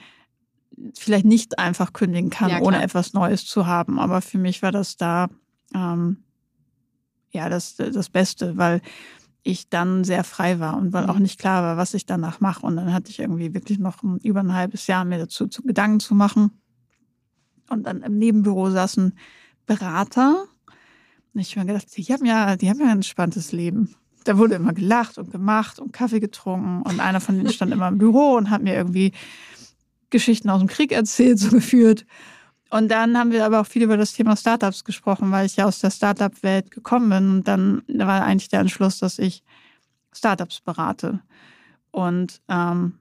vielleicht 0.98 1.26
nicht 1.26 1.60
einfach 1.60 1.94
kündigen 1.94 2.30
kann, 2.30 2.50
ja, 2.50 2.62
ohne 2.62 2.82
etwas 2.82 3.14
Neues 3.14 3.46
zu 3.46 3.68
haben. 3.68 4.00
Aber 4.00 4.22
für 4.22 4.38
mich 4.38 4.64
war 4.64 4.72
das 4.72 4.98
da 4.98 5.28
ähm, 5.76 6.24
ja 7.34 7.50
das, 7.50 7.76
das 7.76 8.10
Beste, 8.10 8.58
weil 8.58 8.82
ich 9.44 9.70
dann 9.70 10.04
sehr 10.04 10.24
frei 10.24 10.60
war 10.60 10.78
und 10.78 10.94
weil 10.94 11.10
auch 11.10 11.16
mhm. 11.16 11.24
nicht 11.24 11.40
klar 11.40 11.64
war, 11.64 11.78
was 11.78 11.94
ich 11.94 12.06
danach 12.06 12.40
mache. 12.40 12.66
Und 12.66 12.76
dann 12.76 12.94
hatte 12.94 13.10
ich 13.10 13.20
irgendwie 13.20 13.54
wirklich 13.54 13.80
noch 13.80 14.04
ein, 14.04 14.18
über 14.20 14.42
ein 14.42 14.54
halbes 14.54 14.88
Jahr 14.88 15.06
mir 15.06 15.18
dazu 15.18 15.48
zu 15.48 15.64
Gedanken 15.64 16.00
zu 16.00 16.14
machen. 16.14 16.52
Und 17.70 17.84
dann 17.84 18.02
im 18.02 18.18
Nebenbüro 18.18 18.70
saßen 18.70 19.14
Berater. 19.66 20.46
Und 21.34 21.40
ich 21.40 21.56
habe 21.56 21.66
mir 21.66 21.74
gedacht, 21.74 21.96
die 21.96 22.04
haben 22.04 22.26
ja, 22.26 22.56
die 22.56 22.70
haben 22.70 22.80
ja 22.80 22.88
ein 22.88 22.98
entspanntes 22.98 23.52
Leben. 23.52 23.96
Da 24.26 24.38
wurde 24.38 24.56
immer 24.56 24.74
gelacht 24.74 25.18
und 25.18 25.32
gemacht 25.32 25.80
und 25.80 25.94
Kaffee 25.94 26.20
getrunken. 26.20 26.84
Und 26.84 27.00
einer 27.00 27.22
von 27.22 27.38
denen 27.38 27.50
stand 27.50 27.72
immer 27.72 27.88
im 27.88 27.98
Büro 27.98 28.36
und 28.36 28.50
hat 28.50 28.62
mir 28.62 28.76
irgendwie 28.76 29.14
Geschichten 30.12 30.50
aus 30.50 30.60
dem 30.60 30.68
Krieg 30.68 30.92
erzählt, 30.92 31.40
so 31.40 31.50
geführt. 31.50 32.06
Und 32.72 32.90
dann 32.90 33.18
haben 33.18 33.32
wir 33.32 33.46
aber 33.46 33.60
auch 33.60 33.68
viel 33.68 33.84
über 33.84 33.98
das 33.98 34.14
Thema 34.14 34.38
Startups 34.38 34.86
gesprochen, 34.86 35.30
weil 35.32 35.46
ich 35.46 35.58
ja 35.58 35.66
aus 35.66 35.80
der 35.80 35.92
Startup-Welt 35.92 36.72
gekommen 36.72 37.10
bin. 37.10 37.30
Und 37.32 37.48
dann 37.48 37.84
war 37.88 38.24
eigentlich 38.24 38.48
der 38.48 38.62
Entschluss, 38.62 39.00
dass 39.00 39.20
ich 39.20 39.44
Startups 40.14 40.62
berate. 40.62 41.20
Und 41.92 42.42
ähm, 42.48 42.94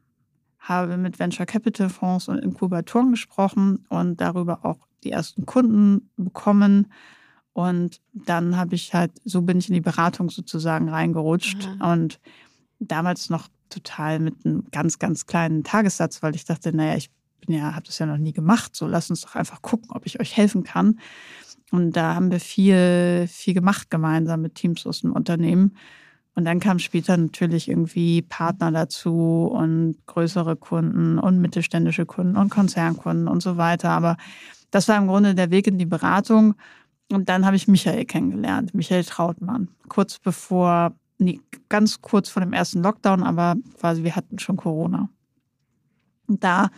habe 0.59 0.97
mit 0.97 1.21
Venture 1.21 1.47
Capital 1.47 1.89
Fonds 1.89 2.27
und 2.29 2.39
Inkubatoren 2.39 3.13
gesprochen 3.13 3.87
und 3.89 4.21
darüber 4.21 4.65
auch 4.65 4.89
die 5.05 5.13
ersten 5.13 5.47
Kunden 5.47 6.11
bekommen. 6.17 6.93
Und 7.53 8.01
dann 8.13 8.57
habe 8.57 8.75
ich 8.75 8.93
halt, 8.93 9.13
so 9.25 9.43
bin 9.43 9.59
ich 9.59 9.69
in 9.69 9.75
die 9.75 9.81
Beratung 9.81 10.31
sozusagen 10.31 10.89
reingerutscht 10.89 11.69
Aha. 11.79 11.93
und 11.93 12.21
damals 12.81 13.31
noch 13.31 13.47
total 13.69 14.19
mit 14.19 14.45
einem 14.45 14.65
ganz, 14.73 14.99
ganz 14.99 15.27
kleinen 15.27 15.63
Tagessatz, 15.63 16.23
weil 16.25 16.35
ich 16.35 16.45
dachte, 16.45 16.75
naja, 16.75 16.97
ich 16.97 17.11
bin 17.41 17.55
ja, 17.55 17.75
habe 17.75 17.87
das 17.87 17.99
ja 17.99 18.07
noch 18.07 18.19
nie 18.19 18.33
gemacht. 18.33 18.75
So, 18.75 18.87
lass 18.87 19.11
uns 19.11 19.23
doch 19.23 19.35
einfach 19.35 19.63
gucken, 19.63 19.91
ob 19.91 20.07
ich 20.07 20.21
euch 20.21 20.37
helfen 20.37 20.65
kann. 20.65 20.99
Und 21.71 21.93
da 21.93 22.15
haben 22.15 22.31
wir 22.31 22.41
viel, 22.41 23.27
viel 23.29 23.55
gemacht 23.55 23.91
gemeinsam 23.91 24.43
mit 24.43 24.57
Teams 24.57 24.87
aus 24.87 25.03
dem 25.03 25.13
Unternehmen. 25.13 25.77
Und 26.35 26.45
dann 26.45 26.61
kamen 26.61 26.81
später 26.81 27.17
natürlich 27.17 27.69
irgendwie 27.69 28.23
Partner 28.23 28.71
dazu 28.71 29.51
und 29.53 29.97
größere 30.07 30.57
Kunden 30.57 31.19
und 31.19 31.41
mittelständische 31.41 32.07
Kunden 32.07 32.37
und 32.37 32.51
Konzernkunden 32.51 33.29
und 33.29 33.43
so 33.43 33.57
weiter. 33.57 33.91
Aber 33.91 34.17
das 34.71 34.89
war 34.89 34.97
im 34.97 35.07
Grunde 35.07 35.35
der 35.35 35.51
Weg 35.51 35.67
in 35.67 35.79
die 35.79 35.87
Beratung. 35.87 36.55
Und 37.11 37.29
dann 37.29 37.45
habe 37.45 37.57
ich 37.57 37.67
Michael 37.67 38.05
kennengelernt, 38.05 38.73
Michael 38.75 39.05
Trautmann, 39.05 39.69
kurz 39.89 40.19
bevor, 40.19 40.95
nee, 41.19 41.41
ganz 41.69 42.01
kurz 42.01 42.29
vor 42.29 42.41
dem 42.41 42.53
ersten 42.53 42.83
Lockdown, 42.83 43.25
aber 43.25 43.57
quasi 43.79 44.05
wir 44.05 44.15
hatten 44.15 44.39
schon 44.39 44.57
Corona. 44.57 45.09
Und 46.29 46.45
da 46.45 46.71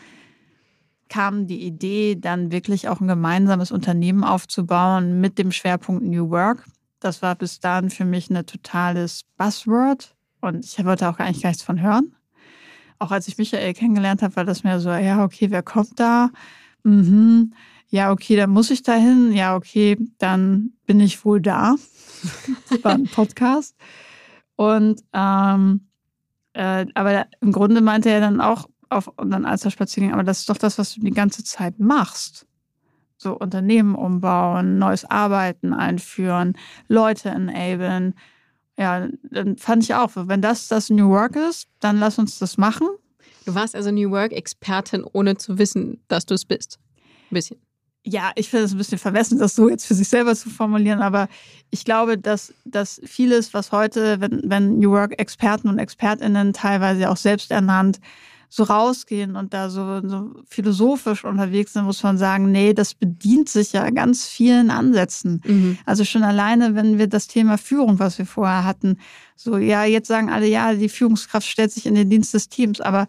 kam 1.13 1.47
die 1.47 1.63
Idee, 1.63 2.17
dann 2.17 2.53
wirklich 2.53 2.89
auch 2.89 3.03
ein 3.03 3.07
gemeinsames 3.07 3.71
Unternehmen 3.71 4.25
aufzubauen 4.25 5.21
mit 5.21 5.37
dem 5.37 5.53
Schwerpunkt 5.53 6.03
New 6.03 6.31
Work. 6.31 6.65
Das 7.01 7.21
war 7.21 7.35
bis 7.35 7.61
dahin 7.61 7.91
für 7.91 8.07
mich 8.07 8.31
ein 8.31 8.47
totales 8.47 9.25
Buzzword 9.37 10.17
und 10.41 10.65
ich 10.65 10.83
wollte 10.83 11.11
auch 11.11 11.19
eigentlich 11.19 11.43
gar 11.43 11.51
nichts 11.51 11.63
von 11.63 11.83
hören. 11.83 12.15
Auch 12.99 13.11
als 13.11 13.29
ich 13.29 13.37
Michael 13.37 13.75
kennengelernt 13.75 14.23
habe, 14.23 14.37
war 14.37 14.47
das 14.47 14.65
mir 14.65 14.81
so, 14.81 14.89
ja, 14.89 15.23
okay, 15.23 15.51
wer 15.51 15.63
kommt 15.63 16.01
da? 16.01 16.31
Mhm. 16.83 17.53
Ja, 17.89 18.11
okay, 18.11 18.37
dann 18.37 18.49
muss 18.49 18.71
ich 18.71 18.83
da 18.83 18.95
hin. 18.95 19.33
Ja, 19.35 19.55
okay, 19.55 19.99
dann 20.17 20.73
bin 20.87 20.99
ich 20.99 21.27
wohl 21.27 21.43
da. 21.43 21.75
das 22.71 22.83
war 22.85 22.93
ein 22.93 23.05
Podcast. 23.05 23.77
Und 24.57 25.03
ähm, 25.13 25.89
äh, 26.55 26.87
aber 26.95 27.27
im 27.43 27.53
Grunde 27.53 27.83
meinte 27.83 28.09
er 28.09 28.21
dann 28.21 28.41
auch, 28.41 28.67
auf 28.93 29.09
unseren 29.17 29.45
Alsterspaziergang, 29.45 30.13
aber 30.13 30.25
das 30.25 30.41
ist 30.41 30.49
doch 30.49 30.59
das, 30.59 30.79
was 30.79 30.95
du 30.95 31.01
die 31.01 31.11
ganze 31.11 31.45
Zeit 31.45 31.79
machst. 31.79 32.47
So 33.19 33.39
Unternehmen 33.39 33.95
umbauen, 33.95 34.79
neues 34.79 35.05
Arbeiten 35.05 35.73
einführen, 35.73 36.57
Leute 36.89 37.29
enablen. 37.31 38.15
Ja, 38.77 39.09
dann 39.31 39.57
fand 39.59 39.85
ich 39.85 39.95
auch, 39.95 40.11
wenn 40.15 40.43
das 40.43 40.69
das 40.69 40.91
New 40.91 41.09
Work 41.11 41.37
ist, 41.37 41.69
dann 41.81 41.99
lass 41.99 42.19
uns 42.19 42.39
das 42.39 42.59
machen. 42.59 42.89
Du 43.45 43.55
warst 43.55 43.75
also 43.75 43.91
New 43.91 44.11
Work-Expertin, 44.11 45.05
ohne 45.13 45.37
zu 45.37 45.59
wissen, 45.59 46.01
dass 46.09 46.27
du 46.27 46.35
es 46.35 46.45
bist. 46.45 46.79
Ein 47.31 47.35
bisschen. 47.35 47.59
Ja, 48.05 48.33
ich 48.35 48.51
finde 48.51 48.65
es 48.65 48.73
ein 48.73 48.79
bisschen 48.79 48.99
vermessen, 48.99 49.39
das 49.39 49.55
so 49.55 49.69
jetzt 49.69 49.87
für 49.87 49.95
sich 49.95 50.09
selber 50.09 50.35
zu 50.35 50.51
formulieren, 50.51 51.03
aber 51.03 51.29
ich 51.71 51.85
glaube, 51.85 52.19
dass, 52.19 52.53
dass 52.65 53.01
vieles, 53.05 53.55
was 53.55 53.71
heute, 53.71 54.21
wenn, 54.21 54.43
wenn 54.45 54.81
New 54.81 54.91
Work-Experten 54.91 55.69
und 55.69 55.79
ExpertInnen 55.79 56.53
teilweise 56.53 57.09
auch 57.09 57.17
selbst 57.17 57.53
ernannt, 57.53 58.01
so 58.55 58.65
rausgehen 58.65 59.35
und 59.35 59.55
da 59.55 59.71
so, 59.71 60.07
so 60.07 60.35
philosophisch 60.47 61.25
unterwegs 61.25 61.73
sind, 61.73 61.87
muss 61.87 62.03
man 62.03 62.19
sagen, 62.19 62.53
nee, 62.53 62.75
das 62.75 62.93
bedient 62.93 63.49
sich 63.49 63.73
ja 63.73 63.89
ganz 63.89 64.29
vielen 64.29 64.71
Ansätzen. 64.71 65.41
Mhm. 65.47 65.79
Also 65.87 66.05
schon 66.05 66.23
alleine, 66.23 66.75
wenn 66.75 66.99
wir 66.99 67.07
das 67.07 67.29
Thema 67.29 67.57
Führung, 67.57 67.99
was 67.99 68.19
wir 68.19 68.27
vorher 68.27 68.67
hatten, 68.67 68.99
so, 69.37 69.57
ja, 69.57 69.85
jetzt 69.85 70.07
sagen 70.07 70.29
alle, 70.29 70.47
ja, 70.47 70.75
die 70.75 70.91
Führungskraft 70.91 71.49
stellt 71.49 71.73
sich 71.73 71.87
in 71.87 71.95
den 71.95 72.11
Dienst 72.11 72.35
des 72.35 72.51
Teams, 72.51 72.83
aber 72.83 73.07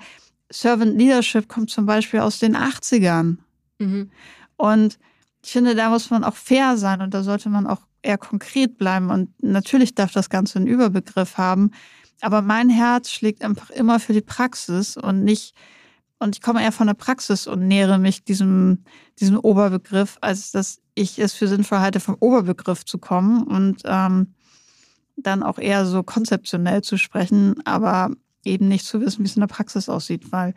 Servant 0.50 0.98
Leadership 0.98 1.50
kommt 1.50 1.70
zum 1.70 1.86
Beispiel 1.86 2.22
aus 2.22 2.40
den 2.40 2.56
80ern. 2.56 3.36
Mhm. 3.80 4.12
Und 4.56 4.98
ich 5.44 5.52
finde, 5.52 5.76
da 5.76 5.90
muss 5.90 6.10
man 6.10 6.24
auch 6.24 6.36
fair 6.36 6.78
sein 6.78 7.02
und 7.02 7.14
da 7.14 7.22
sollte 7.22 7.50
man 7.50 7.68
auch 7.68 7.82
eher 8.02 8.18
konkret 8.18 8.78
bleiben. 8.78 9.10
Und 9.10 9.30
natürlich 9.44 9.94
darf 9.94 10.14
das 10.14 10.30
Ganze 10.30 10.60
einen 10.60 10.68
Überbegriff 10.68 11.38
haben. 11.38 11.72
Aber 12.24 12.42
mein 12.42 12.70
Herz 12.70 13.12
schlägt 13.12 13.44
einfach 13.44 13.70
immer 13.70 14.00
für 14.00 14.14
die 14.14 14.22
Praxis 14.22 14.96
und 14.96 15.24
nicht, 15.24 15.54
und 16.20 16.36
ich 16.36 16.42
komme 16.42 16.64
eher 16.64 16.72
von 16.72 16.88
der 16.88 16.94
Praxis 16.94 17.48
und 17.48 17.68
nähere 17.68 17.98
mich 17.98 18.24
diesem, 18.24 18.86
diesem 19.20 19.38
Oberbegriff, 19.38 20.18
als 20.22 20.52
dass 20.52 20.80
ich 20.96 21.20
es 21.20 21.34
für 21.34 21.50
sinnvoll 21.50 21.80
halte, 21.80 22.00
vom 22.00 22.16
Oberbegriff 22.20 22.86
zu 22.86 22.98
kommen 22.98 23.44
und 23.44 23.82
ähm, 23.86 24.34
dann 25.18 25.44
auch 25.44 25.60
eher 25.60 25.86
so 25.86 26.02
konzeptionell 26.02 26.82
zu 26.82 26.98
sprechen, 26.98 27.56
aber 27.66 28.12
eben 28.46 28.70
nicht 28.70 28.86
zu 28.86 29.02
wissen, 29.02 29.20
wie 29.20 29.28
es 29.28 29.36
in 29.36 29.42
der 29.42 29.48
Praxis 29.48 29.90
aussieht, 29.90 30.32
weil 30.32 30.54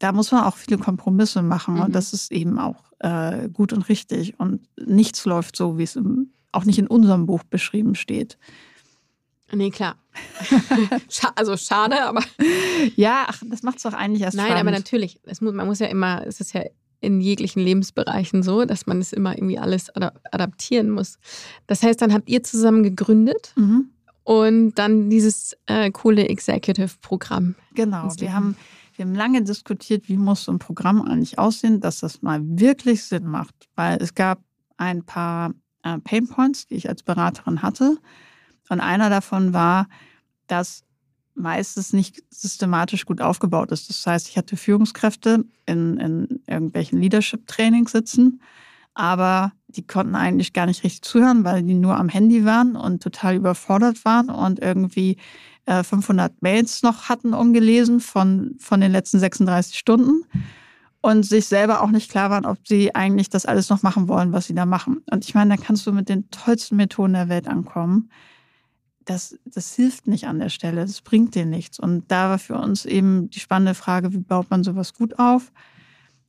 da 0.00 0.10
muss 0.10 0.32
man 0.32 0.42
auch 0.42 0.56
viele 0.56 0.78
Kompromisse 0.78 1.42
machen 1.42 1.74
mhm. 1.74 1.82
und 1.82 1.94
das 1.94 2.12
ist 2.12 2.32
eben 2.32 2.58
auch 2.58 2.92
äh, 2.98 3.48
gut 3.50 3.72
und 3.72 3.88
richtig 3.88 4.38
und 4.40 4.66
nichts 4.84 5.24
läuft 5.26 5.54
so, 5.54 5.78
wie 5.78 5.84
es 5.84 5.94
im, 5.94 6.32
auch 6.50 6.64
nicht 6.64 6.80
in 6.80 6.88
unserem 6.88 7.26
Buch 7.26 7.44
beschrieben 7.44 7.94
steht. 7.94 8.36
Nee, 9.54 9.70
klar. 9.70 9.96
also 11.34 11.56
schade, 11.56 12.02
aber. 12.04 12.22
Ja, 12.96 13.26
ach, 13.28 13.42
das 13.46 13.62
macht 13.62 13.76
es 13.76 13.82
doch 13.82 13.92
eigentlich 13.92 14.22
erst 14.22 14.36
Nein, 14.36 14.46
spannend. 14.46 14.68
aber 14.68 14.76
natürlich. 14.76 15.20
Es 15.24 15.40
muss, 15.40 15.52
man 15.52 15.66
muss 15.66 15.78
ja 15.78 15.86
immer, 15.88 16.26
es 16.26 16.40
ist 16.40 16.54
ja 16.54 16.62
in 17.00 17.20
jeglichen 17.20 17.60
Lebensbereichen 17.60 18.42
so, 18.42 18.64
dass 18.64 18.86
man 18.86 19.00
es 19.00 19.12
immer 19.12 19.36
irgendwie 19.36 19.58
alles 19.58 19.90
adaptieren 19.94 20.90
muss. 20.90 21.18
Das 21.66 21.82
heißt, 21.82 22.00
dann 22.00 22.12
habt 22.12 22.28
ihr 22.30 22.42
zusammen 22.44 22.82
gegründet 22.82 23.52
mhm. 23.56 23.90
und 24.22 24.74
dann 24.76 25.10
dieses 25.10 25.56
äh, 25.66 25.90
coole 25.90 26.28
Executive-Programm. 26.28 27.56
Genau, 27.74 28.08
wir 28.16 28.32
haben, 28.32 28.56
wir 28.94 29.04
haben 29.04 29.14
lange 29.14 29.42
diskutiert, 29.42 30.08
wie 30.08 30.16
muss 30.16 30.44
so 30.44 30.52
ein 30.52 30.60
Programm 30.60 31.02
eigentlich 31.02 31.38
aussehen, 31.38 31.80
dass 31.80 31.98
das 31.98 32.22
mal 32.22 32.40
wirklich 32.42 33.04
Sinn 33.04 33.26
macht. 33.26 33.68
Weil 33.74 34.00
es 34.00 34.14
gab 34.14 34.40
ein 34.76 35.04
paar 35.04 35.52
äh, 35.82 35.98
Painpoints, 35.98 36.68
die 36.68 36.76
ich 36.76 36.88
als 36.88 37.02
Beraterin 37.02 37.62
hatte 37.62 37.98
und 38.72 38.80
einer 38.80 39.10
davon 39.10 39.52
war, 39.52 39.86
dass 40.46 40.84
meistens 41.34 41.92
nicht 41.92 42.22
systematisch 42.30 43.04
gut 43.04 43.20
aufgebaut 43.20 43.70
ist. 43.70 43.90
Das 43.90 44.06
heißt, 44.06 44.28
ich 44.28 44.38
hatte 44.38 44.56
Führungskräfte 44.56 45.44
in, 45.66 45.98
in 45.98 46.42
irgendwelchen 46.46 46.98
Leadership-Trainings 46.98 47.92
sitzen, 47.92 48.40
aber 48.94 49.52
die 49.68 49.86
konnten 49.86 50.14
eigentlich 50.14 50.54
gar 50.54 50.64
nicht 50.66 50.84
richtig 50.84 51.02
zuhören, 51.02 51.44
weil 51.44 51.62
die 51.62 51.74
nur 51.74 51.96
am 51.96 52.08
Handy 52.08 52.46
waren 52.46 52.74
und 52.76 53.02
total 53.02 53.36
überfordert 53.36 54.04
waren 54.06 54.30
und 54.30 54.58
irgendwie 54.58 55.18
äh, 55.66 55.82
500 55.82 56.40
Mails 56.40 56.82
noch 56.82 57.10
hatten 57.10 57.34
umgelesen 57.34 58.00
von, 58.00 58.56
von 58.58 58.80
den 58.80 58.92
letzten 58.92 59.18
36 59.18 59.78
Stunden 59.78 60.24
und 61.02 61.24
sich 61.24 61.46
selber 61.46 61.82
auch 61.82 61.90
nicht 61.90 62.10
klar 62.10 62.30
waren, 62.30 62.46
ob 62.46 62.66
sie 62.66 62.94
eigentlich 62.94 63.28
das 63.28 63.44
alles 63.44 63.68
noch 63.68 63.82
machen 63.82 64.08
wollen, 64.08 64.32
was 64.32 64.46
sie 64.46 64.54
da 64.54 64.64
machen. 64.64 65.02
Und 65.10 65.24
ich 65.26 65.34
meine, 65.34 65.56
da 65.56 65.62
kannst 65.62 65.86
du 65.86 65.92
mit 65.92 66.08
den 66.08 66.30
tollsten 66.30 66.76
Methoden 66.76 67.12
der 67.12 67.28
Welt 67.28 67.48
ankommen 67.48 68.10
das, 69.04 69.38
das 69.44 69.74
hilft 69.74 70.06
nicht 70.06 70.26
an 70.26 70.38
der 70.38 70.48
Stelle, 70.48 70.82
das 70.82 71.00
bringt 71.00 71.34
dir 71.34 71.46
nichts. 71.46 71.78
Und 71.78 72.10
da 72.10 72.30
war 72.30 72.38
für 72.38 72.56
uns 72.56 72.84
eben 72.84 73.30
die 73.30 73.40
spannende 73.40 73.74
Frage, 73.74 74.12
wie 74.12 74.18
baut 74.18 74.50
man 74.50 74.64
sowas 74.64 74.94
gut 74.94 75.18
auf? 75.18 75.52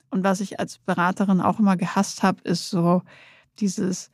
Und 0.10 0.24
was 0.24 0.42
ich 0.42 0.60
als 0.60 0.78
Beraterin 0.78 1.42
auch 1.42 1.60
immer 1.60 1.76
gehasst 1.78 2.24
habe, 2.24 2.42
ist 2.44 2.70
so 2.70 3.02
dieses, 3.60 4.12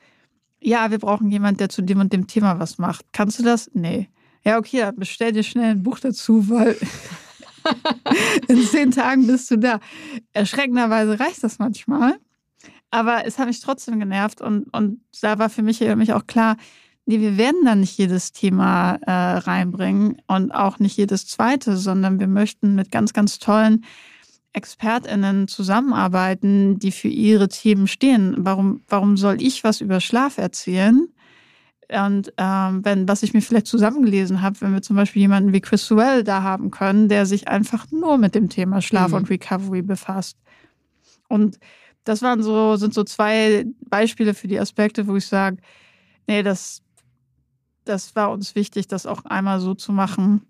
ja, 0.61 0.91
wir 0.91 0.99
brauchen 0.99 1.29
jemanden, 1.31 1.57
der 1.59 1.69
zu 1.69 1.81
dem 1.81 1.99
und 1.99 2.13
dem 2.13 2.27
Thema 2.27 2.59
was 2.59 2.77
macht. 2.77 3.05
Kannst 3.11 3.39
du 3.39 3.43
das? 3.43 3.69
Nee. 3.73 4.09
Ja, 4.45 4.57
okay, 4.57 4.91
bestell 4.95 5.33
dir 5.33 5.43
schnell 5.43 5.71
ein 5.71 5.83
Buch 5.83 5.99
dazu, 5.99 6.49
weil 6.49 6.77
in 8.47 8.63
zehn 8.63 8.91
Tagen 8.91 9.27
bist 9.27 9.51
du 9.51 9.57
da. 9.57 9.79
Erschreckenderweise 10.33 11.19
reicht 11.19 11.43
das 11.43 11.59
manchmal. 11.59 12.17
Aber 12.91 13.25
es 13.25 13.37
hat 13.37 13.47
mich 13.47 13.59
trotzdem 13.59 13.99
genervt 13.99 14.41
und, 14.41 14.63
und 14.73 15.01
da 15.21 15.37
war 15.37 15.49
für 15.49 15.61
mich, 15.61 15.81
mich 15.81 16.13
auch 16.13 16.25
klar, 16.25 16.57
nee, 17.09 17.19
wir 17.19 17.37
werden 17.37 17.65
da 17.65 17.73
nicht 17.73 17.97
jedes 17.97 18.33
Thema 18.33 18.99
äh, 19.01 19.11
reinbringen 19.11 20.21
und 20.27 20.51
auch 20.51 20.77
nicht 20.77 20.95
jedes 20.95 21.25
zweite, 21.25 21.75
sondern 21.75 22.19
wir 22.19 22.27
möchten 22.27 22.75
mit 22.75 22.91
ganz, 22.91 23.13
ganz 23.13 23.39
tollen 23.39 23.83
ExpertInnen 24.53 25.47
zusammenarbeiten, 25.47 26.77
die 26.77 26.91
für 26.91 27.07
ihre 27.07 27.49
Themen 27.49 27.87
stehen. 27.87 28.35
Warum, 28.37 28.81
warum 28.87 29.17
soll 29.17 29.41
ich 29.41 29.63
was 29.63 29.81
über 29.81 30.01
Schlaf 30.01 30.37
erzählen? 30.37 31.07
Und 31.91 32.31
ähm, 32.37 32.85
wenn, 32.85 33.07
was 33.07 33.23
ich 33.23 33.33
mir 33.33 33.41
vielleicht 33.41 33.65
zusammengelesen 33.65 34.43
habe, 34.43 34.61
wenn 34.61 34.73
wir 34.73 34.83
zum 34.83 34.95
Beispiel 34.95 35.23
jemanden 35.23 35.51
wie 35.51 35.61
Chris 35.61 35.87
Sewell 35.87 36.23
da 36.23 36.43
haben 36.43 36.69
können, 36.69 37.09
der 37.09 37.25
sich 37.25 37.47
einfach 37.47 37.89
nur 37.89 38.19
mit 38.19 38.35
dem 38.35 38.49
Thema 38.49 38.83
Schlaf 38.83 39.09
mhm. 39.09 39.15
und 39.15 39.29
Recovery 39.31 39.81
befasst. 39.81 40.37
Und 41.27 41.57
das 42.03 42.21
waren 42.21 42.43
so, 42.43 42.75
sind 42.75 42.93
so 42.93 43.03
zwei 43.03 43.65
Beispiele 43.87 44.35
für 44.35 44.47
die 44.47 44.59
Aspekte, 44.59 45.07
wo 45.07 45.15
ich 45.15 45.25
sage, 45.25 45.57
nee, 46.27 46.43
das, 46.43 46.83
das 47.89 48.15
war 48.15 48.31
uns 48.31 48.55
wichtig, 48.55 48.87
das 48.87 49.05
auch 49.05 49.25
einmal 49.25 49.59
so 49.59 49.73
zu 49.73 49.91
machen, 49.91 50.45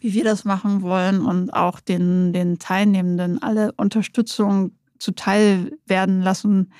wie 0.00 0.12
wir 0.14 0.24
das 0.24 0.44
machen 0.44 0.82
wollen 0.82 1.20
und 1.20 1.50
auch 1.50 1.80
den, 1.80 2.32
den 2.32 2.58
Teilnehmenden 2.58 3.42
alle 3.42 3.72
Unterstützung 3.72 4.72
zuteil 4.98 5.78
werden 5.86 6.20
lassen 6.20 6.72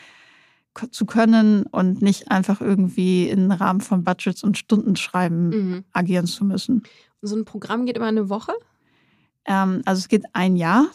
zu 0.91 1.07
können 1.07 1.65
und 1.65 2.03
nicht 2.03 2.31
einfach 2.31 2.61
irgendwie 2.61 3.29
im 3.29 3.51
Rahmen 3.51 3.81
von 3.81 4.05
Budgets 4.05 4.43
und 4.43 4.57
Stundenschreiben 4.57 5.49
mhm. 5.49 5.85
agieren 5.93 6.27
zu 6.27 6.45
müssen. 6.45 6.83
So 7.21 7.37
ein 7.37 7.45
Programm 7.45 7.87
geht 7.87 7.97
immer 7.97 8.07
eine 8.07 8.29
Woche? 8.29 8.53
Ähm, 9.45 9.83
also 9.85 10.01
es 10.01 10.09
geht 10.09 10.25
ein 10.33 10.57
Jahr. 10.57 10.87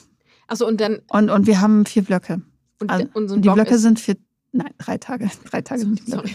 Achso, 0.47 0.67
und 0.67 0.81
dann. 0.81 0.99
Und, 1.09 1.29
und 1.29 1.47
wir 1.47 1.61
haben 1.61 1.85
vier 1.85 2.03
Blöcke. 2.03 2.41
Und, 2.79 2.89
also, 2.89 3.07
und 3.13 3.27
so 3.29 3.35
die 3.37 3.49
Blöcke 3.49 3.77
sind 3.77 3.99
für 3.99 4.15
Nein, 4.57 4.73
drei 4.79 4.97
Tage. 4.97 5.29
Drei 5.51 5.61
Tage 5.61 5.81
sind 5.81 5.99
die 5.99 6.11
Blöcke. 6.11 6.31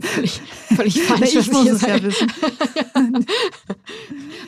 Völlig, 0.00 0.42
völlig 0.76 1.02
falsch. 1.04 1.34
ich 1.34 1.50
muss 1.50 1.66
es 1.70 1.80
ja 1.80 2.02
wissen. 2.02 2.30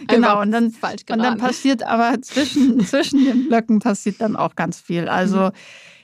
genau, 0.08 0.42
und 0.42 0.50
dann, 0.50 0.66
und 0.66 1.18
dann 1.18 1.38
passiert 1.38 1.82
aber 1.82 2.20
zwischen, 2.20 2.80
zwischen 2.86 3.24
den 3.24 3.48
Blöcken 3.48 3.78
passiert 3.78 4.20
dann 4.20 4.36
auch 4.36 4.56
ganz 4.56 4.78
viel. 4.78 5.08
Also 5.08 5.46
mhm. 5.46 5.52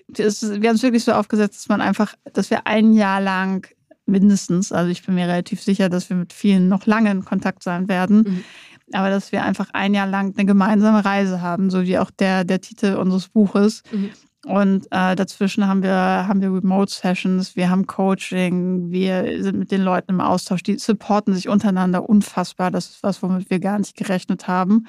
das, 0.09 0.43
wir 0.63 0.71
haben 0.71 0.77
es 0.77 0.83
wirklich 0.83 1.05
so 1.05 1.13
aufgesetzt, 1.13 1.59
dass 1.59 1.69
man 1.69 1.83
einfach, 1.83 2.15
dass 2.33 2.49
wir 2.49 2.67
ein 2.67 2.95
Jahr 2.95 3.21
lang 3.21 3.67
mindestens, 4.07 4.73
also 4.73 4.91
ich 4.91 5.05
bin 5.05 5.15
mir 5.15 5.29
relativ 5.29 5.61
sicher, 5.61 5.91
dass 5.91 6.09
wir 6.09 6.17
mit 6.17 6.33
vielen 6.33 6.69
noch 6.69 6.87
lange 6.87 7.11
in 7.11 7.23
Kontakt 7.27 7.63
sein 7.63 7.87
werden. 7.89 8.23
Mhm. 8.23 8.45
Aber 8.93 9.11
dass 9.11 9.31
wir 9.31 9.45
einfach 9.45 9.69
ein 9.75 9.93
Jahr 9.93 10.07
lang 10.07 10.33
eine 10.37 10.47
gemeinsame 10.47 11.05
Reise 11.05 11.43
haben, 11.43 11.69
so 11.69 11.83
wie 11.83 11.99
auch 11.99 12.11
der, 12.11 12.45
der 12.45 12.63
Titel 12.63 12.95
unseres 12.95 13.29
Buches. 13.29 13.83
Mhm. 13.93 14.11
Und 14.47 14.87
äh, 14.91 15.15
dazwischen 15.17 15.67
haben 15.67 15.83
wir, 15.83 15.93
haben 15.93 16.41
wir 16.41 16.53
Remote-Sessions, 16.53 17.57
wir 17.57 17.69
haben 17.69 17.87
Coaching, 17.87 18.91
wir 18.91 19.43
sind 19.43 19.59
mit 19.59 19.71
den 19.71 19.83
Leuten 19.83 20.13
im 20.13 20.21
Austausch, 20.23 20.63
die 20.63 20.79
supporten 20.79 21.35
sich 21.35 21.49
untereinander 21.49 22.09
unfassbar. 22.09 22.71
Das 22.71 22.89
ist 22.89 23.03
was, 23.03 23.23
womit 23.23 23.51
wir 23.51 23.61
gar 23.61 23.79
nicht 23.79 23.97
gerechnet 23.97 24.49
haben. 24.49 24.87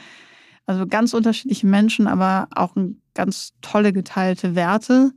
Also 0.65 0.87
ganz 0.87 1.13
unterschiedliche 1.13 1.67
Menschen, 1.67 2.07
aber 2.07 2.47
auch 2.55 2.75
ganz 3.13 3.53
tolle 3.61 3.91
geteilte 3.91 4.55
Werte. 4.55 5.11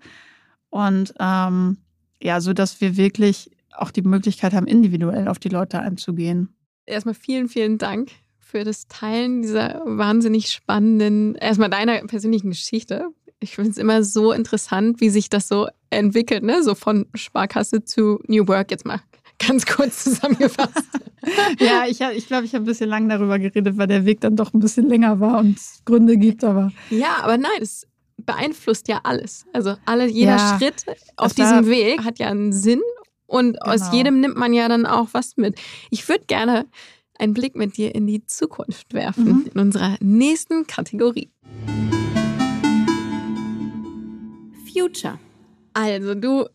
Und 0.69 1.15
ähm, 1.21 1.79
ja, 2.21 2.41
so 2.41 2.53
dass 2.53 2.81
wir 2.81 2.97
wirklich 2.97 3.51
auch 3.77 3.93
die 3.93 4.03
Möglichkeit 4.03 4.53
haben, 4.53 4.67
individuell 4.67 5.29
auf 5.29 5.39
die 5.39 5.49
Leute 5.49 5.79
einzugehen. 5.79 6.49
Erstmal 6.87 7.15
vielen, 7.15 7.49
vielen 7.49 7.79
Dank 7.79 8.11
für 8.39 8.65
das 8.65 8.89
Teilen 8.89 9.43
dieser 9.43 9.83
wahnsinnig 9.85 10.51
spannenden, 10.51 11.35
erstmal 11.35 11.71
deiner 11.71 12.01
persönlichen 12.07 12.51
Geschichte, 12.51 13.09
ich 13.45 13.55
finde 13.55 13.71
es 13.71 13.79
immer 13.79 14.03
so 14.03 14.33
interessant, 14.33 15.01
wie 15.01 15.11
sich 15.11 15.29
das 15.29 15.49
so 15.49 15.69
entwickelt, 15.91 16.43
ne? 16.43 16.63
So 16.63 16.75
von 16.75 17.07
Sparkasse 17.15 17.85
zu 17.85 18.21
New 18.27 18.49
Work 18.49 18.71
jetzt 18.71 18.85
mal 18.85 19.01
ganz 19.39 19.67
kurz 19.67 20.05
zusammengefasst. 20.05 20.85
ja, 21.59 21.85
ich, 21.87 22.01
ich 22.01 22.27
glaube, 22.27 22.45
ich 22.45 22.55
habe 22.55 22.65
ein 22.65 22.67
bisschen 22.67 22.89
lang 22.89 23.09
darüber 23.09 23.39
geredet, 23.39 23.77
weil 23.77 23.87
der 23.87 24.05
Weg 24.05 24.21
dann 24.21 24.37
doch 24.37 24.53
ein 24.53 24.61
bisschen 24.61 24.89
länger 24.89 25.21
war 25.21 25.39
und 25.39 25.57
es 25.57 25.83
Gründe 25.85 26.17
gibt, 26.17 26.45
aber. 26.45 26.73
Ja, 26.91 27.19
aber 27.23 27.37
nein, 27.37 27.51
es 27.61 27.87
beeinflusst 28.17 28.89
ja 28.89 29.01
alles. 29.03 29.45
Also 29.53 29.77
alle, 29.85 30.07
jeder 30.07 30.37
ja, 30.37 30.59
Schritt 30.59 30.85
auf 31.17 31.35
diesem 31.35 31.67
Weg 31.67 32.05
hat 32.05 32.19
ja 32.19 32.29
einen 32.29 32.53
Sinn 32.53 32.81
und 33.27 33.59
genau. 33.61 33.75
aus 33.75 33.93
jedem 33.93 34.21
nimmt 34.21 34.37
man 34.37 34.53
ja 34.53 34.69
dann 34.69 34.87
auch 34.87 35.09
was 35.13 35.37
mit. 35.37 35.59
Ich 35.91 36.09
würde 36.09 36.25
gerne 36.27 36.67
einen 37.19 37.35
Blick 37.35 37.55
mit 37.57 37.77
dir 37.77 37.95
in 37.95 38.07
die 38.07 38.25
Zukunft 38.27 38.93
werfen, 38.93 39.25
mhm. 39.25 39.51
in 39.53 39.61
unserer 39.61 39.97
nächsten 40.01 40.67
Kategorie. 40.67 41.31
Future. 44.75 45.19
Also 45.73 46.15
du, 46.15 46.47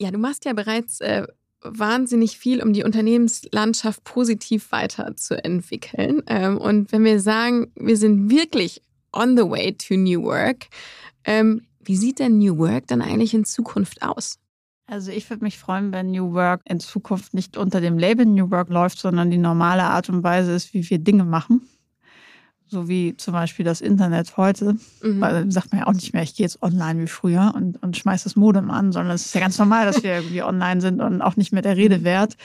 ja, 0.00 0.10
du 0.10 0.18
machst 0.18 0.44
ja 0.44 0.52
bereits 0.52 1.00
äh, 1.00 1.26
wahnsinnig 1.62 2.38
viel, 2.38 2.62
um 2.62 2.72
die 2.72 2.84
Unternehmenslandschaft 2.84 4.04
positiv 4.04 4.72
weiterzuentwickeln. 4.72 6.22
Ähm, 6.26 6.58
und 6.58 6.92
wenn 6.92 7.04
wir 7.04 7.20
sagen, 7.20 7.72
wir 7.76 7.96
sind 7.96 8.30
wirklich 8.30 8.82
on 9.12 9.36
the 9.36 9.44
way 9.44 9.72
to 9.72 9.94
New 9.94 10.22
Work, 10.24 10.66
ähm, 11.24 11.62
wie 11.80 11.96
sieht 11.96 12.18
denn 12.18 12.38
New 12.38 12.58
Work 12.58 12.86
dann 12.88 13.02
eigentlich 13.02 13.34
in 13.34 13.44
Zukunft 13.44 14.02
aus? 14.02 14.38
Also 14.86 15.10
ich 15.10 15.28
würde 15.30 15.44
mich 15.44 15.58
freuen, 15.58 15.92
wenn 15.92 16.10
New 16.10 16.32
Work 16.32 16.62
in 16.64 16.80
Zukunft 16.80 17.34
nicht 17.34 17.56
unter 17.56 17.80
dem 17.80 17.98
Label 17.98 18.26
New 18.26 18.50
Work 18.50 18.68
läuft, 18.68 18.98
sondern 18.98 19.30
die 19.30 19.38
normale 19.38 19.84
Art 19.84 20.08
und 20.08 20.22
Weise 20.22 20.52
ist, 20.52 20.74
wie 20.74 20.88
wir 20.88 20.98
Dinge 20.98 21.24
machen 21.24 21.62
so 22.72 22.88
wie 22.88 23.16
zum 23.16 23.34
Beispiel 23.34 23.64
das 23.64 23.80
Internet 23.80 24.36
heute, 24.36 24.76
mhm. 25.02 25.20
weil 25.20 25.50
sagt 25.52 25.70
man 25.70 25.82
ja 25.82 25.86
auch 25.86 25.92
nicht 25.92 26.12
mehr, 26.14 26.22
ich 26.22 26.34
gehe 26.34 26.44
jetzt 26.44 26.62
online 26.62 27.02
wie 27.02 27.06
früher 27.06 27.52
und, 27.54 27.80
und 27.82 27.96
schmeiß 27.96 28.24
das 28.24 28.34
Modem 28.34 28.70
an, 28.70 28.92
sondern 28.92 29.14
es 29.14 29.26
ist 29.26 29.34
ja 29.34 29.40
ganz 29.40 29.58
normal, 29.58 29.86
dass 29.86 30.02
wir 30.02 30.14
irgendwie 30.14 30.42
online 30.42 30.80
sind 30.80 31.00
und 31.00 31.22
auch 31.22 31.36
nicht 31.36 31.52
mehr 31.52 31.62
der 31.62 31.76
Rede 31.76 32.02
wert. 32.02 32.36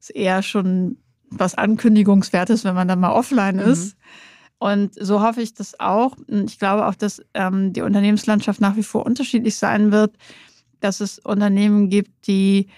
Ist 0.00 0.10
eher 0.10 0.42
schon 0.42 0.98
was 1.30 1.54
Ankündigungswertes, 1.54 2.64
wenn 2.64 2.74
man 2.74 2.88
dann 2.88 3.00
mal 3.00 3.12
offline 3.12 3.56
mhm. 3.56 3.62
ist. 3.62 3.96
Und 4.58 4.94
so 4.94 5.22
hoffe 5.22 5.40
ich 5.40 5.54
das 5.54 5.78
auch. 5.78 6.16
Ich 6.26 6.58
glaube 6.58 6.86
auch, 6.86 6.94
dass 6.96 7.22
ähm, 7.34 7.72
die 7.72 7.82
Unternehmenslandschaft 7.82 8.60
nach 8.60 8.76
wie 8.76 8.82
vor 8.82 9.06
unterschiedlich 9.06 9.56
sein 9.56 9.92
wird, 9.92 10.16
dass 10.80 11.00
es 11.00 11.20
Unternehmen 11.20 11.88
gibt, 11.88 12.26
die 12.26 12.68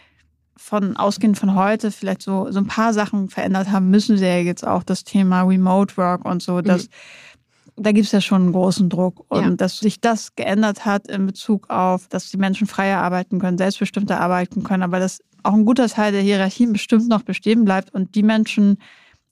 von 0.60 0.94
ausgehend 0.96 1.38
von 1.38 1.54
heute 1.54 1.90
vielleicht 1.90 2.20
so, 2.20 2.50
so 2.52 2.58
ein 2.58 2.66
paar 2.66 2.92
Sachen 2.92 3.30
verändert 3.30 3.72
haben, 3.72 3.88
müssen 3.88 4.18
sie 4.18 4.26
ja 4.26 4.36
jetzt 4.36 4.66
auch 4.66 4.82
das 4.82 5.04
Thema 5.04 5.42
Remote 5.42 5.96
Work 5.96 6.26
und 6.26 6.42
so, 6.42 6.60
dass 6.60 6.84
mhm. 6.84 7.82
da 7.82 7.92
gibt 7.92 8.06
es 8.06 8.12
ja 8.12 8.20
schon 8.20 8.42
einen 8.42 8.52
großen 8.52 8.90
Druck. 8.90 9.24
Und 9.28 9.42
ja. 9.42 9.50
dass 9.56 9.78
sich 9.78 10.02
das 10.02 10.36
geändert 10.36 10.84
hat 10.84 11.08
in 11.08 11.24
Bezug 11.24 11.70
auf, 11.70 12.08
dass 12.08 12.30
die 12.30 12.36
Menschen 12.36 12.66
freier 12.66 13.00
arbeiten 13.00 13.38
können, 13.38 13.56
selbstbestimmter 13.56 14.20
arbeiten 14.20 14.62
können, 14.62 14.82
aber 14.82 15.00
dass 15.00 15.20
auch 15.42 15.54
ein 15.54 15.64
guter 15.64 15.88
Teil 15.88 16.12
der 16.12 16.20
Hierarchien 16.20 16.74
bestimmt 16.74 17.08
noch 17.08 17.22
bestehen 17.22 17.64
bleibt 17.64 17.94
und 17.94 18.14
die 18.14 18.22
Menschen 18.22 18.76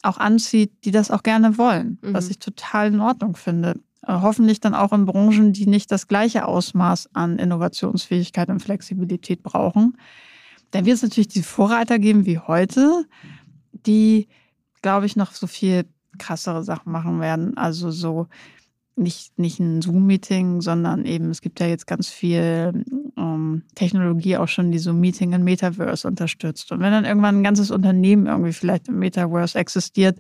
auch 0.02 0.16
anzieht, 0.16 0.72
die 0.84 0.92
das 0.92 1.10
auch 1.10 1.22
gerne 1.22 1.58
wollen, 1.58 1.98
mhm. 2.00 2.14
was 2.14 2.30
ich 2.30 2.38
total 2.38 2.88
in 2.88 3.00
Ordnung 3.00 3.36
finde. 3.36 3.74
Äh, 4.06 4.14
hoffentlich 4.22 4.60
dann 4.60 4.74
auch 4.74 4.94
in 4.94 5.04
Branchen, 5.04 5.52
die 5.52 5.66
nicht 5.66 5.92
das 5.92 6.08
gleiche 6.08 6.46
Ausmaß 6.46 7.10
an 7.12 7.38
Innovationsfähigkeit 7.38 8.48
und 8.48 8.60
Flexibilität 8.60 9.42
brauchen. 9.42 9.98
Dann 10.70 10.84
wird 10.84 10.96
es 10.96 11.02
natürlich 11.02 11.28
die 11.28 11.42
Vorreiter 11.42 11.98
geben 11.98 12.26
wie 12.26 12.38
heute, 12.38 13.04
die, 13.72 14.28
glaube 14.82 15.06
ich, 15.06 15.16
noch 15.16 15.32
so 15.32 15.46
viel 15.46 15.84
krassere 16.18 16.62
Sachen 16.62 16.92
machen 16.92 17.20
werden. 17.20 17.56
Also 17.56 17.90
so 17.90 18.26
nicht, 18.96 19.38
nicht 19.38 19.60
ein 19.60 19.80
Zoom-Meeting, 19.80 20.60
sondern 20.60 21.04
eben, 21.04 21.30
es 21.30 21.40
gibt 21.40 21.60
ja 21.60 21.66
jetzt 21.66 21.86
ganz 21.86 22.08
viel 22.08 22.84
ähm, 23.16 23.62
Technologie 23.74 24.36
auch 24.36 24.48
schon, 24.48 24.72
die 24.72 24.78
so 24.78 24.92
Meeting 24.92 25.32
in 25.32 25.44
Metaverse 25.44 26.06
unterstützt. 26.06 26.72
Und 26.72 26.80
wenn 26.80 26.92
dann 26.92 27.04
irgendwann 27.04 27.38
ein 27.38 27.44
ganzes 27.44 27.70
Unternehmen 27.70 28.26
irgendwie 28.26 28.52
vielleicht 28.52 28.88
im 28.88 28.98
Metaverse 28.98 29.58
existiert, 29.58 30.18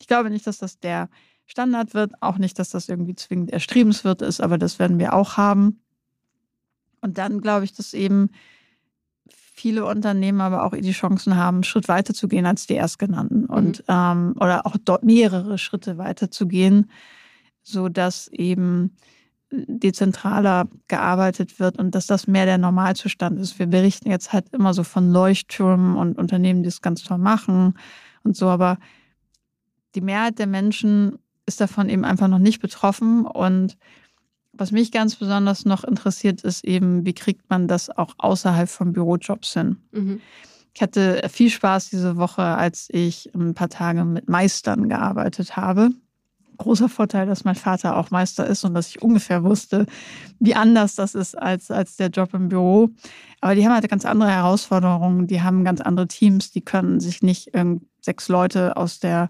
ich 0.00 0.06
glaube 0.06 0.30
nicht, 0.30 0.46
dass 0.46 0.58
das 0.58 0.78
der 0.78 1.08
Standard 1.46 1.94
wird, 1.94 2.12
auch 2.20 2.38
nicht, 2.38 2.58
dass 2.58 2.70
das 2.70 2.88
irgendwie 2.88 3.14
zwingend 3.14 3.52
erstrebenswert 3.52 4.22
ist, 4.22 4.40
aber 4.40 4.58
das 4.58 4.78
werden 4.78 4.98
wir 4.98 5.14
auch 5.14 5.36
haben. 5.36 5.80
Und 7.00 7.18
dann 7.18 7.40
glaube 7.40 7.64
ich, 7.64 7.72
dass 7.72 7.94
eben 7.94 8.30
viele 9.58 9.84
Unternehmen 9.84 10.40
aber 10.40 10.64
auch 10.64 10.70
die 10.70 10.92
Chancen 10.92 11.36
haben, 11.36 11.56
einen 11.56 11.64
Schritt 11.64 11.88
weiter 11.88 12.14
zu 12.14 12.28
gehen 12.28 12.46
als 12.46 12.66
die 12.66 12.74
erstgenannten 12.74 13.42
mhm. 13.42 13.50
und 13.50 13.84
ähm, 13.88 14.34
oder 14.38 14.66
auch 14.66 14.76
dort 14.84 15.02
mehrere 15.02 15.58
Schritte 15.58 15.98
weiter 15.98 16.30
zu 16.30 16.46
gehen, 16.46 16.90
so 17.62 17.88
dass 17.88 18.28
eben 18.28 18.96
dezentraler 19.50 20.68
gearbeitet 20.86 21.58
wird 21.58 21.78
und 21.78 21.94
dass 21.94 22.06
das 22.06 22.26
mehr 22.26 22.44
der 22.44 22.58
Normalzustand 22.58 23.40
ist. 23.40 23.58
Wir 23.58 23.66
berichten 23.66 24.10
jetzt 24.10 24.32
halt 24.32 24.50
immer 24.50 24.74
so 24.74 24.84
von 24.84 25.10
Leuchttürmen 25.10 25.96
und 25.96 26.18
Unternehmen, 26.18 26.62
die 26.62 26.68
es 26.68 26.82
ganz 26.82 27.02
toll 27.02 27.18
machen 27.18 27.74
und 28.22 28.36
so, 28.36 28.48
aber 28.48 28.78
die 29.94 30.02
Mehrheit 30.02 30.38
der 30.38 30.46
Menschen 30.46 31.18
ist 31.46 31.60
davon 31.60 31.88
eben 31.88 32.04
einfach 32.04 32.28
noch 32.28 32.38
nicht 32.38 32.60
betroffen 32.60 33.24
und 33.24 33.76
was 34.58 34.72
mich 34.72 34.92
ganz 34.92 35.16
besonders 35.16 35.64
noch 35.64 35.84
interessiert, 35.84 36.42
ist 36.42 36.64
eben, 36.64 37.06
wie 37.06 37.14
kriegt 37.14 37.48
man 37.48 37.68
das 37.68 37.90
auch 37.90 38.14
außerhalb 38.18 38.68
von 38.68 38.92
Bürojobs 38.92 39.54
hin? 39.54 39.76
Mhm. 39.92 40.20
Ich 40.74 40.82
hatte 40.82 41.28
viel 41.28 41.50
Spaß 41.50 41.90
diese 41.90 42.16
Woche, 42.16 42.42
als 42.42 42.88
ich 42.90 43.34
ein 43.34 43.54
paar 43.54 43.68
Tage 43.68 44.04
mit 44.04 44.28
Meistern 44.28 44.88
gearbeitet 44.88 45.56
habe. 45.56 45.90
Großer 46.56 46.88
Vorteil, 46.88 47.26
dass 47.26 47.44
mein 47.44 47.54
Vater 47.54 47.96
auch 47.96 48.10
Meister 48.10 48.46
ist 48.46 48.64
und 48.64 48.74
dass 48.74 48.88
ich 48.88 49.02
ungefähr 49.02 49.44
wusste, 49.44 49.86
wie 50.40 50.54
anders 50.54 50.96
das 50.96 51.14
ist 51.14 51.36
als, 51.36 51.70
als 51.70 51.96
der 51.96 52.08
Job 52.08 52.34
im 52.34 52.48
Büro. 52.48 52.90
Aber 53.40 53.54
die 53.54 53.64
haben 53.64 53.72
halt 53.72 53.88
ganz 53.88 54.04
andere 54.04 54.30
Herausforderungen, 54.30 55.26
die 55.26 55.40
haben 55.40 55.64
ganz 55.64 55.80
andere 55.80 56.08
Teams, 56.08 56.50
die 56.50 56.60
können 56.60 57.00
sich 57.00 57.22
nicht 57.22 57.52
sechs 58.00 58.28
Leute 58.28 58.76
aus 58.76 58.98
der 58.98 59.28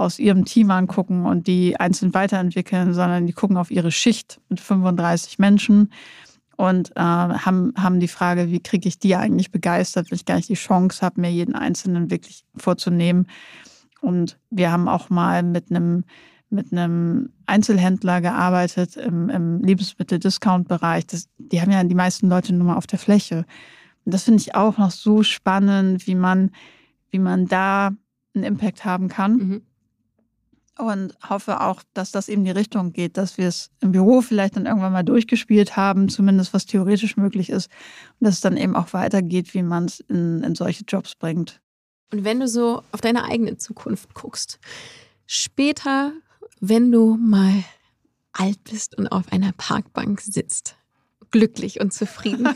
aus 0.00 0.18
ihrem 0.18 0.46
Team 0.46 0.70
angucken 0.70 1.26
und 1.26 1.46
die 1.46 1.78
einzeln 1.78 2.14
weiterentwickeln, 2.14 2.94
sondern 2.94 3.26
die 3.26 3.34
gucken 3.34 3.58
auf 3.58 3.70
ihre 3.70 3.92
Schicht 3.92 4.40
mit 4.48 4.58
35 4.58 5.38
Menschen 5.38 5.92
und 6.56 6.90
äh, 6.96 7.00
haben, 7.00 7.74
haben 7.76 8.00
die 8.00 8.08
Frage, 8.08 8.50
wie 8.50 8.60
kriege 8.60 8.88
ich 8.88 8.98
die 8.98 9.14
eigentlich 9.14 9.50
begeistert, 9.50 10.10
wenn 10.10 10.16
ich 10.16 10.24
gar 10.24 10.36
nicht 10.36 10.48
die 10.48 10.54
Chance 10.54 11.00
habe, 11.02 11.20
mir 11.20 11.30
jeden 11.30 11.54
Einzelnen 11.54 12.10
wirklich 12.10 12.44
vorzunehmen. 12.56 13.26
Und 14.00 14.38
wir 14.48 14.72
haben 14.72 14.88
auch 14.88 15.10
mal 15.10 15.42
mit 15.42 15.70
einem 15.70 16.04
mit 16.52 16.72
einem 16.72 17.30
Einzelhändler 17.46 18.20
gearbeitet 18.20 18.96
im, 18.96 19.30
im 19.30 19.62
Lebensmittel-Discount-Bereich. 19.62 21.04
Die 21.38 21.60
haben 21.60 21.70
ja 21.70 21.84
die 21.84 21.94
meisten 21.94 22.28
Leute 22.28 22.52
nur 22.52 22.66
mal 22.66 22.76
auf 22.76 22.88
der 22.88 22.98
Fläche. 22.98 23.44
Und 24.04 24.12
das 24.12 24.24
finde 24.24 24.40
ich 24.40 24.56
auch 24.56 24.76
noch 24.76 24.90
so 24.90 25.22
spannend, 25.22 26.08
wie 26.08 26.16
man, 26.16 26.50
wie 27.10 27.20
man 27.20 27.46
da 27.46 27.92
einen 28.34 28.44
Impact 28.44 28.84
haben 28.84 29.06
kann. 29.06 29.36
Mhm 29.36 29.62
und 30.82 31.14
hoffe 31.28 31.60
auch, 31.60 31.82
dass 31.94 32.10
das 32.12 32.28
eben 32.28 32.44
die 32.44 32.50
Richtung 32.50 32.92
geht, 32.92 33.16
dass 33.16 33.38
wir 33.38 33.48
es 33.48 33.70
im 33.80 33.92
Büro 33.92 34.20
vielleicht 34.20 34.56
dann 34.56 34.66
irgendwann 34.66 34.92
mal 34.92 35.02
durchgespielt 35.02 35.76
haben, 35.76 36.08
zumindest 36.08 36.52
was 36.54 36.66
theoretisch 36.66 37.16
möglich 37.16 37.50
ist, 37.50 37.70
und 38.18 38.26
dass 38.26 38.34
es 38.34 38.40
dann 38.40 38.56
eben 38.56 38.76
auch 38.76 38.92
weitergeht, 38.92 39.54
wie 39.54 39.62
man 39.62 39.86
es 39.86 40.00
in, 40.00 40.42
in 40.42 40.54
solche 40.54 40.84
Jobs 40.84 41.14
bringt. 41.14 41.60
Und 42.12 42.24
wenn 42.24 42.40
du 42.40 42.48
so 42.48 42.82
auf 42.92 43.00
deine 43.00 43.24
eigene 43.24 43.56
Zukunft 43.56 44.14
guckst, 44.14 44.58
später, 45.26 46.12
wenn 46.60 46.90
du 46.90 47.16
mal 47.16 47.64
alt 48.32 48.62
bist 48.64 48.96
und 48.96 49.08
auf 49.08 49.32
einer 49.32 49.52
Parkbank 49.52 50.20
sitzt, 50.20 50.76
glücklich 51.30 51.80
und 51.80 51.92
zufrieden. 51.92 52.48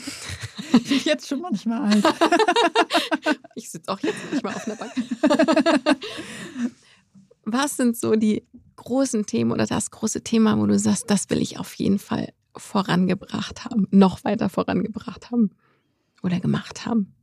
ich 0.72 0.84
bin 0.88 1.00
jetzt 1.04 1.28
schon 1.28 1.40
manchmal 1.40 1.92
alt. 1.92 2.04
ich 3.54 3.70
sitze 3.70 3.90
auch 3.90 4.00
jetzt 4.00 4.32
nicht 4.32 4.42
mal 4.42 4.54
auf 4.54 4.66
einer 4.66 4.76
Bank. 4.76 4.92
Was 7.44 7.76
sind 7.76 7.96
so 7.96 8.14
die 8.16 8.44
großen 8.76 9.26
Themen 9.26 9.52
oder 9.52 9.66
das 9.66 9.90
große 9.90 10.22
Thema, 10.22 10.58
wo 10.58 10.66
du 10.66 10.78
sagst, 10.78 11.10
das 11.10 11.30
will 11.30 11.40
ich 11.40 11.58
auf 11.58 11.74
jeden 11.74 11.98
Fall 11.98 12.32
vorangebracht 12.56 13.64
haben, 13.64 13.86
noch 13.90 14.24
weiter 14.24 14.48
vorangebracht 14.48 15.30
haben 15.30 15.50
oder 16.22 16.40
gemacht 16.40 16.86
haben? 16.86 17.14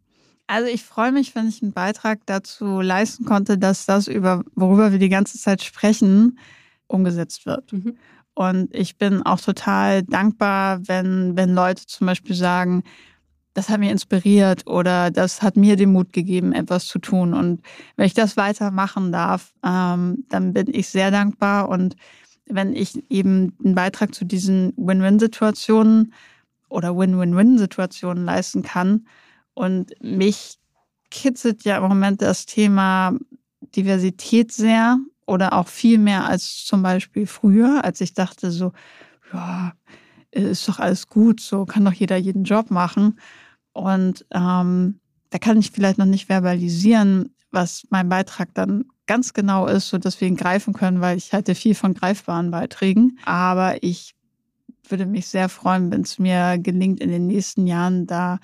Also 0.47 0.67
ich 0.67 0.83
freue 0.83 1.11
mich, 1.11 1.33
wenn 1.33 1.47
ich 1.47 1.61
einen 1.61 1.71
Beitrag 1.71 2.19
dazu 2.25 2.81
leisten 2.81 3.23
konnte, 3.23 3.57
dass 3.57 3.85
das, 3.85 4.07
über 4.07 4.43
worüber 4.55 4.91
wir 4.91 4.99
die 4.99 5.09
ganze 5.09 5.37
Zeit 5.37 5.63
sprechen, 5.63 6.37
umgesetzt 6.87 7.45
wird. 7.45 7.71
Mhm. 7.71 7.97
Und 8.33 8.75
ich 8.75 8.97
bin 8.97 9.23
auch 9.23 9.39
total 9.39 10.03
dankbar, 10.03 10.87
wenn, 10.87 11.37
wenn 11.37 11.53
Leute 11.53 11.85
zum 11.85 12.07
Beispiel 12.07 12.35
sagen, 12.35 12.83
das 13.53 13.69
hat 13.69 13.79
mich 13.79 13.91
inspiriert 13.91 14.65
oder 14.67 15.11
das 15.11 15.41
hat 15.41 15.57
mir 15.57 15.75
den 15.75 15.91
Mut 15.91 16.13
gegeben, 16.13 16.53
etwas 16.53 16.85
zu 16.87 16.99
tun. 16.99 17.33
Und 17.33 17.61
wenn 17.95 18.05
ich 18.05 18.13
das 18.13 18.37
weitermachen 18.37 19.11
darf, 19.11 19.53
ähm, 19.65 20.25
dann 20.29 20.53
bin 20.53 20.67
ich 20.73 20.87
sehr 20.87 21.11
dankbar. 21.11 21.69
Und 21.69 21.95
wenn 22.45 22.75
ich 22.75 23.03
eben 23.09 23.55
einen 23.63 23.75
Beitrag 23.75 24.15
zu 24.15 24.25
diesen 24.25 24.73
Win-Win-Situationen 24.77 26.13
oder 26.69 26.95
Win-Win-Win-Situationen 26.95 28.23
leisten 28.23 28.63
kann 28.63 29.05
und 29.53 29.91
mich 30.01 30.57
kitzelt 31.09 31.63
ja 31.65 31.77
im 31.77 31.83
Moment 31.83 32.21
das 32.21 32.45
Thema 32.45 33.13
Diversität 33.75 34.51
sehr 34.51 34.97
oder 35.25 35.53
auch 35.53 35.67
viel 35.67 35.97
mehr 35.97 36.25
als 36.25 36.65
zum 36.65 36.81
Beispiel 36.83 37.27
früher, 37.27 37.83
als 37.83 38.01
ich 38.01 38.13
dachte 38.13 38.49
so, 38.49 38.71
ja, 39.33 39.73
ist 40.31 40.67
doch 40.67 40.79
alles 40.79 41.07
gut, 41.07 41.41
so 41.41 41.65
kann 41.65 41.85
doch 41.85 41.93
jeder 41.93 42.17
jeden 42.17 42.43
Job 42.43 42.71
machen. 42.71 43.19
Und 43.73 44.25
ähm, 44.31 44.99
da 45.29 45.37
kann 45.39 45.59
ich 45.59 45.71
vielleicht 45.71 45.97
noch 45.97 46.05
nicht 46.05 46.27
verbalisieren, 46.27 47.33
was 47.51 47.85
mein 47.89 48.09
Beitrag 48.09 48.53
dann 48.53 48.85
ganz 49.07 49.33
genau 49.33 49.67
ist, 49.67 49.89
sodass 49.89 50.19
wir 50.21 50.27
ihn 50.27 50.37
greifen 50.37 50.73
können, 50.73 51.01
weil 51.01 51.17
ich 51.17 51.33
halte 51.33 51.55
viel 51.55 51.75
von 51.75 51.93
greifbaren 51.93 52.51
Beiträgen. 52.51 53.19
Aber 53.25 53.83
ich 53.83 54.15
würde 54.87 55.05
mich 55.05 55.27
sehr 55.27 55.49
freuen, 55.49 55.91
wenn 55.91 56.01
es 56.01 56.19
mir 56.19 56.57
gelingt, 56.57 56.99
in 56.99 57.09
den 57.09 57.27
nächsten 57.27 57.67
Jahren 57.67 58.07
da 58.07 58.39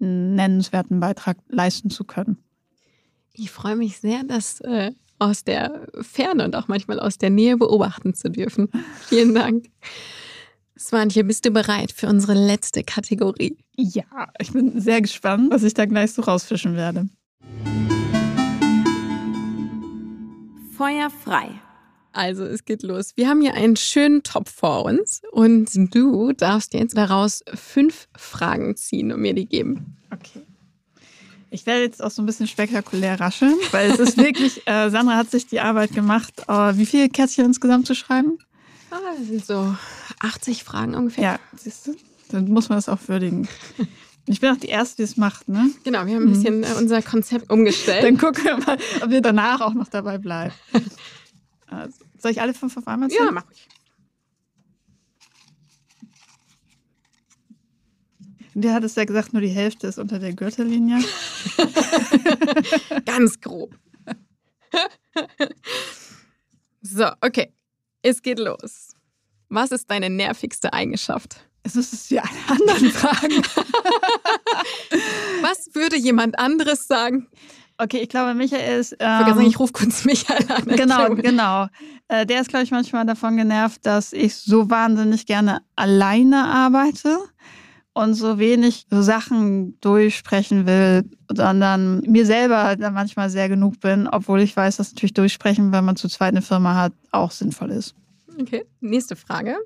einen 0.00 0.34
nennenswerten 0.34 1.00
Beitrag 1.00 1.38
leisten 1.48 1.90
zu 1.90 2.04
können. 2.04 2.38
Ich 3.32 3.50
freue 3.50 3.76
mich 3.76 3.98
sehr, 3.98 4.22
das 4.24 4.60
äh, 4.60 4.92
aus 5.18 5.44
der 5.44 5.88
Ferne 6.00 6.44
und 6.44 6.54
auch 6.56 6.68
manchmal 6.68 7.00
aus 7.00 7.18
der 7.18 7.30
Nähe 7.30 7.56
beobachten 7.56 8.14
zu 8.14 8.30
dürfen. 8.30 8.68
Vielen 9.08 9.34
Dank. 9.34 9.66
Swantje, 10.78 11.22
bist 11.22 11.44
du 11.44 11.52
bereit 11.52 11.92
für 11.92 12.08
unsere 12.08 12.34
letzte 12.34 12.82
Kategorie? 12.82 13.56
Ja, 13.76 14.32
ich 14.40 14.52
bin 14.52 14.80
sehr 14.80 15.00
gespannt, 15.00 15.52
was 15.52 15.62
ich 15.62 15.74
da 15.74 15.86
gleich 15.86 16.12
so 16.12 16.22
rausfischen 16.22 16.74
werde. 16.74 17.08
Feuer 20.76 21.10
frei. 21.10 21.50
Also, 22.12 22.44
es 22.44 22.64
geht 22.64 22.82
los. 22.82 23.12
Wir 23.16 23.28
haben 23.28 23.40
hier 23.40 23.54
einen 23.54 23.76
schönen 23.76 24.24
Top 24.24 24.48
vor 24.48 24.84
uns 24.84 25.22
und 25.30 25.94
du 25.94 26.32
darfst 26.32 26.74
jetzt 26.74 26.96
daraus 26.96 27.44
fünf 27.54 28.08
Fragen 28.16 28.76
ziehen 28.76 29.12
und 29.12 29.20
mir 29.20 29.34
die 29.34 29.46
geben. 29.46 29.96
Okay. 30.10 30.42
Ich 31.50 31.66
werde 31.66 31.82
jetzt 31.82 32.02
auch 32.02 32.10
so 32.10 32.20
ein 32.20 32.26
bisschen 32.26 32.48
spektakulär 32.48 33.20
rascheln, 33.20 33.54
weil 33.70 33.92
es 33.92 34.00
ist 34.00 34.16
wirklich, 34.16 34.66
äh, 34.66 34.90
Sandra 34.90 35.16
hat 35.16 35.30
sich 35.30 35.46
die 35.46 35.60
Arbeit 35.60 35.92
gemacht, 35.92 36.32
äh, 36.48 36.76
wie 36.76 36.86
viele 36.86 37.08
Kärtchen 37.08 37.44
insgesamt 37.44 37.86
zu 37.86 37.94
schreiben? 37.94 38.38
Ah, 38.90 38.98
das 39.16 39.26
sind 39.28 39.44
so 39.44 39.76
80 40.24 40.64
Fragen 40.64 40.94
ungefähr. 40.94 41.24
Ja, 41.24 41.38
siehst 41.56 41.86
du? 41.86 41.96
Dann 42.30 42.48
muss 42.48 42.68
man 42.68 42.78
das 42.78 42.88
auch 42.88 43.00
würdigen. 43.06 43.48
Ich 44.26 44.40
bin 44.40 44.50
auch 44.50 44.56
die 44.56 44.68
Erste, 44.68 44.96
die 44.96 45.02
es 45.02 45.18
macht, 45.18 45.50
ne? 45.50 45.70
Genau, 45.84 46.06
wir 46.06 46.16
haben 46.16 46.22
ein 46.22 46.32
bisschen 46.32 46.60
mhm. 46.60 46.78
unser 46.78 47.02
Konzept 47.02 47.50
umgestellt. 47.50 48.02
Dann 48.02 48.16
gucken 48.16 48.42
wir 48.42 48.56
mal, 48.56 48.78
ob 49.02 49.10
wir 49.10 49.20
danach 49.20 49.60
auch 49.60 49.74
noch 49.74 49.88
dabei 49.88 50.18
bleiben. 50.18 50.54
Also, 51.66 52.04
soll 52.18 52.30
ich 52.30 52.40
alle 52.40 52.54
fünf 52.54 52.76
auf 52.76 52.86
einmal 52.86 53.10
ziehen? 53.10 53.24
Ja, 53.24 53.32
mach 53.32 53.44
ich. 53.50 53.68
Der 58.54 58.72
hat 58.72 58.84
es 58.84 58.94
ja 58.94 59.04
gesagt, 59.04 59.32
nur 59.32 59.42
die 59.42 59.48
Hälfte 59.48 59.88
ist 59.88 59.98
unter 59.98 60.18
der 60.18 60.32
Gürtellinie. 60.32 61.04
Ganz 63.04 63.40
grob. 63.40 63.76
so, 66.80 67.10
okay. 67.20 67.52
Es 68.02 68.22
geht 68.22 68.38
los. 68.38 68.93
Was 69.48 69.70
ist 69.70 69.90
deine 69.90 70.10
nervigste 70.10 70.72
Eigenschaft? 70.72 71.46
Es 71.62 71.76
ist 71.76 72.10
die 72.10 72.20
anderen 72.20 72.90
Fragen. 72.90 73.42
Was 75.40 75.74
würde 75.74 75.96
jemand 75.96 76.38
anderes 76.38 76.86
sagen? 76.86 77.28
Okay, 77.78 77.98
ich 77.98 78.08
glaube, 78.08 78.34
Michael 78.34 78.80
ist. 78.80 78.96
Ähm, 79.00 79.22
ich, 79.22 79.34
sagen, 79.34 79.46
ich 79.46 79.58
rufe 79.58 79.72
kurz 79.72 80.04
Michael 80.04 80.46
an. 80.50 80.64
Genau, 80.76 81.14
genau. 81.14 81.66
Äh, 82.08 82.26
der 82.26 82.40
ist, 82.40 82.48
glaube 82.48 82.64
ich, 82.64 82.70
manchmal 82.70 83.04
davon 83.04 83.36
genervt, 83.36 83.84
dass 83.84 84.12
ich 84.12 84.36
so 84.36 84.70
wahnsinnig 84.70 85.26
gerne 85.26 85.62
alleine 85.74 86.44
arbeite 86.44 87.18
und 87.94 88.14
so 88.14 88.38
wenig 88.38 88.86
so 88.90 89.02
Sachen 89.02 89.80
durchsprechen 89.80 90.66
will, 90.66 91.04
sondern 91.34 92.00
mir 92.00 92.26
selber 92.26 92.76
da 92.76 92.90
manchmal 92.90 93.30
sehr 93.30 93.48
genug 93.48 93.80
bin, 93.80 94.06
obwohl 94.06 94.40
ich 94.40 94.56
weiß, 94.56 94.76
dass 94.76 94.92
natürlich 94.92 95.14
durchsprechen, 95.14 95.72
wenn 95.72 95.84
man 95.84 95.96
zu 95.96 96.08
zweit 96.08 96.34
eine 96.34 96.42
Firma 96.42 96.74
hat, 96.74 96.92
auch 97.10 97.30
sinnvoll 97.30 97.70
ist. 97.70 97.94
Okay, 98.40 98.64
nächste 98.80 99.16
Frage. 99.16 99.56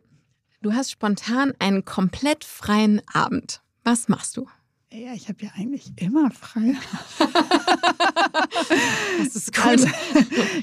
Du 0.60 0.72
hast 0.72 0.90
spontan 0.90 1.52
einen 1.58 1.84
komplett 1.84 2.44
freien 2.44 3.00
Abend. 3.12 3.62
Was 3.84 4.08
machst 4.08 4.36
du? 4.36 4.46
Ja, 4.90 5.12
ich 5.14 5.28
habe 5.28 5.44
ja 5.44 5.50
eigentlich 5.56 5.92
immer 5.96 6.30
frei. 6.30 6.74
das 9.18 9.36
ist 9.36 9.54
gut. 9.54 9.64
Also, 9.64 9.86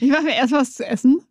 ich 0.01 0.10
mache 0.10 0.24
mir 0.24 0.34
erst 0.34 0.51
was 0.51 0.74
zu 0.74 0.86
essen. 0.86 1.22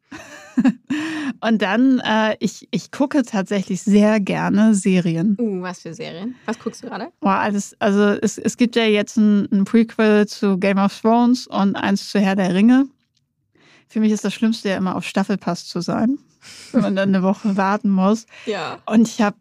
Und 1.41 1.63
dann, 1.63 2.01
äh, 2.01 2.37
ich, 2.39 2.69
ich 2.71 2.93
gucke 2.93 3.23
tatsächlich 3.23 3.83
sehr 3.83 4.21
gerne 4.21 4.75
Serien. 4.75 5.37
Uh, 5.41 5.63
was 5.63 5.81
für 5.81 5.93
Serien? 5.93 6.37
Was 6.47 6.59
guckst 6.59 6.85
du 6.85 6.89
gerade? 6.89 7.09
Boah, 7.21 7.41
alles, 7.41 7.75
also 7.81 8.11
es, 8.23 8.39
es 8.39 8.57
gibt 8.57 8.77
ja 8.77 8.85
jetzt 8.85 9.17
ein, 9.17 9.49
ein 9.53 9.65
Prequel 9.65 10.27
zu 10.27 10.57
Game 10.59 10.79
of 10.79 11.01
Thrones 11.01 11.49
und 11.49 11.75
eins 11.77 12.09
zu 12.09 12.21
Herr 12.21 12.37
der 12.37 12.55
Ringe. 12.55 12.87
Für 13.89 14.01
mich 14.01 14.13
ist 14.13 14.25
das 14.25 14.35
Schlimmste 14.35 14.71
ja 14.71 14.77
immer 14.77 14.97
auf 14.97 15.05
Staffelpass 15.05 15.67
zu 15.67 15.81
sein, 15.81 16.19
wenn 16.73 16.83
man 16.83 16.97
dann 16.97 17.09
eine 17.09 17.23
Woche 17.23 17.57
warten 17.57 17.91
muss. 17.91 18.27
Ja. 18.47 18.79
Und 18.87 19.09
ich 19.09 19.21
habe 19.21 19.37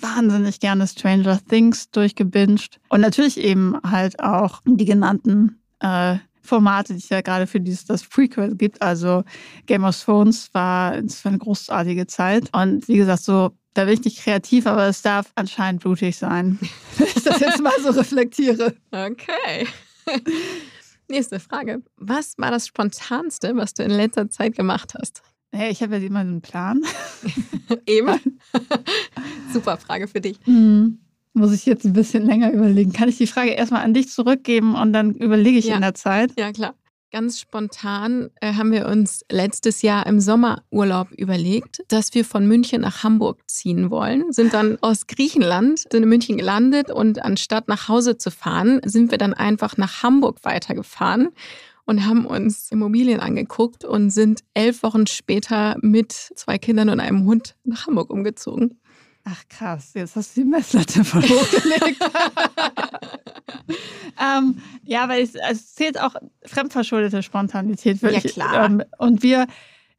wahnsinnig 0.00 0.60
gerne 0.60 0.86
Stranger 0.86 1.38
Things 1.48 1.90
durchgebinged. 1.90 2.80
Und 2.88 3.00
natürlich 3.00 3.38
eben 3.38 3.76
halt 3.88 4.20
auch 4.20 4.60
die 4.64 4.84
genannten 4.84 5.60
äh, 5.80 6.16
Formate, 6.42 6.92
die 6.92 6.98
es 6.98 7.08
ja 7.08 7.22
gerade 7.22 7.46
für 7.46 7.60
dieses 7.60 7.86
das 7.86 8.04
Prequel 8.04 8.54
gibt. 8.54 8.82
Also 8.82 9.24
Game 9.66 9.84
of 9.84 9.98
Thrones 10.02 10.50
war, 10.52 10.96
es 10.96 11.24
war 11.24 11.30
eine 11.30 11.38
großartige 11.38 12.06
Zeit. 12.06 12.50
Und 12.52 12.86
wie 12.86 12.96
gesagt, 12.96 13.22
so, 13.22 13.52
da 13.72 13.84
bin 13.84 13.94
ich 13.94 14.04
nicht 14.04 14.22
kreativ, 14.22 14.66
aber 14.66 14.86
es 14.86 15.02
darf 15.02 15.32
anscheinend 15.34 15.82
blutig 15.82 16.16
sein, 16.16 16.58
wenn 16.98 17.06
ich 17.06 17.24
das 17.24 17.40
jetzt 17.40 17.62
mal 17.62 17.72
so 17.82 17.90
reflektiere. 17.90 18.74
Okay. 18.92 19.66
Nächste 21.08 21.38
Frage. 21.40 21.82
Was 21.96 22.34
war 22.38 22.50
das 22.50 22.66
Spontanste, 22.66 23.54
was 23.56 23.74
du 23.74 23.82
in 23.82 23.90
letzter 23.90 24.30
Zeit 24.30 24.56
gemacht 24.56 24.94
hast? 24.98 25.22
Hey, 25.52 25.70
ich 25.70 25.82
habe 25.82 25.96
ja 25.98 26.02
immer 26.06 26.20
einen 26.20 26.40
Plan. 26.40 26.82
Eben. 27.86 28.18
Super 29.52 29.76
Frage 29.76 30.08
für 30.08 30.20
dich. 30.20 30.38
Mhm. 30.46 30.98
Muss 31.34 31.52
ich 31.52 31.66
jetzt 31.66 31.84
ein 31.84 31.92
bisschen 31.92 32.24
länger 32.26 32.52
überlegen. 32.52 32.92
Kann 32.92 33.08
ich 33.08 33.16
die 33.18 33.26
Frage 33.26 33.50
erstmal 33.50 33.82
an 33.84 33.92
dich 33.94 34.08
zurückgeben 34.08 34.74
und 34.76 34.92
dann 34.92 35.14
überlege 35.14 35.58
ich 35.58 35.66
Ja. 35.66 35.74
in 35.76 35.80
der 35.80 35.94
Zeit? 35.94 36.32
Ja, 36.38 36.52
klar. 36.52 36.74
Ganz 37.14 37.38
spontan 37.38 38.30
äh, 38.40 38.54
haben 38.54 38.72
wir 38.72 38.88
uns 38.88 39.24
letztes 39.30 39.82
Jahr 39.82 40.04
im 40.06 40.18
Sommerurlaub 40.18 41.12
überlegt, 41.12 41.84
dass 41.86 42.12
wir 42.12 42.24
von 42.24 42.44
München 42.44 42.80
nach 42.80 43.04
Hamburg 43.04 43.38
ziehen 43.46 43.92
wollen. 43.92 44.32
Sind 44.32 44.52
dann 44.52 44.78
aus 44.80 45.06
Griechenland, 45.06 45.78
sind 45.78 46.02
in 46.02 46.08
München 46.08 46.38
gelandet 46.38 46.90
und 46.90 47.22
anstatt 47.22 47.68
nach 47.68 47.86
Hause 47.86 48.18
zu 48.18 48.32
fahren, 48.32 48.80
sind 48.84 49.12
wir 49.12 49.18
dann 49.18 49.32
einfach 49.32 49.76
nach 49.76 50.02
Hamburg 50.02 50.38
weitergefahren 50.42 51.28
und 51.84 52.04
haben 52.04 52.26
uns 52.26 52.72
Immobilien 52.72 53.20
angeguckt 53.20 53.84
und 53.84 54.10
sind 54.10 54.40
elf 54.54 54.82
Wochen 54.82 55.06
später 55.06 55.76
mit 55.82 56.10
zwei 56.10 56.58
Kindern 56.58 56.88
und 56.88 56.98
einem 56.98 57.26
Hund 57.26 57.54
nach 57.62 57.86
Hamburg 57.86 58.10
umgezogen. 58.10 58.80
Ach 59.24 59.42
krass, 59.48 59.92
jetzt 59.94 60.16
hast 60.16 60.36
du 60.36 60.42
die 60.42 60.46
Messlatte 60.48 61.02
voll 61.04 61.22
hochgelegt. 61.22 61.98
ähm, 64.20 64.60
ja, 64.84 65.08
weil 65.08 65.22
es, 65.22 65.34
es 65.34 65.74
zählt 65.74 65.98
auch 66.00 66.14
fremdverschuldete 66.44 67.22
Spontanität. 67.22 68.02
Ja, 68.02 68.10
ich- 68.10 68.24
klar. 68.34 68.66
Ähm, 68.66 68.82
und 68.98 69.22
wir 69.22 69.46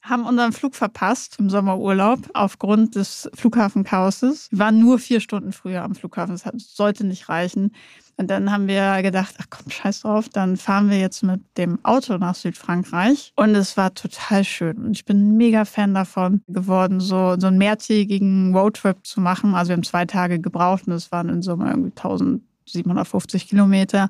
haben 0.08 0.24
unseren 0.24 0.52
Flug 0.52 0.74
verpasst 0.74 1.36
im 1.38 1.50
Sommerurlaub 1.50 2.20
aufgrund 2.34 2.94
des 2.94 3.28
Flughafenchaoses. 3.34 4.48
Wir 4.50 4.58
waren 4.58 4.78
nur 4.78 4.98
vier 4.98 5.20
Stunden 5.20 5.52
früher 5.52 5.82
am 5.82 5.94
Flughafen. 5.94 6.38
Das 6.42 6.74
sollte 6.74 7.04
nicht 7.04 7.28
reichen. 7.28 7.72
Und 8.18 8.30
dann 8.30 8.50
haben 8.50 8.66
wir 8.66 9.02
gedacht, 9.02 9.34
ach 9.38 9.46
komm, 9.50 9.70
scheiß 9.70 10.00
drauf, 10.00 10.28
dann 10.30 10.56
fahren 10.56 10.88
wir 10.88 10.98
jetzt 10.98 11.22
mit 11.22 11.40
dem 11.58 11.84
Auto 11.84 12.16
nach 12.16 12.34
Südfrankreich. 12.34 13.32
Und 13.36 13.54
es 13.54 13.76
war 13.76 13.92
total 13.92 14.42
schön. 14.44 14.78
Und 14.78 14.92
ich 14.92 15.04
bin 15.04 15.36
mega 15.36 15.66
Fan 15.66 15.92
davon 15.92 16.40
geworden, 16.48 17.00
so, 17.00 17.36
so 17.38 17.46
einen 17.46 17.58
mehrtägigen 17.58 18.56
Roadtrip 18.56 19.04
zu 19.04 19.20
machen. 19.20 19.54
Also 19.54 19.68
wir 19.68 19.76
haben 19.76 19.82
zwei 19.82 20.06
Tage 20.06 20.40
gebraucht 20.40 20.86
und 20.86 20.94
es 20.94 21.12
waren 21.12 21.28
in 21.28 21.42
Summe 21.42 21.68
irgendwie 21.68 21.90
1750 21.90 23.48
Kilometer. 23.48 24.08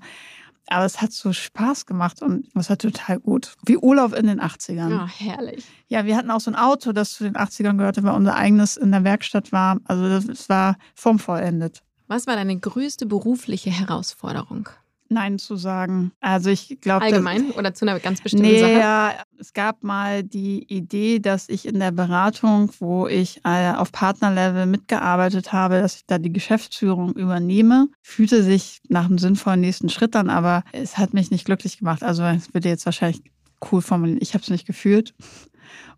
Aber 0.69 0.85
es 0.85 1.01
hat 1.01 1.13
so 1.13 1.33
Spaß 1.33 1.87
gemacht 1.87 2.23
und 2.23 2.47
es 2.55 2.69
war 2.69 2.79
total 2.79 3.21
gut. 3.21 3.55
Wie 3.65 3.77
Urlaub 3.77 4.15
in 4.15 4.27
den 4.27 4.41
80ern. 4.41 4.91
Ja, 4.91 5.07
herrlich. 5.07 5.65
Ja, 5.89 6.05
wir 6.05 6.17
hatten 6.17 6.31
auch 6.31 6.41
so 6.41 6.51
ein 6.51 6.57
Auto, 6.57 6.93
das 6.93 7.13
zu 7.13 7.25
den 7.25 7.35
80ern 7.35 7.77
gehörte, 7.77 8.03
weil 8.03 8.15
unser 8.15 8.35
eigenes 8.35 8.77
in 8.77 8.91
der 8.91 9.05
Werkstatt 9.05 9.53
war. 9.53 9.79
Also 9.85 10.09
das, 10.09 10.25
es 10.25 10.49
war 10.49 10.77
formvollendet. 10.95 11.83
Was 12.09 12.27
war 12.27 12.37
deine 12.37 12.59
größte 12.59 13.07
berufliche 13.07 13.71
Herausforderung? 13.71 14.69
Nein 15.09 15.39
zu 15.39 15.57
sagen. 15.57 16.13
Also 16.21 16.51
ich 16.51 16.79
glaube. 16.81 17.05
Allgemein 17.05 17.51
oder 17.53 17.75
zu 17.75 17.85
einer 17.87 17.99
ganz 18.01 18.21
bestimmten 18.21 18.47
Nee, 18.47 18.61
Sache? 18.61 18.73
ja, 18.73 19.13
es 19.39 19.53
gab 19.53 19.83
mal 19.83 20.23
die 20.23 20.65
Idee, 20.73 21.19
dass 21.19 21.49
ich 21.49 21.67
in 21.67 21.79
der 21.79 21.93
Beratung, 21.93 22.71
wo 22.79 23.07
ich 23.07 23.41
äh, 23.45 23.73
auf 23.73 23.93
Partnerlevel 23.93 24.67
mitgearbeitet 24.67 25.53
habe, 25.53 25.81
dass 25.81 25.97
ich 25.97 26.07
da 26.07 26.19
die 26.19 26.33
Geschäftsführung 26.33 27.13
übernehme. 27.15 27.89
Fühlte 28.03 28.43
sich 28.43 28.81
nach 28.89 29.07
einem 29.07 29.19
sinnvollen 29.19 29.61
nächsten 29.61 29.89
Schritt 29.89 30.17
an, 30.17 30.31
aber 30.31 30.65
es 30.73 30.99
hat 30.99 31.15
mich 31.15 31.31
nicht 31.31 31.45
glücklich 31.45 31.79
gemacht. 31.79 32.03
Also 32.03 32.23
es 32.25 32.53
würde 32.55 32.69
jetzt 32.69 32.87
wahrscheinlich 32.87 33.23
cool 33.71 33.83
formulieren. 33.83 34.19
Ich 34.21 34.35
habe 34.35 34.43
es 34.43 34.51
nicht 34.51 34.67
gefühlt. 34.67 35.15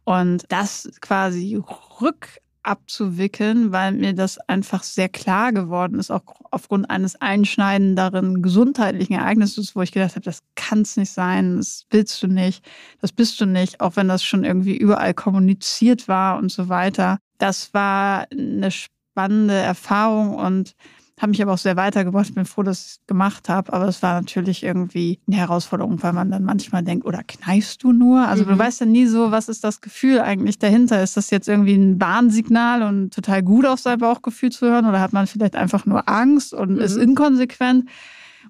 Und 0.05 0.45
das 0.49 0.89
quasi 1.01 1.61
rück 2.01 2.39
abzuwickeln, 2.69 3.73
weil 3.73 3.93
mir 3.93 4.13
das 4.13 4.39
einfach 4.49 4.83
sehr 4.83 5.09
klar 5.09 5.53
geworden 5.53 5.99
ist, 5.99 6.11
auch 6.11 6.23
aufgrund 6.51 6.91
eines 6.91 7.21
einschneidenderen 7.21 8.43
gesundheitlichen 8.43 9.15
Ereignisses, 9.15 9.75
wo 9.75 9.83
ich 9.83 9.93
gedacht 9.93 10.13
habe, 10.13 10.25
das 10.25 10.41
kann 10.55 10.83
es 10.83 10.97
nicht 10.97 11.11
sein, 11.11 11.57
das 11.57 11.87
willst 11.91 12.23
du 12.23 12.27
nicht, 12.27 12.65
das 13.01 13.13
bist 13.13 13.41
du 13.41 13.47
nicht, 13.47 13.81
auch 13.81 13.97
wenn 13.97 14.09
das 14.09 14.23
schon 14.23 14.45
irgendwie 14.45 14.77
überall 14.77 15.15
kommuniziert 15.15 16.09
war 16.09 16.39
und 16.39 16.53
so 16.53 16.69
weiter. 16.69 17.19
Das 17.39 17.73
war 17.73 18.27
eine 18.31 18.71
spannende 18.71 19.55
Erfahrung 19.55 20.35
und 20.35 20.75
habe 21.19 21.31
mich 21.31 21.43
aber 21.43 21.53
auch 21.53 21.59
sehr 21.59 21.77
weitergebracht. 21.77 22.29
Ich 22.29 22.35
bin 22.35 22.45
froh, 22.45 22.63
dass 22.63 22.81
ich 22.81 22.87
es 22.93 23.01
gemacht 23.07 23.49
habe. 23.49 23.73
Aber 23.73 23.87
es 23.89 24.03
war 24.03 24.15
natürlich 24.21 24.63
irgendwie 24.63 25.19
eine 25.27 25.37
Herausforderung, 25.37 26.03
weil 26.03 26.13
man 26.13 26.31
dann 26.31 26.45
manchmal 26.45 26.83
denkt, 26.83 27.05
oder 27.07 27.23
kneifst 27.25 27.83
du 27.83 27.93
nur? 27.93 28.27
Also 28.29 28.45
Mhm. 28.45 28.49
du 28.49 28.59
weißt 28.59 28.81
ja 28.81 28.87
nie 28.87 29.07
so, 29.07 29.31
was 29.31 29.49
ist 29.49 29.65
das 29.65 29.81
Gefühl 29.81 30.21
eigentlich 30.21 30.59
dahinter? 30.59 31.03
Ist 31.03 31.17
das 31.17 31.31
jetzt 31.31 31.49
irgendwie 31.49 31.75
ein 31.75 32.01
Warnsignal 32.01 32.83
und 32.83 33.13
total 33.15 33.43
gut 33.43 33.67
auf 33.67 33.81
sein 33.81 33.99
Bauchgefühl 33.99 34.51
zu 34.51 34.67
hören? 34.67 34.87
Oder 34.87 35.01
hat 35.01 35.13
man 35.13 35.27
vielleicht 35.27 35.57
einfach 35.57 35.87
nur 35.87 36.09
Angst 36.09 36.55
und 36.55 36.75
Mhm. 36.75 36.81
ist 36.81 36.97
inkonsequent? 36.97 37.89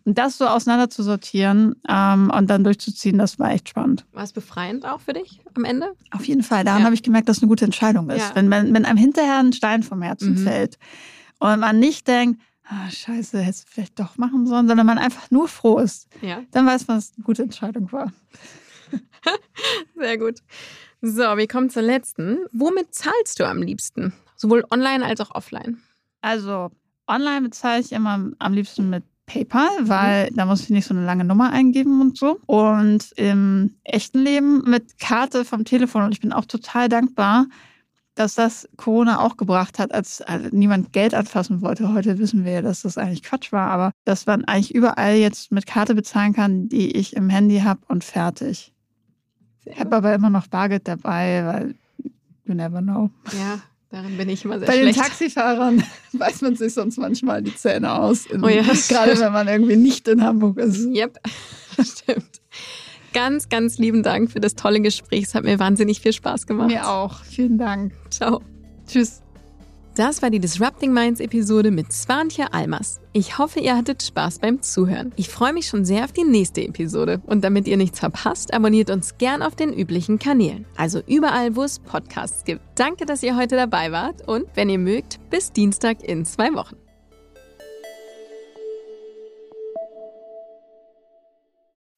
Und 0.04 0.16
das 0.16 0.38
so 0.38 0.46
auseinander 0.46 0.88
zu 0.88 1.02
sortieren 1.02 1.74
ähm, 1.88 2.30
und 2.34 2.48
dann 2.48 2.64
durchzuziehen, 2.64 3.18
das 3.18 3.38
war 3.38 3.50
echt 3.50 3.68
spannend. 3.68 4.06
War 4.12 4.22
es 4.22 4.32
befreiend 4.32 4.86
auch 4.86 5.00
für 5.00 5.12
dich 5.12 5.40
am 5.54 5.64
Ende? 5.64 5.88
Auf 6.12 6.24
jeden 6.24 6.42
Fall. 6.42 6.64
Daran 6.64 6.80
Ja. 6.80 6.84
habe 6.86 6.94
ich 6.94 7.02
gemerkt, 7.02 7.28
dass 7.28 7.38
es 7.38 7.42
eine 7.42 7.48
gute 7.48 7.64
Entscheidung 7.66 8.08
ist. 8.08 8.28
Ja. 8.30 8.34
Wenn, 8.34 8.48
man, 8.48 8.72
wenn 8.72 8.84
einem 8.86 8.96
hinterher 8.96 9.38
ein 9.38 9.52
Stein 9.52 9.82
vom 9.82 10.00
Herzen 10.00 10.30
Mhm. 10.34 10.38
fällt 10.38 10.78
und 11.40 11.60
man 11.60 11.78
nicht 11.78 12.08
denkt, 12.08 12.40
ah, 12.68 12.90
scheiße, 12.90 13.40
hättest 13.40 13.68
du 13.68 13.72
vielleicht 13.72 13.98
doch 13.98 14.16
machen 14.16 14.46
sollen, 14.46 14.68
sondern 14.68 14.86
man 14.86 14.98
einfach 14.98 15.30
nur 15.30 15.48
froh 15.48 15.78
ist, 15.78 16.08
Ja, 16.20 16.42
dann 16.50 16.66
weiß 16.66 16.86
man, 16.86 16.98
dass 16.98 17.06
es 17.06 17.16
eine 17.16 17.24
gute 17.24 17.42
Entscheidung 17.42 17.90
war. 17.92 18.12
sehr 19.96 20.18
gut. 20.18 20.40
So, 21.00 21.22
wir 21.22 21.46
kommen 21.48 21.70
zur 21.70 21.82
letzten. 21.82 22.38
Womit 22.52 22.94
zahlst 22.94 23.38
du 23.38 23.46
am 23.46 23.62
liebsten? 23.62 24.12
Sowohl 24.36 24.64
online 24.70 25.04
als 25.04 25.20
auch 25.20 25.34
offline. 25.34 25.78
Also 26.20 26.70
online 27.06 27.42
bezahle 27.42 27.80
ich 27.80 27.92
immer 27.92 28.30
am 28.38 28.52
liebsten 28.52 28.90
mit 28.90 29.04
PayPal, 29.26 29.68
weil 29.82 30.30
da 30.32 30.46
muss 30.46 30.62
ich 30.62 30.70
nicht 30.70 30.86
so 30.86 30.94
eine 30.94 31.04
lange 31.04 31.24
Nummer 31.24 31.50
eingeben 31.50 32.00
und 32.00 32.18
so. 32.18 32.40
Und 32.46 33.12
im 33.16 33.76
echten 33.84 34.20
Leben 34.20 34.62
mit 34.68 34.98
Karte 34.98 35.44
vom 35.44 35.64
Telefon. 35.64 36.02
Und 36.02 36.12
ich 36.12 36.20
bin 36.20 36.32
auch 36.32 36.46
total 36.46 36.88
dankbar, 36.88 37.46
dass 38.18 38.34
das 38.34 38.68
Corona 38.76 39.20
auch 39.20 39.36
gebracht 39.36 39.78
hat, 39.78 39.92
als 39.92 40.22
niemand 40.50 40.92
Geld 40.92 41.14
anfassen 41.14 41.62
wollte. 41.62 41.92
Heute 41.92 42.18
wissen 42.18 42.44
wir 42.44 42.52
ja, 42.52 42.62
dass 42.62 42.82
das 42.82 42.98
eigentlich 42.98 43.22
Quatsch 43.22 43.52
war, 43.52 43.70
aber 43.70 43.92
dass 44.04 44.26
man 44.26 44.44
eigentlich 44.44 44.74
überall 44.74 45.14
jetzt 45.14 45.52
mit 45.52 45.66
Karte 45.66 45.94
bezahlen 45.94 46.32
kann, 46.32 46.68
die 46.68 46.96
ich 46.96 47.14
im 47.14 47.30
Handy 47.30 47.60
habe 47.60 47.80
und 47.86 48.02
fertig. 48.02 48.72
Ich 49.64 49.78
habe 49.78 49.94
aber 49.96 50.14
immer 50.14 50.30
noch 50.30 50.48
Bargeld 50.48 50.88
dabei, 50.88 51.44
weil 51.44 51.74
you 52.44 52.54
never 52.54 52.80
know. 52.80 53.10
Ja, 53.38 53.60
darin 53.90 54.16
bin 54.16 54.28
ich 54.28 54.44
immer 54.44 54.58
sehr 54.58 54.66
Bei 54.66 54.76
den 54.76 54.92
schlecht. 54.92 54.98
Taxifahrern 54.98 55.84
weiß 56.12 56.40
man 56.40 56.56
sich 56.56 56.74
sonst 56.74 56.96
manchmal 56.96 57.42
die 57.42 57.54
Zähne 57.54 57.92
aus. 57.92 58.26
In, 58.26 58.42
Oh 58.42 58.48
ja, 58.48 58.62
gerade 58.62 59.18
wenn 59.20 59.32
man 59.32 59.46
irgendwie 59.46 59.76
nicht 59.76 60.08
in 60.08 60.24
Hamburg 60.24 60.58
ist. 60.58 60.86
Yep, 60.86 61.18
stimmt. 61.80 62.40
Ganz, 63.12 63.48
ganz 63.48 63.78
lieben 63.78 64.02
Dank 64.02 64.30
für 64.30 64.40
das 64.40 64.54
tolle 64.54 64.80
Gespräch. 64.80 65.24
Es 65.24 65.34
hat 65.34 65.44
mir 65.44 65.58
wahnsinnig 65.58 66.00
viel 66.00 66.12
Spaß 66.12 66.46
gemacht. 66.46 66.68
Mir 66.68 66.88
auch. 66.88 67.22
Vielen 67.24 67.58
Dank. 67.58 67.92
Ciao. 68.10 68.42
Tschüss. 68.86 69.22
Das 69.98 70.22
war 70.22 70.30
die 70.30 70.38
Disrupting 70.38 70.92
Minds 70.92 71.18
Episode 71.18 71.72
mit 71.72 71.92
Swantje 71.92 72.52
Almas. 72.52 73.00
Ich 73.12 73.36
hoffe, 73.36 73.58
ihr 73.58 73.76
hattet 73.76 74.00
Spaß 74.00 74.38
beim 74.38 74.62
Zuhören. 74.62 75.12
Ich 75.16 75.28
freue 75.28 75.52
mich 75.52 75.66
schon 75.66 75.84
sehr 75.84 76.04
auf 76.04 76.12
die 76.12 76.22
nächste 76.22 76.62
Episode. 76.62 77.20
Und 77.26 77.42
damit 77.42 77.66
ihr 77.66 77.76
nichts 77.76 77.98
verpasst, 77.98 78.54
abonniert 78.54 78.90
uns 78.90 79.18
gern 79.18 79.42
auf 79.42 79.56
den 79.56 79.72
üblichen 79.72 80.20
Kanälen. 80.20 80.66
Also 80.76 81.02
überall, 81.08 81.56
wo 81.56 81.64
es 81.64 81.80
Podcasts 81.80 82.44
gibt. 82.44 82.60
Danke, 82.76 83.06
dass 83.06 83.24
ihr 83.24 83.36
heute 83.36 83.56
dabei 83.56 83.90
wart 83.90 84.28
und 84.28 84.44
wenn 84.54 84.70
ihr 84.70 84.78
mögt, 84.78 85.18
bis 85.30 85.50
Dienstag 85.50 86.04
in 86.04 86.24
zwei 86.24 86.54
Wochen. 86.54 86.76